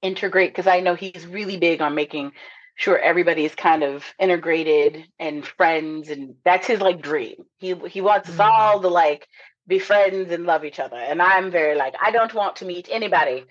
integrate, 0.01 0.51
because 0.51 0.67
I 0.67 0.79
know 0.79 0.95
he's 0.95 1.27
really 1.27 1.57
big 1.57 1.81
on 1.81 1.93
making 1.93 2.31
sure 2.79 2.97
everybody's 2.97 3.53
kind 3.55 3.83
of 3.83 4.05
integrated 4.19 5.05
and 5.19 5.45
friends 5.45 6.09
and 6.09 6.35
that's 6.45 6.65
his 6.65 6.79
like 6.79 7.01
dream. 7.01 7.35
He 7.57 7.75
he 7.89 7.99
wants 7.99 8.29
us 8.29 8.37
mm. 8.37 8.45
all 8.45 8.81
to 8.81 8.87
like 8.87 9.27
be 9.69 9.79
friends 9.79 10.31
and 10.31 10.45
love 10.45 10.65
each 10.65 10.79
other 10.79 10.97
and 10.97 11.21
i'm 11.21 11.51
very 11.51 11.75
like 11.75 11.93
i 12.01 12.09
don't 12.09 12.33
want 12.33 12.55
to 12.55 12.65
meet 12.65 12.87
anybody 12.91 13.45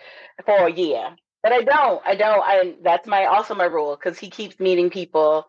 for 0.44 0.66
a 0.66 0.72
year 0.72 1.14
but 1.44 1.52
i 1.52 1.62
don't 1.62 2.02
i 2.04 2.16
don't 2.16 2.42
i 2.42 2.74
that's 2.82 3.06
my 3.06 3.26
also 3.26 3.54
my 3.54 3.64
rule 3.64 3.96
because 3.96 4.18
he 4.18 4.28
keeps 4.28 4.58
meeting 4.58 4.90
people 4.90 5.46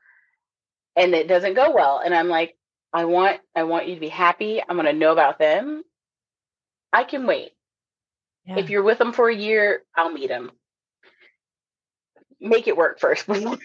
and 0.95 1.15
it 1.15 1.27
doesn't 1.27 1.55
go 1.55 1.71
well 1.71 1.99
and 2.05 2.13
i'm 2.13 2.29
like 2.29 2.55
i 2.93 3.03
want 3.03 3.39
i 3.55 3.63
want 3.63 3.87
you 3.87 3.95
to 3.95 3.99
be 3.99 4.09
happy. 4.09 4.61
I'm 4.61 4.75
going 4.75 4.85
to 4.85 4.93
know 4.93 5.11
about 5.11 5.39
them. 5.39 5.81
I 6.93 7.03
can 7.03 7.25
wait. 7.25 7.51
Yeah. 8.45 8.59
if 8.59 8.69
you're 8.69 8.83
with 8.83 8.99
them 8.99 9.11
for 9.11 9.27
a 9.27 9.35
year 9.35 9.83
i'll 9.97 10.13
meet 10.13 10.29
them 10.29 10.51
make 12.39 12.67
it 12.67 12.77
work 12.77 12.99
first 12.99 13.27
before 13.27 13.57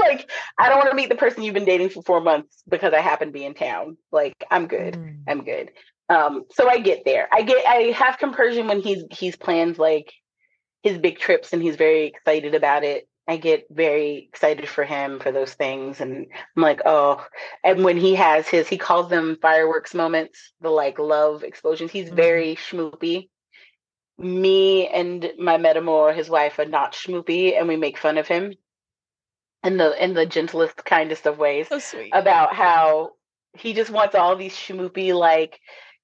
like 0.00 0.30
I 0.58 0.68
don't 0.68 0.78
want 0.78 0.90
to 0.90 0.96
meet 0.96 1.08
the 1.08 1.14
person 1.14 1.42
you've 1.42 1.54
been 1.54 1.64
dating 1.64 1.90
for 1.90 2.02
four 2.02 2.20
months 2.20 2.62
because 2.68 2.92
I 2.92 3.00
happen 3.00 3.28
to 3.28 3.32
be 3.32 3.44
in 3.44 3.54
town. 3.54 3.96
Like 4.12 4.34
I'm 4.50 4.66
good. 4.66 4.94
Mm. 4.94 5.18
I'm 5.28 5.44
good. 5.44 5.70
Um, 6.08 6.44
so 6.52 6.68
I 6.68 6.78
get 6.78 7.04
there. 7.04 7.28
I 7.32 7.42
get 7.42 7.66
I 7.66 7.92
have 7.96 8.18
compersion 8.18 8.66
when 8.66 8.80
he's 8.80 9.04
he's 9.10 9.36
plans 9.36 9.78
like 9.78 10.12
his 10.82 10.98
big 10.98 11.18
trips 11.18 11.52
and 11.52 11.62
he's 11.62 11.76
very 11.76 12.06
excited 12.06 12.54
about 12.54 12.84
it. 12.84 13.08
I 13.26 13.38
get 13.38 13.66
very 13.70 14.28
excited 14.30 14.68
for 14.68 14.84
him 14.84 15.18
for 15.18 15.32
those 15.32 15.54
things. 15.54 16.02
And 16.02 16.26
I'm 16.56 16.62
like, 16.62 16.82
oh, 16.84 17.24
and 17.62 17.82
when 17.82 17.96
he 17.96 18.16
has 18.16 18.46
his, 18.46 18.68
he 18.68 18.76
calls 18.76 19.08
them 19.08 19.38
fireworks 19.40 19.94
moments, 19.94 20.52
the 20.60 20.68
like 20.68 20.98
love 20.98 21.42
explosions. 21.42 21.90
He's 21.90 22.08
mm-hmm. 22.08 22.16
very 22.16 22.56
schmoopy 22.56 23.30
me 24.18 24.86
and 24.88 25.32
my 25.38 25.58
metamor, 25.58 26.14
his 26.14 26.30
wife, 26.30 26.58
are 26.58 26.64
not 26.64 26.92
schmoopy, 26.92 27.58
and 27.58 27.68
we 27.68 27.76
make 27.76 27.98
fun 27.98 28.18
of 28.18 28.28
him 28.28 28.54
in 29.64 29.76
the 29.76 30.02
in 30.02 30.14
the 30.14 30.26
gentlest, 30.26 30.84
kindest 30.84 31.26
of 31.26 31.38
ways. 31.38 31.68
So 31.68 31.78
sweet. 31.78 32.10
About 32.12 32.54
how 32.54 33.12
he 33.56 33.72
just 33.72 33.90
wants 33.90 34.14
all 34.14 34.36
these 34.36 34.54
schmoopy 34.54 35.14
like 35.14 35.60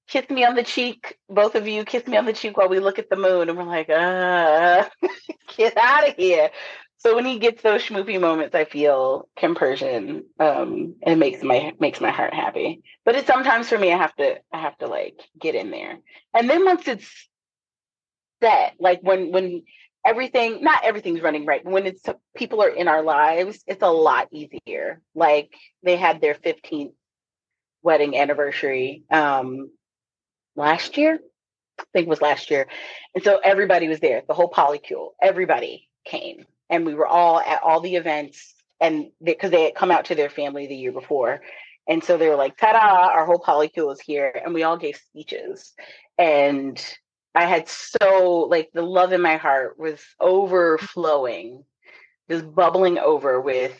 kiss 0.07 0.29
me 0.29 0.43
on 0.43 0.55
the 0.55 0.63
cheek, 0.63 1.17
both 1.29 1.55
of 1.55 1.67
you 1.67 1.85
kiss 1.85 2.05
me 2.05 2.17
on 2.17 2.25
the 2.25 2.33
cheek 2.33 2.57
while 2.57 2.69
we 2.69 2.79
look 2.79 2.99
at 2.99 3.09
the 3.09 3.15
moon, 3.15 3.49
and 3.49 3.57
we're 3.57 3.63
like, 3.63 3.89
uh, 3.89 4.87
get 5.57 5.77
out 5.77 6.07
of 6.07 6.15
here. 6.15 6.49
So 6.97 7.15
when 7.15 7.25
he 7.25 7.39
gets 7.39 7.63
those 7.63 7.81
schmoopy 7.81 8.21
moments, 8.21 8.53
I 8.53 8.65
feel 8.65 9.27
compersion. 9.35 10.25
Um, 10.39 10.95
and 11.01 11.13
it 11.13 11.17
makes 11.17 11.41
my 11.41 11.73
makes 11.79 11.99
my 11.99 12.11
heart 12.11 12.33
happy. 12.33 12.83
But 13.05 13.15
it's 13.15 13.25
sometimes 13.25 13.69
for 13.69 13.77
me, 13.77 13.91
I 13.91 13.97
have 13.97 14.15
to 14.17 14.35
I 14.53 14.59
have 14.59 14.77
to 14.79 14.87
like 14.87 15.19
get 15.39 15.55
in 15.55 15.71
there. 15.71 15.97
And 16.35 16.47
then 16.47 16.63
once 16.63 16.87
it's 16.87 17.29
set, 18.41 18.75
like 18.79 19.01
when 19.01 19.31
when 19.31 19.63
everything 20.05 20.63
not 20.63 20.83
everything's 20.83 21.21
running 21.21 21.45
right, 21.45 21.63
when 21.65 21.85
it's 21.85 22.03
people 22.35 22.61
are 22.61 22.69
in 22.69 22.87
our 22.87 23.03
lives, 23.03 23.63
it's 23.67 23.83
a 23.83 23.91
lot 23.91 24.27
easier. 24.31 25.01
Like 25.15 25.53
they 25.83 25.95
had 25.95 26.21
their 26.21 26.35
15th 26.35 26.93
wedding 27.83 28.17
anniversary 28.17 29.03
um 29.11 29.71
last 30.55 30.97
year. 30.97 31.19
I 31.79 31.83
think 31.93 32.07
was 32.07 32.21
last 32.21 32.51
year. 32.51 32.67
And 33.15 33.23
so 33.23 33.39
everybody 33.43 33.87
was 33.87 33.99
there, 33.99 34.21
the 34.27 34.35
whole 34.35 34.51
polycule, 34.51 35.11
everybody 35.21 35.89
came 36.05 36.45
and 36.71 36.85
we 36.85 36.95
were 36.95 37.05
all 37.05 37.39
at 37.39 37.61
all 37.61 37.81
the 37.81 37.95
events 37.95 38.55
and 38.79 39.11
because 39.21 39.51
they, 39.51 39.57
they, 39.57 39.63
had 39.65 39.75
come 39.75 39.91
out 39.91 40.05
to 40.05 40.15
their 40.15 40.29
family 40.29 40.65
the 40.65 40.75
year 40.75 40.91
before 40.91 41.41
and 41.87 42.03
so 42.03 42.17
they 42.17 42.29
were 42.29 42.35
like 42.35 42.57
ta-da 42.57 43.09
our 43.09 43.25
whole 43.25 43.39
polycule 43.39 43.93
is 43.93 43.99
here 43.99 44.31
and 44.43 44.53
we 44.53 44.63
all 44.63 44.77
gave 44.77 44.95
speeches 44.95 45.73
and 46.17 46.97
i 47.35 47.45
had 47.45 47.67
so 47.67 48.47
like 48.49 48.69
the 48.73 48.81
love 48.81 49.13
in 49.13 49.21
my 49.21 49.37
heart 49.37 49.77
was 49.79 50.01
overflowing 50.19 51.63
just 52.29 52.53
bubbling 52.53 52.97
over 52.97 53.41
with 53.41 53.77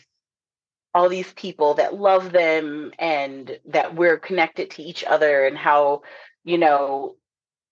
all 0.94 1.08
these 1.08 1.32
people 1.34 1.74
that 1.74 1.94
love 1.94 2.32
them 2.32 2.92
and 2.98 3.58
that 3.66 3.94
we're 3.94 4.18
connected 4.18 4.70
to 4.70 4.82
each 4.82 5.04
other 5.04 5.46
and 5.46 5.56
how 5.56 6.02
you 6.44 6.58
know 6.58 7.16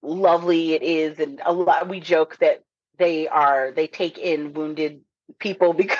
lovely 0.03 0.73
it 0.73 0.83
is. 0.83 1.19
And 1.19 1.41
a 1.45 1.53
lot 1.53 1.89
we 1.89 2.01
joke 2.01 2.39
that 2.39 2.63
they 2.99 3.29
are 3.29 3.73
they 3.73 3.87
take 3.87 4.19
in 4.19 4.53
wounded 4.53 5.01
people 5.39 5.73
because 5.75 5.99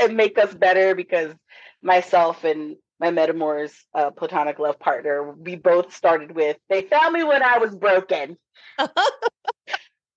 and 0.00 0.16
make 0.16 0.38
us 0.38 0.54
better 0.54 0.94
because 0.94 1.34
myself 1.82 2.44
and 2.44 2.76
my 3.00 3.10
metamor's 3.10 3.72
uh, 3.94 4.10
platonic 4.10 4.58
love 4.58 4.78
partner. 4.78 5.32
We 5.32 5.56
both 5.56 5.94
started 5.94 6.32
with 6.32 6.58
they 6.68 6.82
found 6.82 7.14
me 7.14 7.24
when 7.24 7.42
i 7.42 7.58
was 7.58 7.74
broken. 7.74 8.36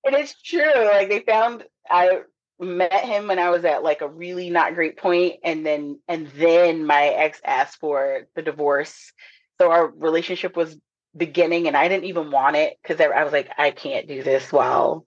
And 0.05 0.15
it's 0.15 0.35
true 0.41 0.85
like 0.85 1.07
they 1.07 1.21
found 1.21 1.63
i 1.89 2.19
met 2.59 3.05
him 3.05 3.27
when 3.27 3.39
i 3.39 3.49
was 3.51 3.63
at 3.63 3.83
like 3.83 4.01
a 4.01 4.07
really 4.07 4.49
not 4.49 4.75
great 4.75 4.97
point 4.97 5.35
and 5.45 5.65
then 5.65 5.99
and 6.09 6.27
then 6.35 6.85
my 6.85 7.05
ex 7.05 7.39
asked 7.45 7.79
for 7.79 8.27
the 8.35 8.41
divorce. 8.41 9.13
So 9.61 9.71
our 9.71 9.87
relationship 9.87 10.57
was 10.57 10.77
beginning 11.15 11.67
and 11.67 11.77
i 11.77 11.87
didn't 11.87 12.05
even 12.05 12.31
want 12.31 12.57
it 12.57 12.77
because 12.81 12.99
I, 12.99 13.05
I 13.05 13.23
was 13.23 13.31
like 13.31 13.49
i 13.57 13.71
can't 13.71 14.07
do 14.07 14.23
this 14.23 14.51
while 14.51 15.05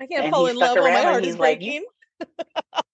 I 0.00 0.06
can't 0.06 0.24
and 0.24 0.32
fall 0.32 0.46
in 0.46 0.56
love 0.56 0.78
when 0.78 0.92
my 0.92 1.00
heart 1.00 1.24
is 1.24 1.36
breaking. 1.36 1.84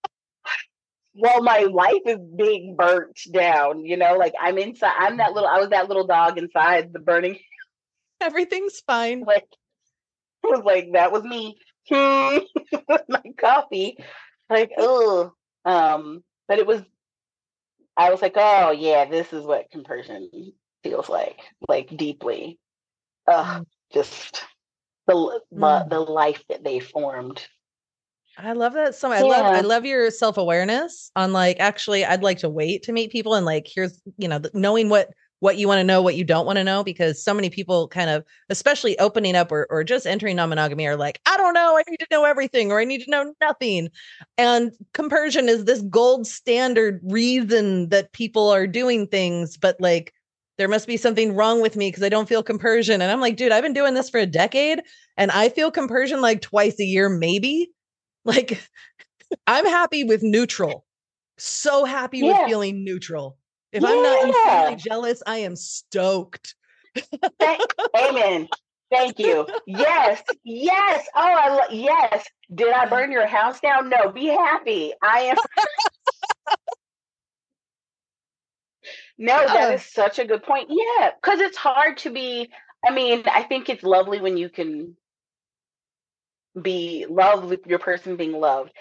Well, 1.21 1.43
my 1.43 1.61
life 1.61 2.03
is 2.07 2.19
being 2.37 2.77
burnt 2.77 3.19
down. 3.33 3.85
You 3.85 3.97
know, 3.97 4.16
like 4.16 4.35
I'm 4.41 4.59
inside. 4.59 4.95
I'm 4.99 5.16
that 5.19 5.33
little. 5.33 5.49
I 5.49 5.59
was 5.59 5.71
that 5.71 5.89
little 5.89 6.07
dog 6.07 6.39
inside 6.39 6.93
the 6.93 7.01
burning. 7.01 7.39
Everything's 8.21 8.81
fine. 8.87 9.25
Like 9.27 9.47
I 10.45 10.49
was 10.49 10.62
like 10.64 10.91
that 10.93 11.12
was 11.12 11.25
me. 11.25 11.59
my 11.91 13.23
coffee. 13.39 13.99
Like 14.49 14.71
oh, 14.79 15.33
um, 15.64 16.23
but 16.47 16.59
it 16.59 16.66
was. 16.66 16.83
I 17.97 18.11
was 18.11 18.23
like, 18.23 18.35
oh 18.37 18.71
yeah, 18.71 19.07
this 19.07 19.33
is 19.33 19.45
what 19.45 19.71
compersion 19.73 20.53
feels 20.85 21.09
like, 21.09 21.41
like 21.69 21.97
deeply. 21.97 22.59
Ugh, 23.27 23.62
mm. 23.62 23.66
just 23.93 24.45
the 25.07 25.41
mm. 25.53 25.89
the 25.91 26.01
life 26.01 26.45
that 26.49 26.62
they 26.62 26.79
formed. 26.79 27.45
I 28.39 28.53
love 28.53 28.74
that 28.74 28.95
so 28.95 29.09
much. 29.09 29.20
I 29.20 29.22
love 29.22 29.47
I 29.47 29.61
love 29.61 29.84
your 29.84 30.11
self-awareness 30.11 31.11
on 31.16 31.32
like 31.32 31.59
actually 31.59 32.05
I'd 32.05 32.22
like 32.22 32.39
to 32.39 32.49
wait 32.49 32.84
to 32.84 32.93
meet 32.93 33.11
people 33.11 33.34
and 33.34 33.45
like 33.45 33.66
here's 33.72 34.01
you 34.16 34.28
know 34.28 34.41
knowing 34.55 34.89
what 34.89 35.11
what 35.41 35.57
you 35.57 35.68
want 35.68 35.78
to 35.78 35.84
know, 35.84 36.03
what 36.03 36.16
you 36.16 36.24
don't 36.24 36.47
want 36.47 36.57
to 36.57 36.64
know, 36.64 36.82
because 36.82 37.22
so 37.22 37.32
many 37.32 37.49
people 37.49 37.89
kind 37.89 38.11
of, 38.11 38.24
especially 38.49 38.99
opening 38.99 39.36
up 39.36 39.53
or, 39.53 39.66
or 39.70 39.84
just 39.84 40.07
entering 40.07 40.36
non 40.36 40.49
monogamy, 40.49 40.86
are 40.86 40.97
like, 40.97 41.20
I 41.26 41.36
don't 41.36 41.55
know, 41.55 41.76
I 41.76 41.89
need 41.89 42.01
to 42.01 42.07
know 42.11 42.24
everything 42.24 42.72
or 42.72 42.80
I 42.80 42.84
need 42.84 43.05
to 43.05 43.11
know 43.11 43.32
nothing. 43.41 43.89
And 44.36 44.72
compersion 44.95 45.49
is 45.49 45.64
this 45.64 45.82
gold 45.82 46.26
standard 46.26 47.01
reason 47.05 47.89
that 47.91 48.12
people 48.12 48.49
are 48.51 48.66
doing 48.66 49.07
things, 49.07 49.57
but 49.57 49.76
like 49.80 50.12
there 50.57 50.68
must 50.68 50.89
be 50.89 50.97
something 50.97 51.36
wrong 51.36 51.62
with 51.62 51.76
me 51.76 51.89
because 51.89 52.03
I 52.03 52.09
don't 52.09 52.28
feel 52.28 52.43
compersion. 52.43 53.01
And 53.01 53.12
I'm 53.12 53.20
like, 53.20 53.36
dude, 53.36 53.53
I've 53.53 53.62
been 53.62 53.72
doing 53.72 53.95
this 53.95 54.11
for 54.11 54.18
a 54.18 54.26
decade 54.26 54.80
and 55.16 55.30
I 55.30 55.51
feel 55.51 55.70
compersion 55.70 56.20
like 56.20 56.43
twice 56.43 56.80
a 56.80 56.84
year, 56.84 57.09
maybe. 57.09 57.70
Like, 58.29 58.62
I'm 59.47 59.64
happy 59.64 60.05
with 60.05 60.22
neutral. 60.22 60.85
So 61.39 61.87
happy 61.87 62.18
yeah. 62.18 62.43
with 62.43 62.49
feeling 62.51 62.85
neutral. 62.85 63.39
If 63.72 63.83
yeah. 63.83 63.89
I'm 63.89 64.03
not 64.03 64.29
insanely 64.29 64.76
jealous, 64.76 65.22
I 65.26 65.39
am 65.39 65.57
stoked. 65.57 66.55
Amen. 67.97 68.49
Thank 68.91 69.18
you. 69.18 69.47
Yes. 69.66 70.22
Yes. 70.45 71.07
Oh, 71.14 71.20
I 71.20 71.55
lo- 71.55 71.74
yes. 71.74 72.26
Did 72.55 72.72
I 72.72 72.87
burn 72.87 73.11
your 73.11 73.26
house 73.26 73.61
down? 73.61 73.89
No. 73.89 74.11
Be 74.11 74.26
happy. 74.26 74.93
I 75.03 75.20
am. 75.20 75.37
No, 79.20 79.37
that 79.37 79.70
uh. 79.70 79.74
is 79.74 79.85
such 79.85 80.20
a 80.20 80.24
good 80.24 80.45
point. 80.45 80.68
Yeah, 80.70 81.11
because 81.20 81.41
it's 81.41 81.57
hard 81.57 81.97
to 81.99 82.11
be. 82.11 82.49
I 82.87 82.93
mean, 82.93 83.24
I 83.26 83.43
think 83.43 83.68
it's 83.68 83.83
lovely 83.83 84.20
when 84.20 84.37
you 84.37 84.49
can 84.49 84.97
be 86.61 87.07
loved 87.09 87.49
with 87.49 87.67
your 87.67 87.79
person 87.79 88.17
being 88.17 88.33
loved. 88.33 88.73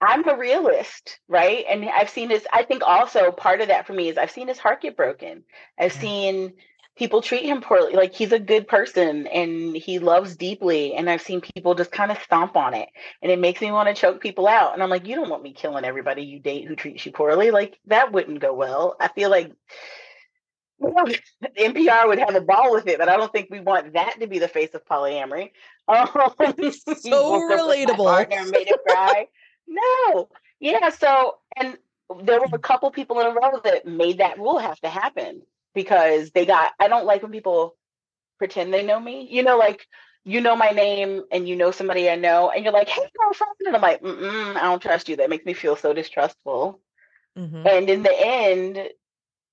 I'm 0.00 0.28
a 0.28 0.36
realist, 0.36 1.18
right? 1.28 1.64
And 1.68 1.88
I've 1.88 2.10
seen 2.10 2.28
this. 2.28 2.46
I 2.52 2.64
think 2.64 2.82
also 2.84 3.30
part 3.32 3.60
of 3.60 3.68
that 3.68 3.86
for 3.86 3.94
me 3.94 4.08
is 4.08 4.18
I've 4.18 4.30
seen 4.30 4.48
his 4.48 4.58
heart 4.58 4.82
get 4.82 4.96
broken. 4.96 5.44
I've 5.78 5.92
seen 5.92 6.52
people 6.96 7.22
treat 7.22 7.44
him 7.44 7.60
poorly. 7.60 7.94
Like 7.94 8.14
he's 8.14 8.32
a 8.32 8.38
good 8.38 8.68
person 8.68 9.26
and 9.26 9.76
he 9.76 9.98
loves 9.98 10.36
deeply. 10.36 10.94
And 10.94 11.08
I've 11.08 11.22
seen 11.22 11.40
people 11.40 11.74
just 11.74 11.92
kind 11.92 12.10
of 12.10 12.22
stomp 12.22 12.56
on 12.56 12.74
it. 12.74 12.88
And 13.22 13.30
it 13.30 13.38
makes 13.38 13.60
me 13.60 13.72
want 13.72 13.88
to 13.88 13.94
choke 13.94 14.20
people 14.20 14.46
out. 14.46 14.74
And 14.74 14.82
I'm 14.82 14.90
like, 14.90 15.06
you 15.06 15.14
don't 15.14 15.30
want 15.30 15.42
me 15.42 15.52
killing 15.52 15.84
everybody 15.84 16.22
you 16.22 16.40
date 16.40 16.66
who 16.66 16.76
treats 16.76 17.04
you 17.06 17.12
poorly. 17.12 17.50
Like 17.50 17.78
that 17.86 18.12
wouldn't 18.12 18.40
go 18.40 18.54
well. 18.54 18.96
I 19.00 19.08
feel 19.08 19.30
like 19.30 19.52
well, 20.78 21.06
NPR 21.58 22.08
would 22.08 22.18
have 22.18 22.34
a 22.34 22.40
ball 22.40 22.72
with 22.72 22.86
it, 22.86 22.98
but 22.98 23.08
I 23.08 23.16
don't 23.16 23.32
think 23.32 23.48
we 23.50 23.60
want 23.60 23.94
that 23.94 24.20
to 24.20 24.26
be 24.26 24.38
the 24.38 24.48
face 24.48 24.74
of 24.74 24.84
polyamory. 24.84 25.50
Um, 25.88 26.08
so 26.98 27.40
relatable. 27.40 28.28
Made 28.50 28.68
it 28.68 28.80
cry. 28.86 29.26
no. 29.66 30.28
Yeah. 30.60 30.90
So, 30.90 31.36
and 31.56 31.76
there 32.24 32.40
were 32.40 32.48
a 32.52 32.58
couple 32.58 32.90
people 32.90 33.20
in 33.20 33.26
a 33.26 33.30
row 33.30 33.60
that 33.64 33.86
made 33.86 34.18
that 34.18 34.38
rule 34.38 34.58
have 34.58 34.80
to 34.80 34.88
happen 34.88 35.42
because 35.74 36.30
they 36.30 36.46
got 36.46 36.72
I 36.78 36.88
don't 36.88 37.06
like 37.06 37.22
when 37.22 37.32
people 37.32 37.76
pretend 38.38 38.72
they 38.72 38.84
know 38.84 39.00
me. 39.00 39.28
You 39.30 39.42
know, 39.42 39.58
like 39.58 39.86
you 40.24 40.40
know 40.40 40.56
my 40.56 40.70
name 40.70 41.22
and 41.30 41.48
you 41.48 41.56
know 41.56 41.70
somebody 41.70 42.08
I 42.10 42.16
know, 42.16 42.50
and 42.50 42.64
you're 42.64 42.72
like, 42.72 42.88
"Hey, 42.88 43.06
girlfriend," 43.18 43.52
and 43.66 43.76
I'm 43.76 43.82
like, 43.82 44.02
Mm-mm, 44.02 44.56
"I 44.56 44.62
don't 44.62 44.82
trust 44.82 45.08
you." 45.08 45.16
That 45.16 45.30
makes 45.30 45.44
me 45.44 45.54
feel 45.54 45.76
so 45.76 45.92
distrustful. 45.92 46.80
Mm-hmm. 47.38 47.66
And 47.66 47.90
in 47.90 48.02
the 48.02 48.14
end, 48.14 48.88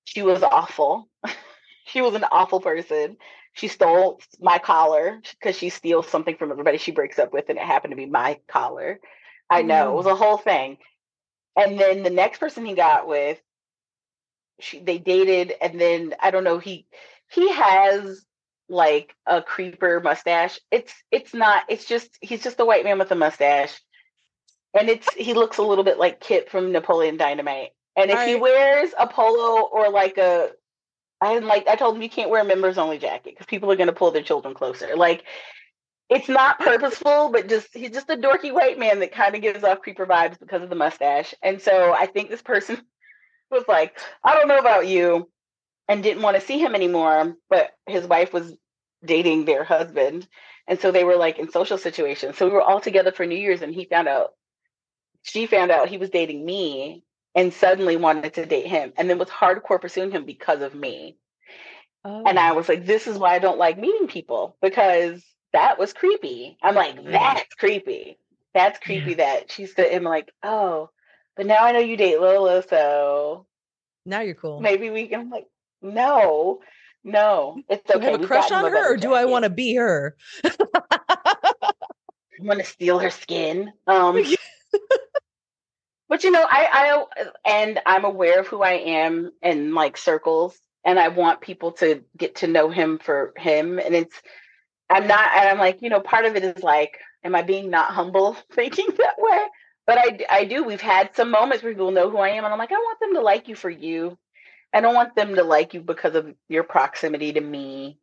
she 0.04 0.22
was 0.22 0.42
awful. 0.42 1.08
she 1.86 2.00
was 2.00 2.14
an 2.14 2.24
awful 2.30 2.60
person. 2.60 3.16
She 3.52 3.68
stole 3.68 4.20
my 4.40 4.58
collar 4.58 5.20
because 5.38 5.56
she 5.56 5.68
steals 5.68 6.08
something 6.08 6.36
from 6.36 6.50
everybody 6.50 6.78
she 6.78 6.92
breaks 6.92 7.18
up 7.18 7.32
with, 7.32 7.48
and 7.48 7.58
it 7.58 7.64
happened 7.64 7.92
to 7.92 7.96
be 7.96 8.06
my 8.06 8.38
collar. 8.48 9.00
I 9.48 9.62
know 9.62 9.86
mm. 9.86 9.92
it 9.92 9.96
was 9.96 10.06
a 10.06 10.16
whole 10.16 10.38
thing. 10.38 10.78
And 11.56 11.78
then 11.78 12.02
the 12.02 12.10
next 12.10 12.38
person 12.38 12.66
he 12.66 12.74
got 12.74 13.06
with 13.06 13.40
she 14.60 14.78
they 14.78 14.98
dated 14.98 15.52
and 15.60 15.80
then 15.80 16.14
I 16.20 16.30
don't 16.30 16.44
know 16.44 16.58
he 16.58 16.86
he 17.30 17.50
has 17.52 18.24
like 18.68 19.14
a 19.26 19.42
creeper 19.42 20.00
mustache. 20.00 20.58
It's 20.70 20.92
it's 21.10 21.34
not 21.34 21.64
it's 21.68 21.84
just 21.84 22.16
he's 22.20 22.42
just 22.42 22.60
a 22.60 22.64
white 22.64 22.84
man 22.84 22.98
with 22.98 23.10
a 23.10 23.16
mustache. 23.16 23.80
And 24.72 24.88
it's 24.88 25.12
he 25.14 25.34
looks 25.34 25.58
a 25.58 25.62
little 25.62 25.84
bit 25.84 25.98
like 25.98 26.20
Kip 26.20 26.50
from 26.50 26.72
Napoleon 26.72 27.16
Dynamite. 27.16 27.70
And 27.96 28.10
if 28.10 28.26
he 28.26 28.34
wears 28.34 28.90
a 28.98 29.06
polo 29.06 29.62
or 29.62 29.90
like 29.90 30.18
a 30.18 30.50
I 31.20 31.38
like 31.38 31.68
I 31.68 31.76
told 31.76 31.96
him 31.96 32.02
you 32.02 32.10
can't 32.10 32.30
wear 32.30 32.42
a 32.42 32.44
members 32.44 32.76
only 32.76 32.98
jacket 32.98 33.34
because 33.34 33.46
people 33.46 33.70
are 33.70 33.76
gonna 33.76 33.92
pull 33.92 34.10
their 34.10 34.22
children 34.22 34.54
closer. 34.54 34.96
Like 34.96 35.24
it's 36.10 36.28
not 36.28 36.58
purposeful, 36.58 37.30
but 37.30 37.48
just 37.48 37.68
he's 37.72 37.90
just 37.90 38.10
a 38.10 38.16
dorky 38.16 38.52
white 38.52 38.78
man 38.78 39.00
that 39.00 39.12
kind 39.12 39.34
of 39.34 39.40
gives 39.40 39.64
off 39.64 39.80
creeper 39.80 40.06
vibes 40.06 40.38
because 40.38 40.62
of 40.62 40.70
the 40.70 40.76
mustache. 40.76 41.34
And 41.42 41.60
so 41.60 41.94
I 41.94 42.06
think 42.06 42.28
this 42.28 42.42
person 42.42 42.78
was 43.50 43.64
like, 43.68 43.98
I 44.22 44.34
don't 44.34 44.48
know 44.48 44.58
about 44.58 44.86
you, 44.86 45.30
and 45.88 46.02
didn't 46.02 46.22
want 46.22 46.36
to 46.36 46.46
see 46.46 46.58
him 46.58 46.74
anymore. 46.74 47.36
But 47.48 47.70
his 47.86 48.06
wife 48.06 48.32
was 48.32 48.54
dating 49.04 49.44
their 49.44 49.64
husband. 49.64 50.26
And 50.66 50.80
so 50.80 50.90
they 50.90 51.04
were 51.04 51.16
like 51.16 51.38
in 51.38 51.50
social 51.50 51.78
situations. 51.78 52.36
So 52.36 52.46
we 52.46 52.52
were 52.52 52.62
all 52.62 52.80
together 52.80 53.12
for 53.12 53.26
New 53.26 53.36
Year's, 53.36 53.62
and 53.62 53.74
he 53.74 53.84
found 53.84 54.08
out, 54.08 54.30
she 55.22 55.46
found 55.46 55.70
out 55.70 55.88
he 55.88 55.98
was 55.98 56.10
dating 56.10 56.44
me 56.44 57.02
and 57.34 57.52
suddenly 57.52 57.96
wanted 57.96 58.34
to 58.34 58.46
date 58.46 58.66
him 58.66 58.92
and 58.96 59.08
then 59.10 59.18
was 59.18 59.28
hardcore 59.28 59.80
pursuing 59.80 60.10
him 60.10 60.24
because 60.24 60.62
of 60.62 60.74
me. 60.74 61.16
Oh. 62.04 62.22
And 62.26 62.38
I 62.38 62.52
was 62.52 62.68
like, 62.68 62.84
this 62.84 63.06
is 63.06 63.18
why 63.18 63.34
I 63.34 63.38
don't 63.38 63.58
like 63.58 63.78
meeting 63.78 64.06
people 64.06 64.56
because 64.60 65.22
that 65.52 65.78
was 65.78 65.92
creepy. 65.92 66.58
I'm 66.62 66.74
like, 66.74 67.02
that's 67.04 67.54
creepy. 67.54 68.18
that's 68.52 68.78
creepy 68.78 69.14
that 69.14 69.50
she's 69.50 69.74
the 69.74 69.84
him 69.84 70.04
like, 70.04 70.30
oh, 70.42 70.90
but 71.36 71.46
now 71.46 71.64
I 71.64 71.72
know 71.72 71.78
you 71.80 71.96
date 71.96 72.20
Lola, 72.20 72.62
so 72.68 73.46
Now 74.04 74.20
you're 74.20 74.34
cool. 74.34 74.60
maybe 74.60 74.90
we 74.90 75.08
can 75.08 75.20
I'm 75.20 75.30
like, 75.30 75.46
no, 75.82 76.60
no, 77.02 77.60
it's 77.68 77.90
Do 77.90 77.98
okay. 77.98 78.06
I 78.06 78.10
have 78.10 78.14
a 78.14 78.18
we've 78.18 78.28
crush 78.28 78.50
on 78.50 78.64
her, 78.64 78.94
or 78.94 78.96
do 78.96 79.14
I 79.14 79.24
want 79.24 79.44
to 79.44 79.50
be 79.50 79.74
her? 79.74 80.16
I 80.44 81.72
want 82.40 82.60
to 82.60 82.66
steal 82.66 82.98
her 82.98 83.10
skin. 83.10 83.72
Um, 83.86 84.16
but 86.08 86.24
you 86.24 86.30
know, 86.30 86.44
I, 86.48 87.04
I, 87.16 87.26
and 87.44 87.80
I'm 87.86 88.04
aware 88.04 88.40
of 88.40 88.46
who 88.46 88.62
I 88.62 88.72
am 88.72 89.32
in 89.42 89.74
like 89.74 89.96
circles, 89.96 90.58
and 90.84 90.98
I 90.98 91.08
want 91.08 91.40
people 91.40 91.72
to 91.72 92.02
get 92.16 92.36
to 92.36 92.46
know 92.46 92.68
him 92.70 92.98
for 92.98 93.32
him. 93.36 93.78
And 93.78 93.94
it's, 93.94 94.20
I'm 94.90 95.06
not, 95.06 95.30
and 95.34 95.48
I'm 95.48 95.58
like, 95.58 95.80
you 95.80 95.88
know, 95.88 96.00
part 96.00 96.26
of 96.26 96.36
it 96.36 96.44
is 96.44 96.62
like, 96.62 96.98
am 97.24 97.34
I 97.34 97.42
being 97.42 97.70
not 97.70 97.90
humble 97.92 98.36
thinking 98.52 98.86
that 98.98 99.14
way? 99.18 99.38
But 99.86 99.98
I, 99.98 100.18
I 100.30 100.44
do. 100.44 100.64
We've 100.64 100.80
had 100.80 101.14
some 101.14 101.30
moments 101.30 101.62
where 101.62 101.72
people 101.72 101.90
know 101.90 102.10
who 102.10 102.18
I 102.18 102.30
am, 102.30 102.44
and 102.44 102.52
I'm 102.52 102.58
like, 102.58 102.72
I 102.72 102.76
want 102.76 103.00
them 103.00 103.14
to 103.14 103.20
like 103.20 103.48
you 103.48 103.54
for 103.54 103.70
you. 103.70 104.18
I 104.72 104.80
don't 104.80 104.94
want 104.94 105.14
them 105.14 105.36
to 105.36 105.44
like 105.44 105.74
you 105.74 105.80
because 105.80 106.14
of 106.14 106.34
your 106.48 106.64
proximity 106.64 107.32
to 107.32 107.40
me. 107.40 107.98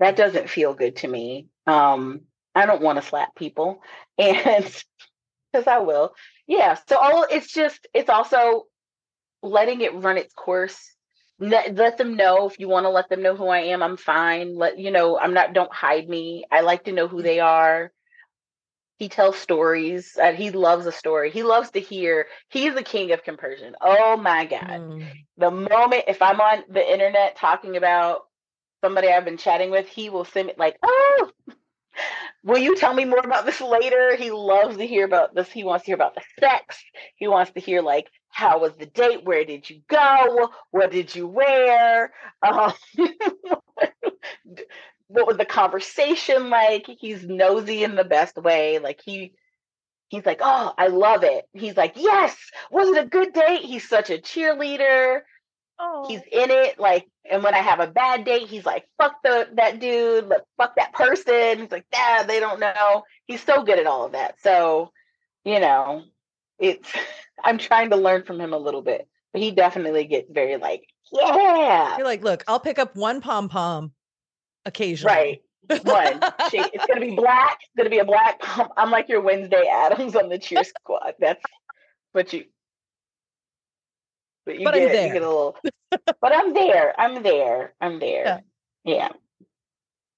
That 0.00 0.16
doesn't 0.16 0.48
feel 0.48 0.74
good 0.74 0.96
to 0.96 1.08
me. 1.08 1.48
Um, 1.66 2.22
I 2.54 2.66
don't 2.66 2.82
want 2.82 3.00
to 3.00 3.06
slap 3.06 3.34
people, 3.34 3.80
and 4.18 4.84
because 5.54 5.66
I 5.66 5.78
will. 5.78 6.14
Yeah. 6.46 6.76
So 6.88 6.98
all 6.98 7.26
it's 7.30 7.52
just 7.52 7.86
it's 7.94 8.10
also 8.10 8.64
letting 9.42 9.80
it 9.80 9.94
run 9.94 10.18
its 10.18 10.34
course. 10.34 10.78
Let, 11.40 11.74
let 11.74 11.98
them 11.98 12.16
know 12.16 12.48
if 12.48 12.58
you 12.58 12.68
want 12.68 12.84
to 12.84 12.90
let 12.90 13.08
them 13.08 13.22
know 13.22 13.34
who 13.34 13.48
I 13.48 13.60
am. 13.60 13.82
I'm 13.82 13.96
fine. 13.96 14.56
Let 14.56 14.78
you 14.78 14.90
know 14.90 15.18
I'm 15.18 15.34
not. 15.34 15.52
Don't 15.52 15.72
hide 15.72 16.08
me. 16.08 16.44
I 16.50 16.60
like 16.60 16.84
to 16.84 16.92
know 16.92 17.08
who 17.08 17.22
they 17.22 17.40
are. 17.40 17.92
He 18.98 19.08
tells 19.08 19.36
stories. 19.36 20.16
And 20.20 20.36
he 20.36 20.50
loves 20.50 20.86
a 20.86 20.92
story. 20.92 21.30
He 21.30 21.42
loves 21.42 21.70
to 21.72 21.80
hear. 21.80 22.26
He's 22.48 22.74
the 22.74 22.82
king 22.82 23.12
of 23.12 23.24
compersion. 23.24 23.74
Oh 23.80 24.16
my 24.16 24.44
god! 24.46 24.80
Mm. 24.80 25.06
The 25.36 25.50
moment 25.50 26.04
if 26.08 26.22
I'm 26.22 26.40
on 26.40 26.64
the 26.68 26.92
internet 26.92 27.36
talking 27.36 27.76
about 27.76 28.22
somebody 28.82 29.08
I've 29.08 29.24
been 29.24 29.38
chatting 29.38 29.70
with, 29.70 29.88
he 29.88 30.10
will 30.10 30.24
send 30.24 30.48
me 30.48 30.54
like, 30.56 30.76
oh, 30.82 31.30
will 32.42 32.58
you 32.58 32.76
tell 32.76 32.94
me 32.94 33.04
more 33.04 33.20
about 33.20 33.46
this 33.46 33.60
later? 33.60 34.16
He 34.16 34.30
loves 34.30 34.76
to 34.76 34.86
hear 34.86 35.04
about 35.04 35.34
this. 35.34 35.50
He 35.50 35.64
wants 35.64 35.84
to 35.84 35.86
hear 35.86 35.96
about 35.96 36.14
the 36.14 36.22
sex. 36.40 36.82
He 37.16 37.28
wants 37.28 37.52
to 37.52 37.60
hear 37.60 37.82
like, 37.82 38.08
how 38.28 38.60
was 38.60 38.76
the 38.76 38.86
date? 38.86 39.24
Where 39.24 39.44
did 39.44 39.68
you 39.70 39.82
go? 39.88 40.50
What 40.70 40.90
did 40.90 41.14
you 41.14 41.26
wear? 41.26 42.12
Um, 42.42 42.72
what 45.06 45.26
was 45.26 45.36
the 45.36 45.44
conversation 45.44 46.50
like? 46.50 46.86
He's 46.98 47.24
nosy 47.24 47.84
in 47.84 47.94
the 47.94 48.04
best 48.04 48.36
way. 48.36 48.78
Like 48.78 49.00
he 49.04 49.34
he's 50.08 50.26
like, 50.26 50.40
oh, 50.42 50.72
I 50.76 50.88
love 50.88 51.24
it. 51.24 51.44
He's 51.52 51.76
like, 51.76 51.94
yes, 51.96 52.36
was 52.70 52.88
it 52.88 53.04
a 53.04 53.08
good 53.08 53.32
date? 53.32 53.62
He's 53.62 53.88
such 53.88 54.10
a 54.10 54.18
cheerleader 54.18 55.20
Oh, 55.78 56.06
he's 56.08 56.20
in 56.20 56.50
it 56.50 56.78
like 56.78 57.06
and 57.28 57.42
when 57.42 57.54
i 57.54 57.58
have 57.58 57.80
a 57.80 57.88
bad 57.88 58.24
date 58.24 58.46
he's 58.46 58.64
like 58.64 58.86
fuck 58.96 59.16
the 59.24 59.48
that 59.54 59.80
dude 59.80 60.28
like 60.28 60.42
fuck 60.56 60.76
that 60.76 60.92
person. 60.92 61.58
He's 61.58 61.70
like 61.70 61.86
dad 61.90 62.28
they 62.28 62.38
don't 62.38 62.60
know. 62.60 63.02
He's 63.26 63.42
so 63.42 63.64
good 63.64 63.78
at 63.78 63.86
all 63.86 64.06
of 64.06 64.12
that 64.12 64.40
so 64.40 64.92
you 65.44 65.58
know 65.60 66.04
it's 66.58 66.88
i'm 67.44 67.58
trying 67.58 67.90
to 67.90 67.96
learn 67.96 68.22
from 68.22 68.40
him 68.40 68.52
a 68.52 68.58
little 68.58 68.82
bit 68.82 69.08
but 69.32 69.42
he 69.42 69.50
definitely 69.50 70.04
gets 70.04 70.30
very 70.30 70.56
like 70.56 70.84
yeah. 71.12 71.96
You're 71.96 72.06
like, 72.06 72.24
look, 72.24 72.44
I'll 72.48 72.60
pick 72.60 72.78
up 72.78 72.96
one 72.96 73.20
pom 73.20 73.48
pom 73.48 73.92
occasionally. 74.64 75.14
right. 75.14 75.84
One. 75.84 76.20
It's 76.52 76.86
gonna 76.86 77.00
be 77.00 77.14
black 77.14 77.58
it's 77.62 77.72
gonna 77.76 77.90
be 77.90 77.98
a 77.98 78.04
black 78.04 78.38
Pom- 78.40 78.68
i'm 78.76 78.90
like 78.90 79.08
your 79.08 79.22
wednesday 79.22 79.66
Addams 79.66 80.14
on 80.14 80.28
the 80.28 80.38
cheer 80.38 80.62
squad. 80.62 81.14
That's 81.18 81.42
what 82.12 82.32
you 82.32 82.44
but 84.46 84.58
you 84.58 84.64
But 84.64 84.74
I'm 84.74 84.80
get 84.80 84.90
you 84.90 84.96
there. 84.96 85.12
get 85.14 85.22
a 85.22 85.28
little 85.28 85.56
but 86.20 86.34
i'm 86.34 86.52
there 86.52 86.98
i'm 87.00 87.22
there 87.22 87.74
i'm 87.80 87.98
there 87.98 88.42
yeah. 88.84 89.08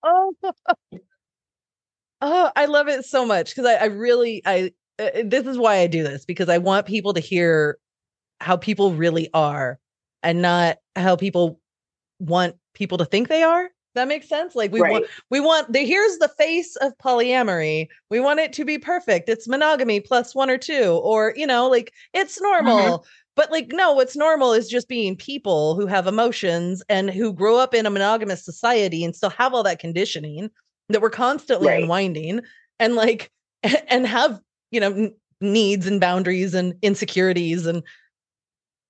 Oh, 0.03 0.35
oh, 2.21 2.51
I 2.55 2.67
love 2.67 2.89
it 2.89 3.05
so 3.05 3.25
much 3.25 3.51
because 3.55 3.67
I, 3.67 3.75
I 3.75 3.85
really, 3.87 4.43
I 4.45 4.73
uh, 4.99 5.23
this 5.25 5.47
is 5.47 5.57
why 5.59 5.77
I 5.77 5.87
do 5.87 6.03
this 6.03 6.25
because 6.25 6.49
I 6.49 6.59
want 6.59 6.87
people 6.87 7.15
to 7.15 7.21
hear 7.21 7.79
how 8.41 8.57
people 8.57 8.93
really 8.93 9.31
are 9.33 9.79
and 10.23 10.43
not 10.43 10.79
how 10.95 11.17
people 11.17 11.61
want 12.19 12.57
people 12.75 12.99
to 12.99 13.05
think 13.05 13.29
they 13.29 13.43
are. 13.43 13.71
That 13.95 14.09
makes 14.09 14.29
sense. 14.29 14.55
Like 14.55 14.73
we 14.73 14.81
right. 14.81 14.93
want, 14.93 15.07
we 15.31 15.41
want 15.41 15.73
the 15.73 15.81
here's 15.81 16.19
the 16.19 16.29
face 16.29 16.77
of 16.77 16.93
polyamory. 16.99 17.87
We 18.11 18.21
want 18.21 18.41
it 18.41 18.53
to 18.55 18.65
be 18.65 18.79
perfect. 18.79 19.29
It's 19.29 19.49
monogamy 19.49 20.01
plus 20.01 20.35
one 20.35 20.51
or 20.51 20.59
two, 20.59 21.01
or 21.03 21.33
you 21.35 21.47
know, 21.47 21.69
like 21.69 21.93
it's 22.13 22.41
normal. 22.41 23.07
But 23.37 23.53
like, 23.53 23.69
no, 23.71 23.93
what's 23.93 24.17
normal 24.17 24.53
is 24.55 24.69
just 24.69 24.89
being 24.89 25.15
people 25.15 25.75
who 25.77 25.87
have 25.87 26.07
emotions 26.07 26.83
and 26.89 27.11
who 27.11 27.33
grow 27.33 27.57
up 27.59 27.75
in 27.75 27.85
a 27.87 27.91
monogamous 27.91 28.45
society 28.45 29.05
and 29.05 29.15
still 29.15 29.31
have 29.31 29.53
all 29.55 29.63
that 29.65 29.79
conditioning 29.79 30.51
that 30.89 31.03
we're 31.03 31.11
constantly 31.11 31.69
Right. 31.69 31.83
unwinding 31.83 32.41
and 32.81 32.95
like, 32.97 33.31
and 33.89 34.07
have, 34.07 34.41
you 34.71 34.81
know, 34.81 35.11
needs 35.43 35.87
and 35.87 36.01
boundaries 36.01 36.55
and 36.55 36.75
insecurities 36.83 37.67
and, 37.67 37.83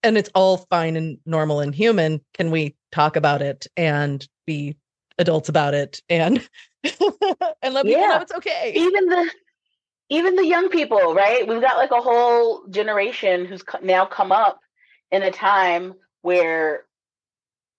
and 0.05 0.17
it's 0.17 0.31
all 0.35 0.59
fine 0.71 0.97
and 0.97 1.19
normal 1.27 1.59
and 1.61 1.75
human. 1.75 2.21
Can 2.35 2.53
we 2.53 2.77
talk 2.93 3.17
about 3.17 3.43
it 3.43 3.67
and 3.77 4.27
be 4.47 4.77
adults 5.19 5.49
about 5.49 5.75
it 5.75 6.01
and, 6.09 6.49
and 7.63 7.75
let 7.75 7.85
people 7.87 8.07
know 8.07 8.21
it's 8.21 8.33
okay? 8.33 8.73
even 8.77 9.07
the 9.07 9.31
even 10.09 10.37
the 10.37 10.47
young 10.47 10.69
people 10.69 11.15
right? 11.15 11.47
We've 11.47 11.61
got 11.61 11.77
like 11.77 11.91
a 11.91 12.01
whole 12.01 12.67
generation 12.69 13.45
who's 13.45 13.65
now 13.83 14.07
come 14.07 14.33
up 14.33 14.61
in 15.11 15.23
a 15.23 15.31
time 15.31 15.95
where 16.23 16.85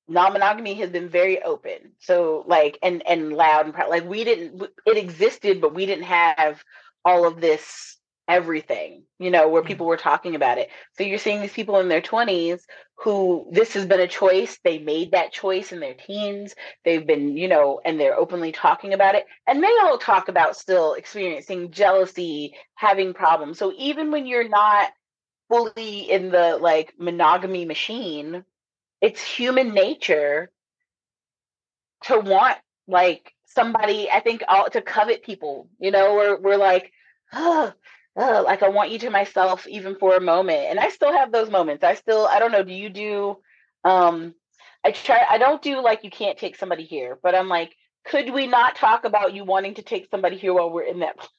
non-monogamy 0.08 0.76
has 0.76 0.90
been 0.90 1.10
very 1.10 1.42
open. 1.42 1.92
So 2.00 2.44
like 2.48 2.78
and 2.82 3.06
and 3.08 3.34
loud 3.34 3.66
and 3.66 3.74
proud. 3.74 3.90
Like 3.90 4.06
we 4.06 4.24
didn't 4.24 4.64
it 4.86 4.98
existed 4.98 5.62
but 5.62 5.74
we 5.74 5.86
didn't 5.86 6.06
have 6.06 6.64
all 7.04 7.26
of 7.28 7.42
this 7.42 7.97
everything 8.28 9.04
you 9.20 9.32
know 9.32 9.48
where 9.48 9.64
mm. 9.64 9.68
people 9.68 9.88
were 9.88 9.98
talking 9.98 10.36
about 10.36 10.58
it. 10.58 10.70
So 10.94 11.04
you're 11.04 11.18
seeing 11.18 11.42
these 11.42 11.54
people 11.54 11.80
in 11.80 11.88
their 11.88 12.02
20s 12.02 12.62
who 12.96 13.48
this 13.52 13.74
has 13.74 13.86
been 13.86 14.00
a 14.00 14.08
choice 14.08 14.60
they 14.64 14.80
made 14.80 15.12
that 15.12 15.32
choice 15.32 15.72
in 15.72 15.80
their 15.80 15.94
teens 15.94 16.56
they've 16.84 17.06
been 17.06 17.38
you 17.38 17.48
know 17.48 17.80
and 17.86 18.00
they're 18.00 18.18
openly 18.18 18.52
talking 18.52 18.94
about 18.94 19.16
it 19.16 19.26
and 19.48 19.64
they 19.64 19.76
all 19.84 19.98
talk 19.98 20.28
about 20.28 20.58
still 20.58 20.94
experiencing 20.94 21.72
jealousy 21.72 22.54
having 22.76 23.14
problems. 23.14 23.58
So 23.58 23.74
even 23.78 24.12
when 24.12 24.26
you're 24.26 24.50
not 24.50 24.90
fully 25.50 26.12
in 26.12 26.30
the 26.30 26.58
like 26.60 26.94
monogamy 27.00 27.66
machine 27.66 28.44
it's 29.02 29.24
human 29.24 29.74
nature 29.74 30.52
to 32.04 32.20
want 32.20 32.58
like 32.88 33.34
somebody 33.46 34.10
i 34.12 34.20
think 34.20 34.44
all 34.48 34.70
to 34.70 34.82
covet 34.82 35.24
people 35.24 35.70
you 35.80 35.90
know 35.90 36.16
we're, 36.16 36.38
we're 36.38 36.58
like 36.58 36.92
oh, 37.34 37.74
oh, 38.18 38.44
like 38.46 38.64
i 38.64 38.70
want 38.70 38.92
you 38.92 39.00
to 39.00 39.10
myself 39.10 39.68
even 39.68 39.96
for 39.96 40.16
a 40.16 40.22
moment 40.22 40.66
and 40.70 40.80
i 40.80 40.90
still 40.90 41.12
have 41.12 41.32
those 41.32 41.50
moments. 41.50 41.84
I 41.84 41.94
still 41.94 42.28
i 42.28 42.40
don't 42.40 42.52
know 42.52 42.64
do 42.64 42.74
you 42.74 42.90
do 42.90 43.38
um 43.84 44.34
i 44.84 44.92
try 44.92 45.26
i 45.30 45.38
don't 45.38 45.62
do 45.62 45.82
like 45.82 46.04
you 46.04 46.10
can't 46.10 46.38
take 46.38 46.56
somebody 46.56 46.84
here 46.84 47.18
but 47.22 47.36
i'm 47.36 47.48
like 47.48 47.76
could 48.06 48.34
we 48.34 48.48
not 48.48 48.76
talk 48.76 49.06
about 49.06 49.34
you 49.34 49.44
wanting 49.44 49.76
to 49.76 49.82
take 49.82 50.08
somebody 50.10 50.38
here 50.38 50.54
while 50.54 50.72
we're 50.72 50.84
in 50.84 51.00
that 51.00 51.18
place 51.18 51.30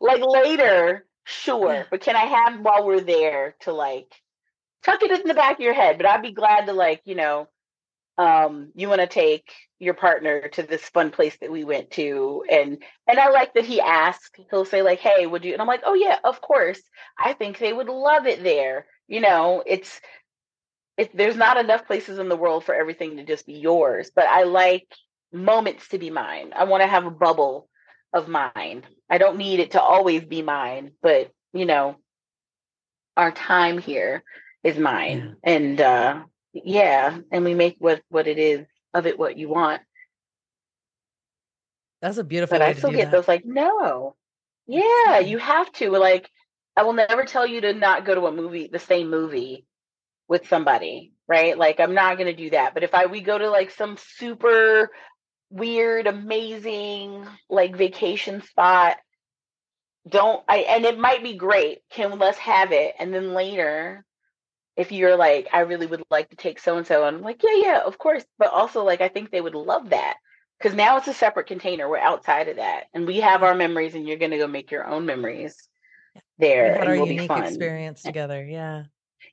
like 0.00 0.22
later 0.22 1.06
sure 1.24 1.86
but 1.90 2.00
can 2.00 2.16
i 2.16 2.26
have 2.26 2.60
while 2.60 2.84
we're 2.84 3.00
there 3.00 3.54
to 3.60 3.72
like 3.72 4.12
tuck 4.84 5.02
it 5.02 5.10
in 5.10 5.26
the 5.26 5.34
back 5.34 5.54
of 5.54 5.60
your 5.60 5.74
head 5.74 5.96
but 5.96 6.06
i'd 6.06 6.22
be 6.22 6.32
glad 6.32 6.66
to 6.66 6.72
like 6.72 7.00
you 7.04 7.14
know 7.14 7.48
um 8.20 8.70
you 8.74 8.88
want 8.88 9.00
to 9.00 9.06
take 9.06 9.50
your 9.78 9.94
partner 9.94 10.48
to 10.48 10.62
this 10.62 10.82
fun 10.82 11.10
place 11.10 11.36
that 11.40 11.50
we 11.50 11.64
went 11.64 11.90
to 11.90 12.44
and 12.50 12.82
and 13.08 13.18
i 13.18 13.30
like 13.30 13.54
that 13.54 13.64
he 13.64 13.80
asked 13.80 14.38
he'll 14.50 14.66
say 14.66 14.82
like 14.82 14.98
hey 15.00 15.26
would 15.26 15.42
you 15.44 15.54
and 15.54 15.62
i'm 15.62 15.68
like 15.68 15.82
oh 15.86 15.94
yeah 15.94 16.18
of 16.22 16.40
course. 16.42 16.80
I 17.18 17.32
think 17.32 17.58
they 17.58 17.72
would 17.72 17.88
love 17.88 18.26
it 18.26 18.42
there. 18.42 18.86
You 19.08 19.20
know 19.20 19.62
it's 19.66 20.00
it, 20.98 21.16
there's 21.16 21.36
not 21.36 21.56
enough 21.56 21.86
places 21.86 22.18
in 22.18 22.28
the 22.28 22.36
world 22.36 22.64
for 22.64 22.74
everything 22.74 23.16
to 23.16 23.24
just 23.24 23.46
be 23.46 23.54
yours 23.54 24.10
but 24.14 24.26
i 24.26 24.42
like 24.44 24.86
moments 25.32 25.88
to 25.88 25.98
be 25.98 26.10
mine. 26.10 26.52
I 26.54 26.64
want 26.64 26.82
to 26.82 26.88
have 26.88 27.06
a 27.06 27.10
bubble 27.10 27.68
of 28.12 28.28
mine. 28.28 28.84
I 29.08 29.18
don't 29.18 29.38
need 29.38 29.60
it 29.60 29.70
to 29.72 29.80
always 29.80 30.24
be 30.24 30.42
mine 30.42 30.92
but 31.02 31.32
you 31.54 31.64
know 31.64 31.96
our 33.16 33.32
time 33.32 33.78
here 33.78 34.22
is 34.62 34.78
mine. 34.78 35.36
And 35.42 35.80
uh 35.80 36.24
yeah 36.52 37.18
and 37.30 37.44
we 37.44 37.54
make 37.54 37.76
what 37.78 38.02
what 38.08 38.26
it 38.26 38.38
is 38.38 38.66
of 38.94 39.06
it 39.06 39.18
what 39.18 39.36
you 39.36 39.48
want 39.48 39.80
That's 42.02 42.18
a 42.18 42.24
beautiful 42.24 42.58
but 42.58 42.66
i 42.66 42.74
still 42.74 42.90
get 42.90 43.10
that. 43.10 43.16
those 43.16 43.28
like 43.28 43.44
no 43.44 44.14
yeah 44.66 45.18
you 45.20 45.38
have 45.38 45.70
to 45.74 45.90
like 45.90 46.28
i 46.76 46.82
will 46.82 46.92
never 46.92 47.24
tell 47.24 47.46
you 47.46 47.60
to 47.60 47.72
not 47.72 48.04
go 48.04 48.14
to 48.14 48.26
a 48.26 48.32
movie 48.32 48.68
the 48.70 48.78
same 48.78 49.10
movie 49.10 49.66
with 50.28 50.48
somebody 50.48 51.12
right 51.28 51.56
like 51.56 51.78
i'm 51.80 51.94
not 51.94 52.16
going 52.16 52.26
to 52.34 52.42
do 52.42 52.50
that 52.50 52.74
but 52.74 52.82
if 52.82 52.94
i 52.94 53.06
we 53.06 53.20
go 53.20 53.38
to 53.38 53.50
like 53.50 53.70
some 53.70 53.96
super 54.16 54.90
weird 55.50 56.06
amazing 56.06 57.26
like 57.48 57.76
vacation 57.76 58.42
spot 58.42 58.96
don't 60.08 60.42
I 60.48 60.58
and 60.58 60.84
it 60.84 60.98
might 60.98 61.22
be 61.22 61.34
great. 61.34 61.80
Can 61.90 62.18
let's 62.18 62.38
have 62.38 62.72
it. 62.72 62.94
And 62.98 63.12
then 63.12 63.34
later, 63.34 64.04
if 64.80 64.90
you're 64.90 65.14
like, 65.14 65.46
I 65.52 65.60
really 65.60 65.86
would 65.86 66.02
like 66.10 66.30
to 66.30 66.36
take 66.36 66.58
so 66.58 66.78
and 66.78 66.86
so, 66.86 67.04
and 67.04 67.18
I'm 67.18 67.22
like, 67.22 67.42
yeah, 67.42 67.54
yeah, 67.54 67.80
of 67.84 67.98
course. 67.98 68.24
But 68.38 68.50
also 68.50 68.82
like 68.82 69.02
I 69.02 69.08
think 69.08 69.30
they 69.30 69.42
would 69.42 69.54
love 69.54 69.90
that. 69.90 70.14
Because 70.58 70.74
now 70.74 70.96
it's 70.96 71.06
a 71.06 71.12
separate 71.12 71.46
container. 71.46 71.88
We're 71.88 71.98
outside 71.98 72.48
of 72.48 72.56
that. 72.56 72.84
And 72.94 73.06
we 73.06 73.20
have 73.20 73.42
our 73.42 73.50
mm-hmm. 73.50 73.58
memories 73.58 73.94
and 73.94 74.08
you're 74.08 74.16
gonna 74.16 74.38
go 74.38 74.46
make 74.46 74.70
your 74.70 74.86
own 74.86 75.04
memories 75.04 75.54
there. 76.38 76.64
We 76.64 76.68
had 76.70 76.80
and 76.80 76.88
our 76.88 76.96
will 76.96 77.04
be 77.04 77.14
unique 77.14 77.28
fun. 77.28 77.44
experience 77.44 78.02
together. 78.02 78.42
Yeah. 78.42 78.84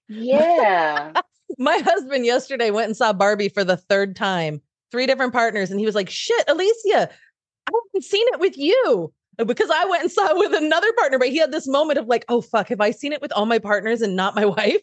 Yeah. 0.09 1.13
My 1.57 1.77
husband 1.77 2.25
yesterday 2.25 2.71
went 2.71 2.87
and 2.87 2.97
saw 2.97 3.13
Barbie 3.13 3.47
for 3.47 3.63
the 3.63 3.77
third 3.77 4.17
time, 4.17 4.61
three 4.91 5.05
different 5.05 5.31
partners, 5.31 5.71
and 5.71 5.79
he 5.79 5.85
was 5.85 5.95
like, 5.95 6.09
"Shit, 6.09 6.43
Alicia, 6.49 7.09
I 7.09 7.71
haven't 7.71 8.03
seen 8.03 8.27
it 8.33 8.39
with 8.41 8.57
you." 8.57 9.13
Because 9.45 9.69
I 9.69 9.85
went 9.85 10.03
and 10.03 10.11
saw 10.11 10.27
it 10.27 10.37
with 10.37 10.53
another 10.53 10.91
partner, 10.93 11.19
but 11.19 11.29
he 11.29 11.37
had 11.37 11.51
this 11.51 11.67
moment 11.67 11.99
of 11.99 12.07
like, 12.07 12.25
oh 12.27 12.41
fuck, 12.41 12.69
have 12.69 12.81
I 12.81 12.91
seen 12.91 13.13
it 13.13 13.21
with 13.21 13.31
all 13.33 13.45
my 13.45 13.59
partners 13.59 14.01
and 14.01 14.15
not 14.15 14.35
my 14.35 14.45
wife? 14.57 14.81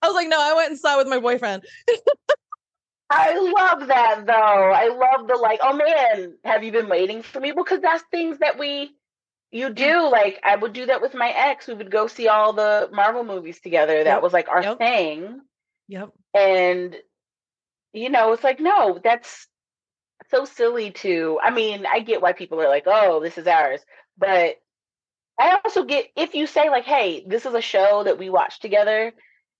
I 0.00 0.06
was 0.06 0.14
like, 0.14 0.28
no, 0.28 0.40
I 0.40 0.54
went 0.54 0.70
and 0.70 0.78
saw 0.78 0.94
it 0.94 0.98
with 0.98 1.08
my 1.08 1.18
boyfriend. 1.18 1.64
I 3.10 3.34
love 3.38 3.88
that 3.88 4.24
though. 4.26 4.32
I 4.32 4.88
love 4.88 5.28
the 5.28 5.36
like, 5.36 5.60
oh 5.62 5.74
man, 5.74 6.34
have 6.44 6.64
you 6.64 6.72
been 6.72 6.88
waiting 6.88 7.22
for 7.22 7.40
me? 7.40 7.52
Because 7.52 7.80
that's 7.80 8.02
things 8.10 8.38
that 8.38 8.58
we 8.58 8.92
you 9.50 9.68
do. 9.70 9.84
Mm. 9.84 10.12
Like 10.12 10.40
I 10.44 10.56
would 10.56 10.72
do 10.72 10.86
that 10.86 11.02
with 11.02 11.14
my 11.14 11.28
ex. 11.28 11.66
We 11.66 11.74
would 11.74 11.90
go 11.90 12.06
see 12.06 12.28
all 12.28 12.52
the 12.52 12.88
Marvel 12.92 13.24
movies 13.24 13.60
together. 13.60 14.04
That 14.04 14.14
Yep. 14.14 14.22
was 14.22 14.32
like 14.32 14.48
our 14.48 14.62
Yep. 14.62 14.78
thing. 14.78 15.40
Yep. 15.88 16.10
And 16.34 16.96
you 17.92 18.08
know, 18.08 18.32
it's 18.32 18.44
like, 18.44 18.60
no, 18.60 18.98
that's 19.02 19.46
so 20.30 20.44
silly 20.44 20.90
to 20.90 21.38
I 21.42 21.50
mean, 21.50 21.86
I 21.86 22.00
get 22.00 22.22
why 22.22 22.32
people 22.32 22.60
are 22.60 22.68
like, 22.68 22.84
oh, 22.86 23.20
this 23.20 23.38
is 23.38 23.46
ours. 23.46 23.80
But 24.18 24.56
I 25.38 25.58
also 25.64 25.84
get 25.84 26.06
if 26.16 26.34
you 26.34 26.46
say 26.46 26.70
like, 26.70 26.84
hey, 26.84 27.24
this 27.26 27.46
is 27.46 27.54
a 27.54 27.60
show 27.60 28.04
that 28.04 28.18
we 28.18 28.30
watch 28.30 28.60
together 28.60 29.12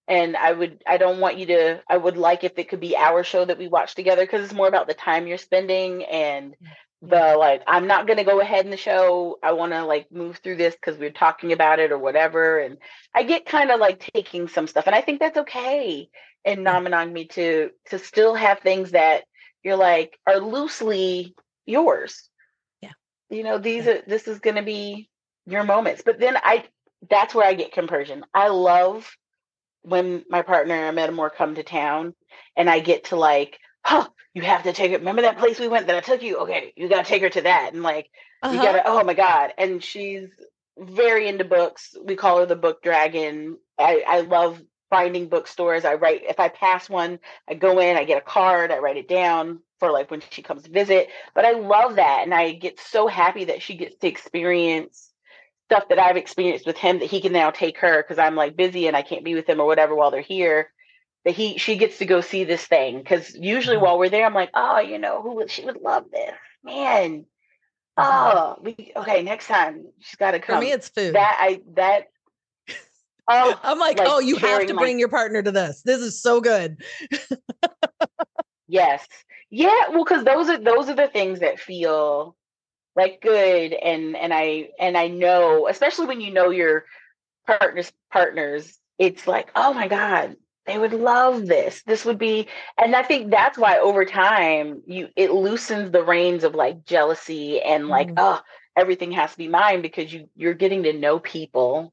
and 0.08 0.36
I 0.36 0.52
would 0.52 0.82
I 0.86 0.96
don't 0.96 1.20
want 1.20 1.38
you 1.38 1.46
to 1.46 1.82
I 1.88 1.96
would 1.96 2.16
like 2.16 2.44
if 2.44 2.58
it 2.58 2.68
could 2.68 2.80
be 2.80 2.96
our 2.96 3.22
show 3.22 3.44
that 3.44 3.58
we 3.58 3.68
watch 3.68 3.94
together 3.94 4.22
because 4.24 4.44
it's 4.44 4.52
more 4.52 4.68
about 4.68 4.86
the 4.86 4.94
time 4.94 5.26
you're 5.26 5.38
spending 5.38 6.04
and 6.04 6.52
mm, 6.52 7.08
the 7.08 7.36
like 7.38 7.62
I'm 7.66 7.86
not 7.86 8.06
going 8.06 8.18
to 8.18 8.24
go 8.24 8.40
ahead 8.40 8.64
in 8.64 8.70
the 8.70 8.76
show. 8.76 9.38
I 9.42 9.52
want 9.52 9.72
to 9.72 9.84
like 9.84 10.10
move 10.10 10.38
through 10.38 10.56
this 10.56 10.76
cuz 10.80 10.98
we're 10.98 11.10
talking 11.10 11.52
about 11.52 11.78
it 11.78 11.92
or 11.92 11.98
whatever 11.98 12.58
and 12.58 12.78
I 13.14 13.22
get 13.22 13.46
kind 13.46 13.70
of 13.70 13.80
like 13.80 14.10
taking 14.14 14.48
some 14.48 14.66
stuff 14.66 14.86
and 14.86 14.94
I 14.94 15.00
think 15.00 15.20
that's 15.20 15.38
okay 15.38 16.08
in 16.44 16.58
mm. 16.58 16.62
nominating 16.62 17.12
me 17.12 17.26
to 17.28 17.70
to 17.90 17.98
still 17.98 18.34
have 18.34 18.60
things 18.60 18.90
that 18.90 19.24
you're 19.64 19.76
like 19.76 20.18
are 20.26 20.38
loosely 20.38 21.34
yours. 21.66 22.28
Yeah. 22.82 22.92
You 23.30 23.42
know, 23.44 23.58
these 23.58 23.86
are 23.86 24.02
this 24.06 24.28
is 24.28 24.40
going 24.40 24.56
to 24.56 24.62
be 24.62 25.08
your 25.46 25.64
moments. 25.64 26.02
But 26.04 26.18
then 26.18 26.36
I 26.42 26.64
that's 27.10 27.34
where 27.34 27.46
I 27.46 27.54
get 27.54 27.72
compersion. 27.72 28.24
I 28.34 28.48
love 28.48 29.10
when 29.82 30.24
my 30.28 30.42
partner 30.42 30.74
and 30.74 30.96
metamor 30.96 31.34
come 31.34 31.54
to 31.54 31.62
town 31.62 32.14
and 32.56 32.70
I 32.70 32.80
get 32.80 33.04
to 33.06 33.16
like, 33.16 33.58
huh, 33.84 34.08
you 34.34 34.42
have 34.42 34.64
to 34.64 34.72
take 34.72 34.92
it. 34.92 34.98
Remember 35.00 35.22
that 35.22 35.38
place 35.38 35.58
we 35.58 35.68
went 35.68 35.86
that 35.88 35.96
I 35.96 36.00
took 36.00 36.22
you? 36.22 36.38
Okay, 36.38 36.72
you 36.76 36.88
gotta 36.88 37.08
take 37.08 37.22
her 37.22 37.30
to 37.30 37.42
that. 37.42 37.70
And 37.72 37.82
like 37.82 38.08
you 38.48 38.58
Uh-huh. 38.58 38.62
gotta 38.62 38.82
oh 38.86 39.02
my 39.04 39.14
God. 39.14 39.52
And 39.58 39.82
she's 39.82 40.28
very 40.78 41.28
into 41.28 41.44
books. 41.44 41.94
We 42.04 42.16
call 42.16 42.38
her 42.38 42.46
the 42.46 42.56
book 42.56 42.82
dragon. 42.82 43.58
I, 43.78 44.04
I 44.06 44.20
love 44.20 44.60
finding 44.92 45.26
bookstores. 45.26 45.86
I 45.86 45.94
write 45.94 46.20
if 46.28 46.38
I 46.38 46.50
pass 46.50 46.90
one, 46.90 47.18
I 47.48 47.54
go 47.54 47.78
in, 47.78 47.96
I 47.96 48.04
get 48.04 48.18
a 48.18 48.20
card, 48.20 48.70
I 48.70 48.76
write 48.76 48.98
it 48.98 49.08
down 49.08 49.60
for 49.80 49.90
like 49.90 50.10
when 50.10 50.22
she 50.28 50.42
comes 50.42 50.64
to 50.64 50.70
visit. 50.70 51.08
But 51.34 51.46
I 51.46 51.52
love 51.52 51.96
that. 51.96 52.20
And 52.24 52.34
I 52.34 52.52
get 52.52 52.78
so 52.78 53.06
happy 53.06 53.46
that 53.46 53.62
she 53.62 53.74
gets 53.74 53.96
to 53.96 54.06
experience 54.06 55.10
stuff 55.70 55.88
that 55.88 55.98
I've 55.98 56.18
experienced 56.18 56.66
with 56.66 56.76
him 56.76 56.98
that 56.98 57.06
he 57.10 57.22
can 57.22 57.32
now 57.32 57.50
take 57.50 57.78
her 57.78 58.02
because 58.02 58.18
I'm 58.18 58.36
like 58.36 58.54
busy 58.54 58.86
and 58.86 58.94
I 58.94 59.00
can't 59.00 59.24
be 59.24 59.34
with 59.34 59.48
him 59.48 59.60
or 59.60 59.66
whatever 59.66 59.94
while 59.94 60.10
they're 60.10 60.20
here. 60.20 60.70
That 61.24 61.34
he 61.34 61.56
she 61.56 61.76
gets 61.76 61.96
to 61.98 62.04
go 62.04 62.20
see 62.20 62.44
this 62.44 62.66
thing 62.66 62.98
because 62.98 63.34
usually 63.34 63.78
Mhm. 63.78 63.82
while 63.82 63.98
we're 63.98 64.10
there, 64.10 64.26
I'm 64.26 64.34
like, 64.34 64.50
oh, 64.52 64.80
you 64.80 64.98
know, 64.98 65.22
who 65.22 65.36
would 65.36 65.50
she 65.50 65.64
would 65.64 65.80
love 65.80 66.10
this, 66.12 66.34
man. 66.62 67.24
Mhm. 67.98 68.04
Oh, 68.04 68.56
we 68.60 68.92
okay. 68.96 69.22
Next 69.22 69.46
time 69.46 69.86
she's 70.00 70.16
got 70.16 70.32
to 70.32 70.40
come. 70.40 70.58
For 70.58 70.66
me, 70.66 70.72
it's 70.72 70.90
food. 70.90 71.14
that 71.14 71.36
I 71.40 71.62
that. 71.76 72.08
Oh, 73.28 73.58
I'm 73.62 73.78
like, 73.78 73.98
like 73.98 74.08
oh, 74.10 74.18
you 74.18 74.36
have 74.36 74.66
to 74.66 74.74
my- 74.74 74.82
bring 74.82 74.98
your 74.98 75.08
partner 75.08 75.42
to 75.42 75.50
this. 75.52 75.82
This 75.82 76.00
is 76.00 76.20
so 76.20 76.40
good. 76.40 76.82
Yes. 78.68 79.06
Yeah, 79.50 79.88
well 79.90 80.04
cuz 80.04 80.24
those 80.24 80.48
are 80.48 80.58
those 80.58 80.88
are 80.88 80.94
the 80.94 81.08
things 81.08 81.40
that 81.40 81.60
feel 81.60 82.36
like 82.96 83.20
good 83.20 83.72
and 83.74 84.16
and 84.16 84.32
I 84.32 84.70
and 84.78 84.96
I 84.96 85.08
know, 85.08 85.68
especially 85.68 86.06
when 86.06 86.20
you 86.20 86.32
know 86.32 86.50
your 86.50 86.86
partners 87.46 87.92
partners, 88.10 88.78
it's 88.98 89.26
like, 89.26 89.50
"Oh 89.54 89.74
my 89.74 89.88
god, 89.88 90.36
they 90.66 90.78
would 90.78 90.94
love 90.94 91.46
this. 91.46 91.82
This 91.82 92.04
would 92.06 92.18
be 92.18 92.48
and 92.78 92.96
I 92.96 93.02
think 93.02 93.30
that's 93.30 93.58
why 93.58 93.78
over 93.78 94.04
time 94.06 94.82
you 94.86 95.08
it 95.16 95.32
loosens 95.32 95.90
the 95.90 96.02
reins 96.04 96.44
of 96.44 96.54
like 96.54 96.84
jealousy 96.86 97.60
and 97.60 97.88
like, 97.88 98.08
Mhm. 98.08 98.14
oh, 98.18 98.40
everything 98.76 99.12
has 99.12 99.32
to 99.32 99.38
be 99.38 99.48
mine 99.48 99.82
because 99.82 100.12
you 100.12 100.28
you're 100.34 100.54
getting 100.54 100.82
to 100.84 100.92
know 100.94 101.18
people. 101.18 101.92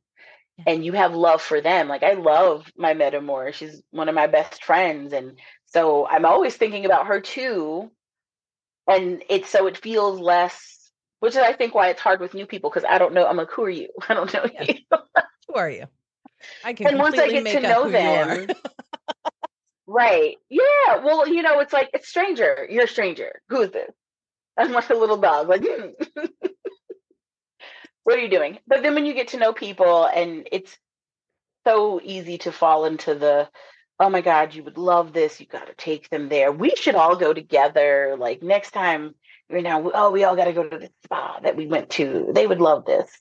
And 0.66 0.84
you 0.86 0.93
have 0.93 1.14
love 1.14 1.41
for 1.41 1.62
them. 1.62 1.88
Like 1.88 2.03
I 2.03 2.14
love 2.14 2.66
my 2.78 2.93
metamor. 2.93 3.53
She's 3.53 3.82
one 3.91 4.10
of 4.10 4.16
my 4.16 4.28
best 4.28 4.64
friends 4.64 5.14
and 5.14 5.39
so 5.66 6.07
I'm 6.07 6.26
always 6.26 6.55
thinking 6.55 6.86
about 6.86 7.07
her 7.07 7.22
too. 7.22 7.91
And 8.88 9.24
it's 9.30 9.49
so 9.49 9.68
it 9.68 9.78
feels 9.78 10.20
less, 10.20 10.89
which 11.20 11.34
is 11.34 11.38
I 11.39 11.53
think 11.53 11.76
why 11.76 11.89
it's 11.89 12.01
hard 12.01 12.20
with 12.22 12.34
new 12.34 12.45
people 12.47 12.70
because 12.70 12.86
I 12.89 12.97
don't 12.97 13.14
know. 13.14 13.26
I'm 13.28 13.38
like, 13.38 13.51
who 13.51 13.64
are 13.64 13.70
you? 13.70 13.89
I 14.10 14.14
don't 14.16 14.34
know 14.34 14.45
Yeah. 14.53 14.64
you. 14.64 14.97
Who 15.47 15.55
are 15.55 15.70
you? 15.70 15.86
I 16.64 16.74
can 16.74 16.88
And 16.88 16.99
once 16.99 17.18
I 17.20 17.28
get 17.30 17.45
to 17.47 17.60
know 17.62 17.84
who 17.84 17.91
you 17.91 17.97
are. 17.97 18.36
them, 18.38 18.47
right? 19.88 20.38
Yeah. 20.49 21.03
Well, 21.03 21.28
you 21.28 21.41
know, 21.41 21.60
it's 21.60 21.74
like 21.74 21.89
it's 21.93 22.07
stranger. 22.07 22.68
You're 22.70 22.86
a 22.86 22.88
stranger. 22.88 23.41
Who 23.49 23.62
is 23.62 23.72
this? 23.72 23.91
I'm 24.57 24.72
like 24.72 24.89
a 24.89 24.95
little 24.95 25.18
dog. 25.18 25.47
Like, 25.49 25.64
hmm. 25.66 25.89
what 28.03 28.17
are 28.17 28.21
you 28.21 28.29
doing? 28.29 28.59
But 28.67 28.81
then 28.83 28.95
when 28.95 29.05
you 29.05 29.13
get 29.13 29.29
to 29.29 29.37
know 29.37 29.53
people, 29.53 30.05
and 30.05 30.47
it's 30.51 30.77
so 31.65 31.99
easy 32.03 32.37
to 32.39 32.51
fall 32.51 32.85
into 32.85 33.15
the 33.15 33.49
oh 33.99 34.09
my 34.09 34.21
god 34.21 34.55
you 34.55 34.63
would 34.63 34.77
love 34.77 35.11
this 35.11 35.41
you 35.41 35.45
got 35.45 35.67
to 35.67 35.73
take 35.73 36.09
them 36.09 36.29
there 36.29 36.53
we 36.53 36.73
should 36.77 36.95
all 36.95 37.17
go 37.17 37.33
together 37.33 38.15
like 38.17 38.41
next 38.41 38.71
time 38.71 39.13
you 39.49 39.61
know 39.61 39.91
oh 39.93 40.09
we 40.09 40.23
all 40.23 40.37
got 40.37 40.45
to 40.45 40.53
go 40.53 40.63
to 40.67 40.77
the 40.79 40.89
spa 41.03 41.37
that 41.43 41.57
we 41.57 41.67
went 41.67 41.89
to 41.89 42.29
they 42.33 42.47
would 42.47 42.61
love 42.61 42.85
this 42.85 43.11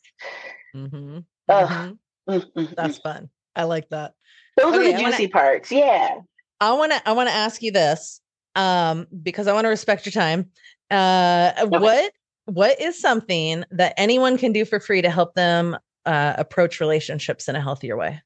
Mhm. 0.75 1.25
Ugh. 1.49 1.69
Mhm. 1.69 1.99
Mm, 2.31 2.53
mm, 2.57 2.75
That's 2.77 2.99
mm. 2.99 3.03
fun. 3.03 3.29
I 3.57 3.65
like 3.65 3.89
that. 3.89 4.13
those 4.57 4.73
okay, 4.75 4.79
are 4.93 4.97
the 4.97 5.03
wanna- 5.03 5.11
juicy 5.17 5.29
parts 5.29 5.73
yeah 5.73 6.19
I 6.61 6.73
want 6.75 6.93
to 6.93 7.09
I 7.09 7.13
want 7.13 7.29
to 7.29 7.35
ask 7.35 7.61
you 7.61 7.73
this 7.73 8.21
um 8.55 9.09
because 9.23 9.49
I 9.49 9.53
want 9.53 9.65
to 9.65 9.69
respect 9.71 10.07
your 10.07 10.13
time. 10.13 10.51
Uh 10.93 11.67
what 11.67 12.13
what 12.49 12.81
is 12.81 12.99
something 12.99 13.63
that 13.71 13.93
anyone 13.99 14.39
can 14.39 14.53
do 14.53 14.65
for 14.65 14.81
free 14.81 15.03
to 15.03 15.11
help 15.11 15.35
them 15.35 15.77
uh 16.07 16.33
approach 16.39 16.81
relationships 16.81 17.49
in 17.49 17.57
a 17.57 17.61
healthier 17.61 17.97
way? 17.97 18.23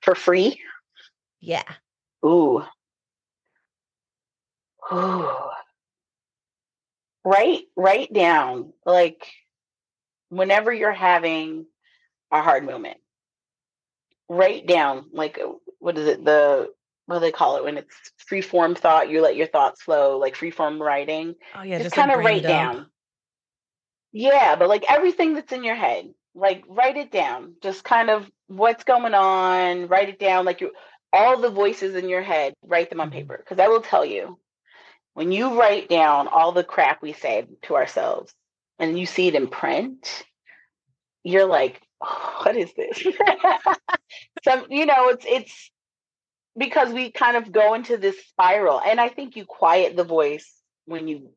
for 0.00 0.14
free 0.14 0.58
Yeah. 1.40 1.62
ooh 2.24 2.64
ooh 4.92 5.28
write 7.24 7.64
write 7.76 8.12
down 8.12 8.72
like 8.86 9.26
whenever 10.30 10.72
you're 10.72 10.92
having 10.92 11.66
a 12.32 12.40
hard 12.40 12.64
moment 12.64 12.96
write 14.28 14.66
down 14.66 15.04
like 15.12 15.38
uh, 15.38 15.52
what 15.80 15.98
is 15.98 16.06
it 16.06 16.24
the 16.24 16.72
what 17.10 17.16
do 17.16 17.20
they 17.22 17.32
call 17.32 17.56
it? 17.56 17.64
When 17.64 17.76
it's 17.76 17.94
free 18.18 18.40
form 18.40 18.76
thought 18.76 19.10
you 19.10 19.20
let 19.20 19.34
your 19.34 19.48
thoughts 19.48 19.82
flow 19.82 20.16
like 20.16 20.36
free 20.36 20.52
form 20.52 20.80
writing 20.80 21.34
Oh 21.56 21.62
yeah, 21.62 21.78
just, 21.78 21.86
just, 21.86 21.96
kind 21.96 22.12
of 22.12 22.18
write 22.18 22.44
down. 22.44 22.86
Yeah 24.12 24.54
but 24.54 24.68
like 24.68 24.84
everything 24.88 25.34
that's 25.34 25.52
in 25.52 25.64
your 25.64 25.74
head 25.74 26.14
like 26.36 26.62
write 26.68 26.96
it 26.96 27.10
down 27.10 27.54
just 27.60 27.82
kind 27.82 28.10
of 28.10 28.30
what's 28.46 28.84
going 28.84 29.14
on 29.14 29.88
write 29.88 30.08
it 30.08 30.20
down 30.20 30.44
like 30.44 30.60
you 30.60 30.70
all 31.12 31.40
the 31.40 31.50
voices 31.50 31.96
in 31.96 32.08
your 32.08 32.22
head 32.22 32.54
write 32.62 32.90
them 32.90 33.00
on 33.00 33.10
Mhm. 33.10 33.14
paper 33.14 33.36
because 33.36 33.58
i 33.58 33.66
will 33.66 33.82
tell 33.82 34.04
you. 34.04 34.38
When 35.14 35.32
you 35.32 35.60
write 35.60 35.88
down 35.88 36.28
all 36.28 36.52
the 36.52 36.62
crap 36.62 37.02
we 37.02 37.12
say 37.12 37.44
to 37.62 37.74
ourselves 37.74 38.32
and 38.78 38.96
you 38.96 39.06
see 39.06 39.26
it 39.26 39.34
in 39.34 39.48
print 39.48 40.24
you're 41.24 41.46
like 41.46 41.82
"Oh, 42.00 42.42
what 42.44 42.56
is 42.56 42.72
this? 42.74 43.04
Some 44.44 44.66
you 44.70 44.86
know 44.86 45.08
it's 45.08 45.26
it's 45.28 45.70
because 46.56 46.92
we 46.92 47.10
kind 47.10 47.36
of 47.36 47.52
go 47.52 47.74
into 47.74 47.96
this 47.96 48.16
spiral 48.26 48.80
and 48.80 49.00
i 49.00 49.08
think 49.08 49.36
you 49.36 49.44
quiet 49.44 49.96
the 49.96 50.04
voice 50.04 50.52
when 50.86 51.08
you 51.08 51.30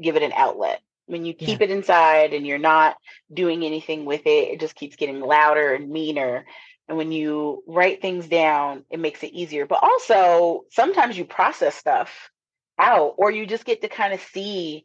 give 0.00 0.16
it 0.16 0.22
an 0.22 0.32
outlet 0.34 0.80
when 1.06 1.24
you 1.24 1.34
keep 1.34 1.60
it 1.60 1.70
inside 1.70 2.32
and 2.32 2.46
you're 2.46 2.58
not 2.58 2.96
doing 3.32 3.64
anything 3.64 4.04
with 4.04 4.22
it 4.26 4.48
it 4.52 4.60
just 4.60 4.74
keeps 4.74 4.96
getting 4.96 5.20
louder 5.20 5.74
and 5.74 5.90
meaner 5.90 6.44
and 6.88 6.98
when 6.98 7.12
you 7.12 7.62
write 7.66 8.02
things 8.02 8.28
down 8.28 8.84
it 8.90 8.98
makes 8.98 9.22
it 9.22 9.32
easier 9.32 9.66
but 9.66 9.80
also 9.82 10.64
sometimes 10.70 11.16
you 11.16 11.24
process 11.24 11.74
stuff 11.74 12.30
out 12.78 13.14
or 13.18 13.30
you 13.30 13.46
just 13.46 13.64
get 13.64 13.82
to 13.82 13.88
kind 13.88 14.12
of 14.12 14.20
see 14.20 14.84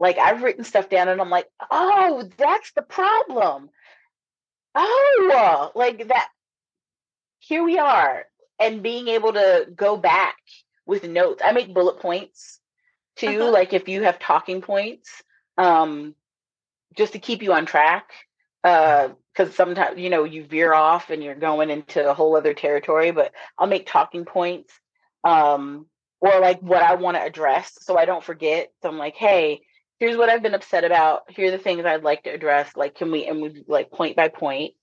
Like 0.00 0.18
I've 0.18 0.42
written 0.42 0.64
stuff 0.64 0.88
down 0.88 1.08
and 1.08 1.20
I'm 1.20 1.30
like, 1.30 1.48
oh, 1.70 2.28
that's 2.36 2.72
the 2.72 2.82
problem. 2.82 3.70
Oh, 4.74 5.70
like 5.74 6.08
that. 6.08 6.28
Here 7.38 7.62
we 7.62 7.78
are. 7.78 8.24
And 8.58 8.82
being 8.82 9.08
able 9.08 9.32
to 9.32 9.66
go 9.74 9.96
back 9.96 10.36
with 10.86 11.04
notes. 11.04 11.42
I 11.44 11.52
make 11.52 11.74
bullet 11.74 11.98
points 12.00 12.60
too. 13.16 13.40
Uh-huh. 13.40 13.50
Like 13.50 13.72
if 13.72 13.88
you 13.88 14.02
have 14.02 14.18
talking 14.18 14.60
points, 14.60 15.22
um, 15.58 16.14
just 16.96 17.14
to 17.14 17.18
keep 17.18 17.42
you 17.42 17.52
on 17.52 17.66
track. 17.66 18.10
Uh, 18.62 19.10
because 19.34 19.54
sometimes 19.54 19.98
you 19.98 20.10
know 20.10 20.24
you 20.24 20.44
veer 20.44 20.72
off 20.72 21.10
and 21.10 21.22
you're 21.22 21.34
going 21.34 21.70
into 21.70 22.08
a 22.08 22.14
whole 22.14 22.36
other 22.36 22.54
territory 22.54 23.10
but 23.10 23.32
i'll 23.58 23.66
make 23.66 23.86
talking 23.86 24.24
points 24.24 24.72
um 25.24 25.86
or 26.20 26.40
like 26.40 26.60
what 26.60 26.82
i 26.82 26.94
want 26.94 27.16
to 27.16 27.22
address 27.22 27.76
so 27.80 27.98
i 27.98 28.04
don't 28.04 28.24
forget 28.24 28.70
so 28.82 28.88
i'm 28.88 28.98
like 28.98 29.16
hey 29.16 29.60
here's 29.98 30.16
what 30.16 30.28
i've 30.28 30.42
been 30.42 30.54
upset 30.54 30.84
about 30.84 31.22
here 31.28 31.48
are 31.48 31.50
the 31.50 31.58
things 31.58 31.84
i'd 31.84 32.04
like 32.04 32.22
to 32.22 32.30
address 32.30 32.70
like 32.76 32.94
can 32.94 33.10
we 33.10 33.26
and 33.26 33.42
we 33.42 33.64
like 33.66 33.90
point 33.90 34.16
by 34.16 34.28
point 34.28 34.74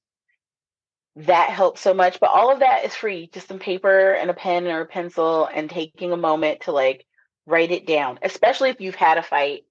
that 1.15 1.49
helps 1.49 1.81
so 1.81 1.93
much 1.93 2.19
but 2.19 2.29
all 2.29 2.51
of 2.51 2.59
that 2.59 2.85
is 2.85 2.95
free 2.95 3.29
just 3.33 3.47
some 3.47 3.59
paper 3.59 4.13
and 4.13 4.29
a 4.29 4.33
pen 4.33 4.67
or 4.67 4.81
a 4.81 4.85
pencil 4.85 5.47
and 5.53 5.69
taking 5.69 6.11
a 6.11 6.17
moment 6.17 6.61
to 6.61 6.71
like 6.71 7.05
write 7.45 7.71
it 7.71 7.85
down 7.85 8.17
especially 8.21 8.69
if 8.69 8.79
you've 8.79 8.95
had 8.95 9.17
a 9.17 9.23
fight 9.23 9.63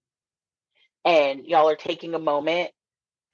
and 1.05 1.47
y'all 1.47 1.69
are 1.69 1.77
taking 1.77 2.15
a 2.15 2.19
moment 2.19 2.71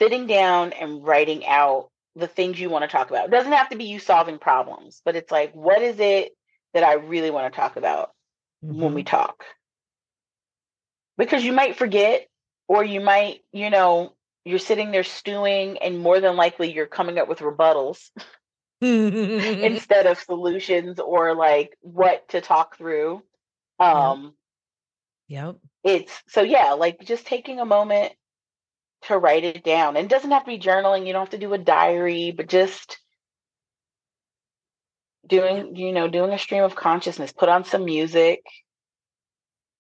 sitting 0.00 0.26
down 0.26 0.72
and 0.72 1.04
writing 1.04 1.46
out 1.46 1.90
the 2.14 2.26
things 2.26 2.59
you 2.59 2.70
want 2.70 2.82
to 2.82 2.88
talk 2.88 3.11
about. 3.11 3.26
It 3.26 3.30
doesn't 3.30 3.52
have 3.52 3.68
to 3.70 3.76
be 3.76 3.84
you 3.84 3.98
solving 3.98 4.38
problems, 4.38 5.02
but 5.04 5.16
it's 5.16 5.30
like, 5.30 5.52
what 5.54 5.82
is 5.82 6.00
it 6.00 6.32
that 6.74 6.82
I 6.82 6.94
really 6.94 7.30
want 7.30 7.52
to 7.52 7.57
talk 7.59 7.76
about 7.76 8.11
mm-hmm. 8.64 8.80
when 8.80 8.94
we 8.94 9.02
mm-hmm. 9.02 9.16
talk? 9.16 9.44
Because 11.18 11.44
you 11.44 11.52
might 11.52 11.76
forget, 11.76 12.26
or 12.68 12.84
you 12.84 13.00
might, 13.00 13.40
you 13.52 13.70
know, 13.70 14.14
you're 14.47 14.61
sitting 14.61 14.92
there 14.92 15.03
stewing, 15.03 15.78
and 15.78 15.99
more 15.99 16.20
than 16.20 16.36
likely 16.36 16.72
you're 16.72 16.86
coming 16.86 17.18
up 17.18 17.28
with 17.28 17.40
rebuttals 17.40 18.11
instead 18.80 20.07
of 20.07 20.20
solutions 20.20 21.01
or 21.01 21.34
like 21.34 21.76
what 21.80 22.28
to 22.28 22.40
talk 22.40 22.78
through. 22.78 23.22
Um, 23.80 24.34
yep. 25.26 25.57
It's 25.82 26.22
so, 26.28 26.42
yeah, 26.42 26.72
like 26.74 27.01
just 27.01 27.26
taking 27.26 27.59
a 27.59 27.64
moment 27.64 28.12
to 29.03 29.18
write 29.18 29.42
it 29.42 29.64
down. 29.64 29.97
And 29.97 30.07
it 30.07 30.11
doesn't 30.11 30.30
have 30.30 30.44
to 30.44 30.51
be 30.51 30.61
journaling. 30.61 31.07
You 31.07 31.12
don't 31.12 31.22
have 31.22 31.30
to 31.30 31.38
do 31.38 31.53
a 31.53 31.59
diary, 31.59 32.30
but 32.30 32.49
just 32.49 32.99
doing, 35.26 35.74
you 35.74 35.92
know, 35.92 36.07
doing 36.07 36.32
a 36.32 36.38
stream 36.38 36.62
of 36.62 36.76
consciousness. 36.76 37.32
Put 37.32 37.49
on 37.49 37.64
some 37.64 37.84
music. 37.84 38.42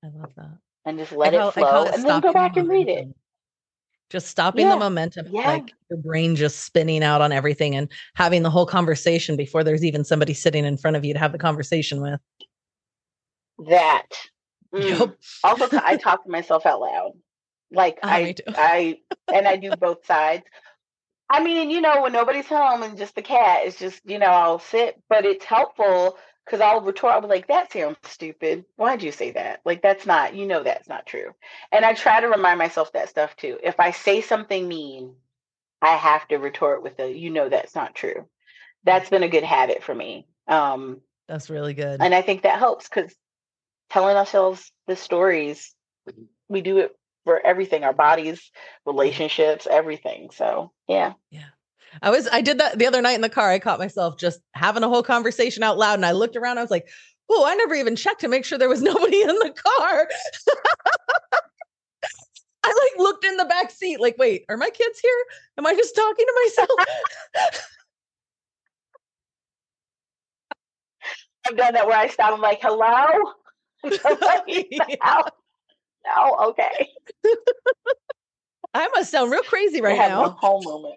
I 0.04 0.08
love 0.08 0.32
that. 0.36 0.58
And 0.84 0.98
just 0.98 1.12
let 1.12 1.32
call, 1.34 1.48
it 1.50 1.52
flow. 1.52 1.84
It 1.84 1.94
and 1.94 2.04
then 2.04 2.20
go 2.20 2.32
back 2.32 2.56
and 2.56 2.68
read 2.68 2.88
it. 2.88 3.08
Just 4.08 4.28
stopping 4.28 4.66
yeah. 4.66 4.74
the 4.74 4.78
momentum, 4.78 5.26
yeah. 5.30 5.50
like 5.50 5.72
your 5.90 5.98
brain 5.98 6.36
just 6.36 6.60
spinning 6.60 7.02
out 7.02 7.20
on 7.20 7.32
everything 7.32 7.74
and 7.74 7.88
having 8.14 8.44
the 8.44 8.50
whole 8.50 8.66
conversation 8.66 9.36
before 9.36 9.64
there's 9.64 9.84
even 9.84 10.04
somebody 10.04 10.32
sitting 10.32 10.64
in 10.64 10.76
front 10.76 10.96
of 10.96 11.04
you 11.04 11.12
to 11.12 11.18
have 11.18 11.32
the 11.32 11.38
conversation 11.38 12.00
with. 12.00 12.20
That. 13.68 14.06
Mm. 14.72 14.98
Yep. 14.98 15.16
also, 15.42 15.80
I 15.82 15.96
talk 16.02 16.24
to 16.24 16.30
myself 16.30 16.66
out 16.66 16.80
loud. 16.80 17.12
Like 17.72 17.98
oh, 18.04 18.08
I, 18.08 18.34
I, 18.48 18.98
and 19.32 19.48
I 19.48 19.56
do 19.56 19.70
both 19.70 20.06
sides. 20.06 20.44
I 21.28 21.42
mean, 21.42 21.70
you 21.70 21.80
know, 21.80 22.02
when 22.02 22.12
nobody's 22.12 22.46
home 22.46 22.84
and 22.84 22.96
just 22.96 23.16
the 23.16 23.22
cat, 23.22 23.62
it's 23.64 23.78
just, 23.78 24.00
you 24.04 24.20
know, 24.20 24.26
I'll 24.26 24.60
sit, 24.60 25.02
but 25.08 25.24
it's 25.24 25.44
helpful 25.44 26.16
because 26.46 26.60
I'll 26.60 26.80
retort, 26.80 27.14
I'll 27.14 27.20
be 27.20 27.26
like, 27.26 27.48
that 27.48 27.72
sounds 27.72 27.96
stupid. 28.04 28.64
Why'd 28.76 29.02
you 29.02 29.10
say 29.10 29.32
that? 29.32 29.60
Like, 29.64 29.82
that's 29.82 30.06
not, 30.06 30.34
you 30.34 30.46
know, 30.46 30.62
that's 30.62 30.88
not 30.88 31.04
true. 31.04 31.34
And 31.72 31.84
I 31.84 31.94
try 31.94 32.20
to 32.20 32.28
remind 32.28 32.58
myself 32.58 32.92
that 32.92 33.08
stuff 33.08 33.34
too. 33.36 33.58
If 33.62 33.80
I 33.80 33.90
say 33.90 34.20
something 34.20 34.68
mean, 34.68 35.14
I 35.82 35.96
have 35.96 36.26
to 36.28 36.36
retort 36.36 36.82
with 36.84 36.98
a, 37.00 37.10
you 37.10 37.30
know, 37.30 37.48
that's 37.48 37.74
not 37.74 37.96
true. 37.96 38.28
That's 38.84 39.10
been 39.10 39.24
a 39.24 39.28
good 39.28 39.42
habit 39.42 39.82
for 39.82 39.94
me. 39.94 40.26
Um, 40.46 41.00
that's 41.26 41.50
really 41.50 41.74
good. 41.74 42.00
And 42.00 42.14
I 42.14 42.22
think 42.22 42.42
that 42.42 42.60
helps 42.60 42.88
because 42.88 43.12
telling 43.90 44.16
ourselves 44.16 44.70
the 44.86 44.94
stories, 44.94 45.74
we 46.48 46.60
do 46.60 46.78
it 46.78 46.96
for 47.24 47.44
everything 47.44 47.82
our 47.82 47.92
bodies 47.92 48.52
relationships 48.86 49.66
everything 49.68 50.30
so 50.30 50.70
yeah 50.88 51.12
yeah 51.32 51.48
i 52.02 52.10
was 52.10 52.28
i 52.32 52.40
did 52.40 52.58
that 52.58 52.78
the 52.78 52.86
other 52.86 53.02
night 53.02 53.14
in 53.14 53.20
the 53.20 53.28
car 53.28 53.50
i 53.50 53.58
caught 53.58 53.78
myself 53.78 54.18
just 54.18 54.40
having 54.54 54.82
a 54.82 54.88
whole 54.88 55.02
conversation 55.02 55.62
out 55.62 55.78
loud 55.78 55.94
and 55.94 56.06
i 56.06 56.12
looked 56.12 56.36
around 56.36 56.58
i 56.58 56.62
was 56.62 56.70
like 56.70 56.88
oh 57.30 57.44
i 57.46 57.54
never 57.54 57.74
even 57.74 57.96
checked 57.96 58.20
to 58.20 58.28
make 58.28 58.44
sure 58.44 58.58
there 58.58 58.68
was 58.68 58.82
nobody 58.82 59.22
in 59.22 59.28
the 59.28 59.54
car 59.54 60.08
i 62.64 62.68
like 62.68 62.98
looked 62.98 63.24
in 63.24 63.36
the 63.36 63.44
back 63.44 63.70
seat 63.70 64.00
like 64.00 64.16
wait 64.18 64.44
are 64.48 64.56
my 64.56 64.70
kids 64.70 64.98
here 65.00 65.24
am 65.58 65.66
i 65.66 65.74
just 65.74 65.94
talking 65.94 66.26
to 66.26 66.34
myself 66.44 66.70
i've 71.48 71.56
done 71.56 71.74
that 71.74 71.86
where 71.86 71.98
i 71.98 72.08
stop 72.08 72.32
i'm 72.32 72.40
like 72.40 72.60
hello 72.60 73.32
no, 76.06 76.36
okay. 76.48 76.90
I 78.74 78.88
must 78.88 79.10
sound 79.10 79.30
real 79.30 79.42
crazy 79.42 79.80
right 79.80 79.96
have 79.96 80.10
now. 80.10 80.24
A 80.24 80.28
whole 80.30 80.62
moment. 80.62 80.96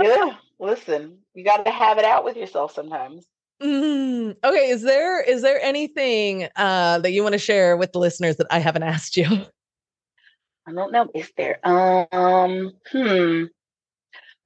Yeah, 0.00 0.36
listen, 0.58 1.18
you 1.34 1.44
got 1.44 1.64
to 1.64 1.70
have 1.70 1.98
it 1.98 2.04
out 2.04 2.24
with 2.24 2.36
yourself 2.36 2.74
sometimes. 2.74 3.26
Mm, 3.62 4.36
okay, 4.42 4.70
is 4.70 4.82
there 4.82 5.22
is 5.22 5.42
there 5.42 5.60
anything 5.60 6.48
uh, 6.56 6.98
that 6.98 7.12
you 7.12 7.22
want 7.22 7.34
to 7.34 7.38
share 7.38 7.76
with 7.76 7.92
the 7.92 7.98
listeners 7.98 8.36
that 8.36 8.48
I 8.50 8.58
haven't 8.58 8.82
asked 8.82 9.16
you? 9.16 9.26
I 10.66 10.72
don't 10.72 10.92
know. 10.92 11.08
Is 11.14 11.30
there? 11.36 11.58
Um, 11.66 12.72
hmm. 12.90 13.44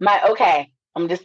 My 0.01 0.23
okay. 0.31 0.71
I'm 0.95 1.09
just. 1.09 1.25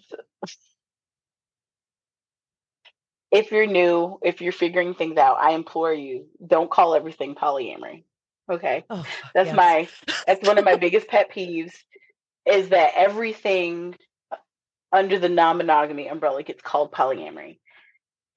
If 3.32 3.52
you're 3.52 3.68
new, 3.68 4.20
if 4.22 4.42
you're 4.42 4.52
figuring 4.52 4.94
things 4.94 5.18
out, 5.18 5.38
I 5.40 5.52
implore 5.52 5.94
you, 5.94 6.26
don't 6.46 6.70
call 6.70 6.96
everything 6.96 7.34
polyamory. 7.34 8.04
Okay. 8.52 8.84
Oh, 8.90 9.06
that's 9.34 9.48
yes. 9.48 9.56
my 9.56 9.88
that's 10.28 10.46
one 10.46 10.58
of 10.58 10.66
my 10.66 10.76
biggest 10.78 11.08
pet 11.08 11.32
peeves 11.32 11.72
is 12.46 12.70
that 12.70 12.92
everything 12.96 13.96
under 14.92 15.20
the 15.20 15.30
non-monogamy 15.30 16.08
umbrella 16.08 16.44
gets 16.44 16.62
called 16.62 16.92
polyamory. 16.92 17.60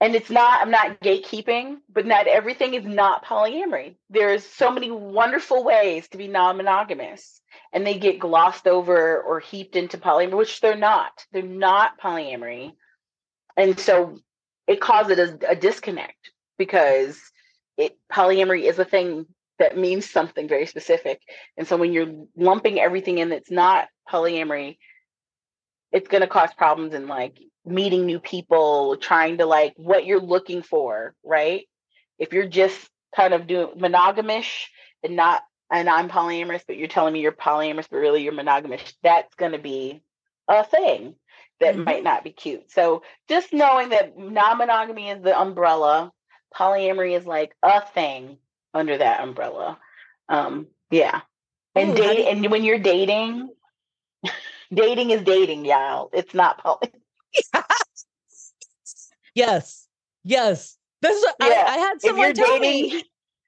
And 0.00 0.14
it's 0.14 0.30
not 0.30 0.60
I'm 0.60 0.70
not 0.70 1.00
gatekeeping, 1.00 1.76
but 1.88 2.06
not 2.06 2.26
everything 2.26 2.74
is 2.74 2.84
not 2.84 3.24
polyamory. 3.24 3.96
There's 4.10 4.44
so 4.44 4.70
many 4.70 4.90
wonderful 4.90 5.64
ways 5.64 6.08
to 6.08 6.18
be 6.18 6.28
non-monogamous 6.28 7.40
and 7.72 7.86
they 7.86 7.98
get 7.98 8.18
glossed 8.18 8.66
over 8.66 9.20
or 9.22 9.40
heaped 9.40 9.76
into 9.76 9.98
polyamory, 9.98 10.36
which 10.36 10.60
they're 10.60 10.76
not. 10.76 11.24
They're 11.32 11.42
not 11.42 12.00
polyamory. 12.00 12.72
And 13.56 13.78
so 13.78 14.18
it 14.66 14.80
causes 14.80 15.18
a, 15.18 15.50
a 15.50 15.56
disconnect 15.56 16.32
because 16.58 17.20
it 17.76 17.96
polyamory 18.12 18.62
is 18.64 18.78
a 18.78 18.84
thing 18.84 19.26
that 19.58 19.78
means 19.78 20.10
something 20.10 20.48
very 20.48 20.66
specific. 20.66 21.20
And 21.56 21.66
so 21.66 21.76
when 21.76 21.92
you're 21.92 22.26
lumping 22.36 22.80
everything 22.80 23.18
in 23.18 23.30
that's 23.30 23.50
not 23.50 23.88
polyamory, 24.10 24.78
it's 25.94 26.08
going 26.08 26.22
to 26.22 26.26
cause 26.26 26.52
problems 26.52 26.92
in 26.92 27.06
like 27.06 27.38
meeting 27.64 28.04
new 28.04 28.18
people, 28.18 28.96
trying 28.96 29.38
to 29.38 29.46
like 29.46 29.74
what 29.76 30.04
you're 30.04 30.20
looking 30.20 30.60
for, 30.60 31.14
right? 31.24 31.66
If 32.18 32.32
you're 32.32 32.48
just 32.48 32.90
kind 33.14 33.32
of 33.32 33.46
doing 33.46 33.78
monogamish 33.78 34.64
and 35.04 35.14
not, 35.14 35.42
and 35.70 35.88
I'm 35.88 36.10
polyamorous, 36.10 36.64
but 36.66 36.76
you're 36.76 36.88
telling 36.88 37.14
me 37.14 37.20
you're 37.20 37.32
polyamorous, 37.32 37.86
but 37.88 37.98
really 37.98 38.24
you're 38.24 38.32
monogamous, 38.32 38.82
that's 39.04 39.34
going 39.36 39.52
to 39.52 39.58
be 39.58 40.02
a 40.48 40.64
thing 40.64 41.14
that 41.60 41.76
mm-hmm. 41.76 41.84
might 41.84 42.02
not 42.02 42.24
be 42.24 42.32
cute. 42.32 42.72
So 42.72 43.04
just 43.28 43.52
knowing 43.52 43.90
that 43.90 44.18
non 44.18 44.58
monogamy 44.58 45.10
is 45.10 45.22
the 45.22 45.38
umbrella, 45.38 46.10
polyamory 46.52 47.16
is 47.16 47.24
like 47.24 47.54
a 47.62 47.80
thing 47.80 48.38
under 48.74 48.98
that 48.98 49.20
umbrella. 49.20 49.78
Um, 50.28 50.66
yeah. 50.90 51.20
And 51.76 51.90
Ooh, 51.92 52.02
date 52.02 52.26
and 52.26 52.50
when 52.50 52.64
you're 52.64 52.78
dating, 52.80 53.48
dating 54.74 55.10
is 55.10 55.22
dating, 55.22 55.64
y'all. 55.64 56.10
It's 56.12 56.34
not 56.34 56.58
poly. 56.62 56.92
yes. 59.34 59.86
Yes. 60.24 60.76
This 61.02 61.16
is 61.16 61.24
yeah. 61.40 61.64
I, 61.66 61.74
I, 61.74 61.78
had 61.78 62.00
someone 62.00 62.32
tell 62.34 62.58
dating, 62.58 62.96
me 62.96 63.04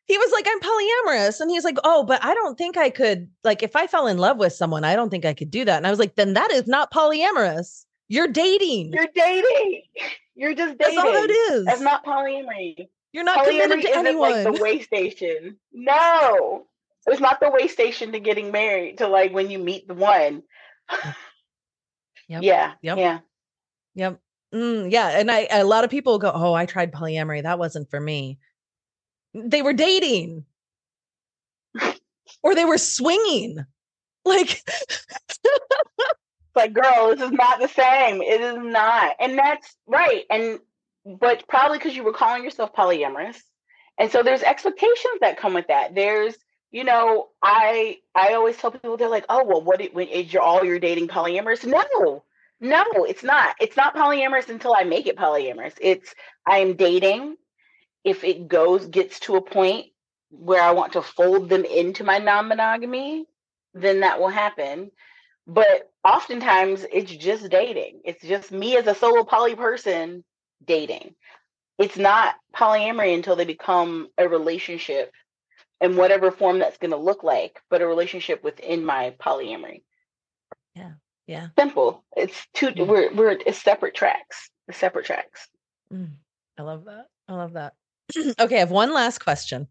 he 0.06 0.18
was 0.18 0.30
like, 0.32 0.46
I'm 0.48 0.60
polyamorous. 0.60 1.40
And 1.40 1.50
he's 1.50 1.64
like, 1.64 1.78
Oh, 1.84 2.04
but 2.04 2.24
I 2.24 2.34
don't 2.34 2.56
think 2.56 2.76
I 2.76 2.90
could 2.90 3.28
like 3.44 3.62
if 3.62 3.74
I 3.74 3.86
fell 3.86 4.06
in 4.06 4.18
love 4.18 4.38
with 4.38 4.52
someone, 4.52 4.84
I 4.84 4.94
don't 4.94 5.10
think 5.10 5.24
I 5.24 5.34
could 5.34 5.50
do 5.50 5.64
that. 5.64 5.76
And 5.76 5.86
I 5.86 5.90
was 5.90 5.98
like, 5.98 6.14
then 6.14 6.34
that 6.34 6.52
is 6.52 6.66
not 6.66 6.92
polyamorous. 6.92 7.84
You're 8.08 8.28
dating. 8.28 8.92
You're 8.92 9.08
dating. 9.14 9.82
You're 10.36 10.54
just 10.54 10.78
dating. 10.78 10.96
That's 10.96 11.06
all 11.06 11.24
it 11.24 11.30
is. 11.30 11.64
That's 11.64 11.80
not 11.80 12.04
polyamory. 12.04 12.88
You're 13.12 13.24
not 13.24 13.38
Polyamory 13.38 13.62
committed 13.62 13.82
to 13.82 13.96
anyone. 13.96 14.44
Like 14.44 14.54
the 14.54 14.62
way 14.62 14.80
station. 14.80 15.56
No, 15.72 16.66
it's 17.06 17.20
not 17.20 17.40
the 17.40 17.50
way 17.50 17.66
station 17.66 18.12
to 18.12 18.20
getting 18.20 18.52
married. 18.52 18.98
To 18.98 19.08
like 19.08 19.32
when 19.32 19.50
you 19.50 19.58
meet 19.58 19.88
the 19.88 19.94
one. 19.94 20.42
Yep. 22.28 22.42
Yeah. 22.42 22.72
Yep. 22.82 22.98
Yeah. 22.98 23.18
Yep. 23.94 24.20
Mm, 24.52 24.90
yeah. 24.90 25.18
And 25.20 25.30
I, 25.30 25.46
a 25.50 25.64
lot 25.64 25.84
of 25.84 25.90
people 25.90 26.18
go, 26.18 26.32
"Oh, 26.34 26.54
I 26.54 26.66
tried 26.66 26.92
polyamory. 26.92 27.44
That 27.44 27.58
wasn't 27.60 27.88
for 27.88 28.00
me." 28.00 28.38
They 29.32 29.62
were 29.62 29.72
dating. 29.72 30.44
or 32.42 32.54
they 32.54 32.64
were 32.64 32.78
swinging. 32.78 33.58
Like, 34.26 34.60
like, 36.56 36.72
girl, 36.72 37.14
this 37.14 37.20
is 37.20 37.30
not 37.30 37.60
the 37.60 37.68
same. 37.68 38.20
It 38.22 38.40
is 38.40 38.56
not. 38.58 39.14
And 39.20 39.38
that's 39.38 39.76
right. 39.86 40.24
And, 40.28 40.58
but 41.04 41.46
probably 41.48 41.78
because 41.78 41.94
you 41.94 42.02
were 42.02 42.12
calling 42.12 42.42
yourself 42.42 42.72
polyamorous. 42.74 43.36
And 43.98 44.10
so 44.10 44.24
there's 44.24 44.42
expectations 44.42 45.18
that 45.20 45.38
come 45.38 45.54
with 45.54 45.68
that. 45.68 45.94
There's, 45.94 46.34
you 46.70 46.84
know, 46.84 47.28
I 47.42 47.98
I 48.14 48.34
always 48.34 48.56
tell 48.56 48.70
people 48.70 48.96
they're 48.96 49.08
like, 49.08 49.26
oh 49.28 49.44
well, 49.44 49.62
what 49.62 49.82
when 49.92 50.08
is 50.08 50.32
your 50.32 50.42
all 50.42 50.64
you're 50.64 50.78
dating 50.78 51.08
polyamorous? 51.08 51.64
No, 51.64 52.24
no, 52.60 53.04
it's 53.04 53.22
not. 53.22 53.54
It's 53.60 53.76
not 53.76 53.94
polyamorous 53.94 54.48
until 54.48 54.74
I 54.74 54.84
make 54.84 55.06
it 55.06 55.16
polyamorous. 55.16 55.74
It's 55.80 56.14
I 56.46 56.58
am 56.58 56.76
dating. 56.76 57.36
If 58.04 58.24
it 58.24 58.48
goes 58.48 58.86
gets 58.86 59.20
to 59.20 59.36
a 59.36 59.42
point 59.42 59.86
where 60.30 60.62
I 60.62 60.72
want 60.72 60.92
to 60.94 61.02
fold 61.02 61.48
them 61.48 61.64
into 61.64 62.04
my 62.04 62.18
non-monogamy, 62.18 63.26
then 63.74 64.00
that 64.00 64.20
will 64.20 64.28
happen. 64.28 64.90
But 65.46 65.90
oftentimes 66.04 66.84
it's 66.92 67.12
just 67.12 67.48
dating. 67.50 68.00
It's 68.04 68.22
just 68.22 68.50
me 68.52 68.76
as 68.76 68.86
a 68.86 68.94
solo 68.94 69.24
poly 69.24 69.54
person 69.54 70.24
dating. 70.64 71.14
It's 71.78 71.96
not 71.96 72.34
polyamory 72.54 73.14
until 73.14 73.36
they 73.36 73.44
become 73.44 74.08
a 74.18 74.28
relationship 74.28 75.12
in 75.80 75.96
whatever 75.96 76.30
form 76.30 76.58
that's 76.58 76.78
going 76.78 76.90
to 76.90 76.96
look 76.96 77.22
like, 77.22 77.60
but 77.70 77.82
a 77.82 77.86
relationship 77.86 78.42
within 78.42 78.84
my 78.84 79.14
polyamory. 79.20 79.82
Yeah. 80.74 80.92
Yeah. 81.26 81.48
Simple. 81.58 82.04
It's 82.16 82.46
two 82.54 82.68
mm. 82.68 82.86
we're 82.86 83.12
we're 83.12 83.38
it's 83.46 83.62
separate 83.62 83.94
tracks. 83.94 84.50
The 84.68 84.72
separate 84.72 85.06
tracks. 85.06 85.48
Mm. 85.92 86.10
I 86.58 86.62
love 86.62 86.84
that. 86.84 87.06
I 87.28 87.34
love 87.34 87.54
that. 87.54 87.74
okay, 88.40 88.56
I 88.56 88.60
have 88.60 88.70
one 88.70 88.92
last 88.92 89.18
question. 89.18 89.66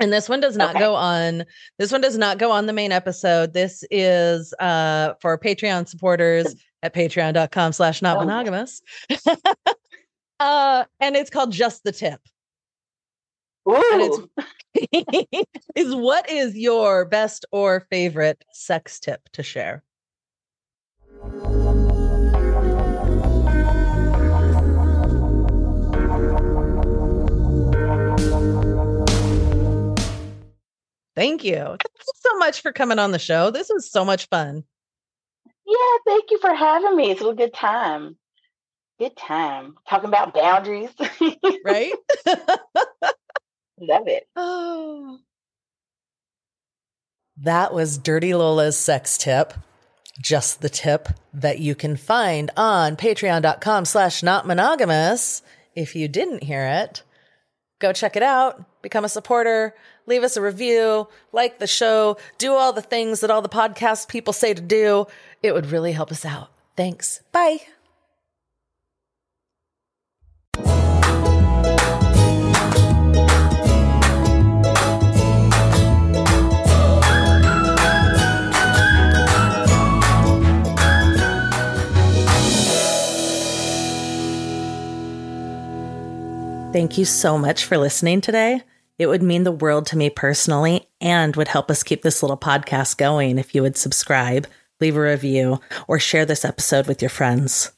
And 0.00 0.12
this 0.12 0.30
one 0.30 0.40
does 0.40 0.56
not 0.56 0.70
okay. 0.70 0.78
go 0.78 0.94
on 0.94 1.44
this 1.78 1.92
one 1.92 2.00
does 2.00 2.16
not 2.16 2.38
go 2.38 2.50
on 2.50 2.66
the 2.66 2.72
main 2.72 2.90
episode. 2.90 3.52
This 3.52 3.84
is 3.90 4.52
uh 4.54 5.14
for 5.20 5.38
Patreon 5.38 5.88
supporters 5.88 6.54
at 6.82 6.94
patreon.com 6.94 7.72
slash 7.72 8.02
not 8.02 8.18
monogamous. 8.18 8.82
uh 10.40 10.84
and 11.00 11.16
it's 11.16 11.30
called 11.30 11.52
just 11.52 11.84
the 11.84 11.92
tip. 11.92 12.20
Ooh. 13.70 14.28
It's 14.74 15.60
is 15.76 15.94
what 15.94 16.28
is 16.30 16.56
your 16.56 17.04
best 17.04 17.44
or 17.52 17.80
favorite 17.90 18.44
sex 18.52 19.00
tip 19.00 19.28
to 19.32 19.42
share? 19.42 19.82
Thank 31.16 31.44
you. 31.44 31.56
Thank 31.56 31.82
you 31.84 32.12
so 32.14 32.38
much 32.38 32.62
for 32.62 32.72
coming 32.72 32.98
on 32.98 33.12
the 33.12 33.18
show. 33.18 33.50
This 33.50 33.68
was 33.68 33.90
so 33.90 34.04
much 34.04 34.26
fun. 34.28 34.64
Yeah, 35.66 35.96
thank 36.06 36.30
you 36.30 36.38
for 36.38 36.54
having 36.54 36.96
me. 36.96 37.10
It's 37.10 37.20
a 37.20 37.34
good 37.34 37.52
time. 37.52 38.16
Good 38.98 39.16
time. 39.16 39.74
Talking 39.88 40.08
about 40.08 40.34
boundaries. 40.34 40.90
right? 41.64 41.92
Love 43.80 44.08
it. 44.08 44.26
Oh. 44.36 45.18
That 47.38 47.72
was 47.72 47.96
Dirty 47.96 48.34
Lola's 48.34 48.78
sex 48.78 49.16
tip. 49.16 49.54
Just 50.20 50.60
the 50.60 50.68
tip 50.68 51.08
that 51.32 51.60
you 51.60 51.74
can 51.74 51.96
find 51.96 52.50
on 52.56 52.96
patreon.com 52.96 53.86
slash 53.86 54.22
not 54.22 54.46
monogamous. 54.46 55.40
If 55.74 55.96
you 55.96 56.08
didn't 56.08 56.42
hear 56.42 56.66
it, 56.66 57.02
go 57.78 57.94
check 57.94 58.16
it 58.16 58.22
out, 58.22 58.82
become 58.82 59.06
a 59.06 59.08
supporter, 59.08 59.74
leave 60.06 60.22
us 60.22 60.36
a 60.36 60.42
review, 60.42 61.08
like 61.32 61.58
the 61.58 61.66
show, 61.66 62.18
do 62.36 62.52
all 62.52 62.74
the 62.74 62.82
things 62.82 63.20
that 63.20 63.30
all 63.30 63.40
the 63.40 63.48
podcast 63.48 64.08
people 64.08 64.34
say 64.34 64.52
to 64.52 64.60
do. 64.60 65.06
It 65.42 65.54
would 65.54 65.70
really 65.70 65.92
help 65.92 66.12
us 66.12 66.26
out. 66.26 66.50
Thanks. 66.76 67.20
Bye. 67.32 67.60
Thank 86.72 86.96
you 86.96 87.04
so 87.04 87.36
much 87.36 87.64
for 87.64 87.76
listening 87.76 88.20
today. 88.20 88.62
It 88.96 89.08
would 89.08 89.24
mean 89.24 89.42
the 89.42 89.50
world 89.50 89.86
to 89.86 89.96
me 89.96 90.08
personally 90.08 90.88
and 91.00 91.34
would 91.34 91.48
help 91.48 91.68
us 91.68 91.82
keep 91.82 92.02
this 92.02 92.22
little 92.22 92.36
podcast 92.36 92.96
going 92.96 93.38
if 93.38 93.56
you 93.56 93.62
would 93.62 93.76
subscribe, 93.76 94.46
leave 94.80 94.96
a 94.96 95.00
review, 95.00 95.60
or 95.88 95.98
share 95.98 96.24
this 96.24 96.44
episode 96.44 96.86
with 96.86 97.02
your 97.02 97.08
friends. 97.08 97.72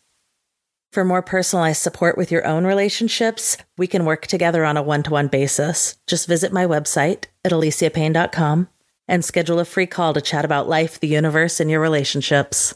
For 0.92 1.06
more 1.06 1.22
personalized 1.22 1.80
support 1.80 2.18
with 2.18 2.30
your 2.30 2.46
own 2.46 2.66
relationships, 2.66 3.56
we 3.78 3.86
can 3.86 4.04
work 4.04 4.26
together 4.26 4.62
on 4.62 4.76
a 4.76 4.82
one 4.82 5.02
to 5.04 5.10
one 5.10 5.28
basis. 5.28 5.96
Just 6.06 6.28
visit 6.28 6.52
my 6.52 6.66
website 6.66 7.24
at 7.46 7.52
aliciapayne.com 7.52 8.68
and 9.08 9.24
schedule 9.24 9.58
a 9.58 9.64
free 9.64 9.86
call 9.86 10.12
to 10.12 10.20
chat 10.20 10.44
about 10.44 10.68
life, 10.68 11.00
the 11.00 11.08
universe, 11.08 11.60
and 11.60 11.70
your 11.70 11.80
relationships. 11.80 12.74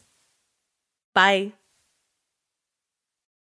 Bye. 1.14 1.52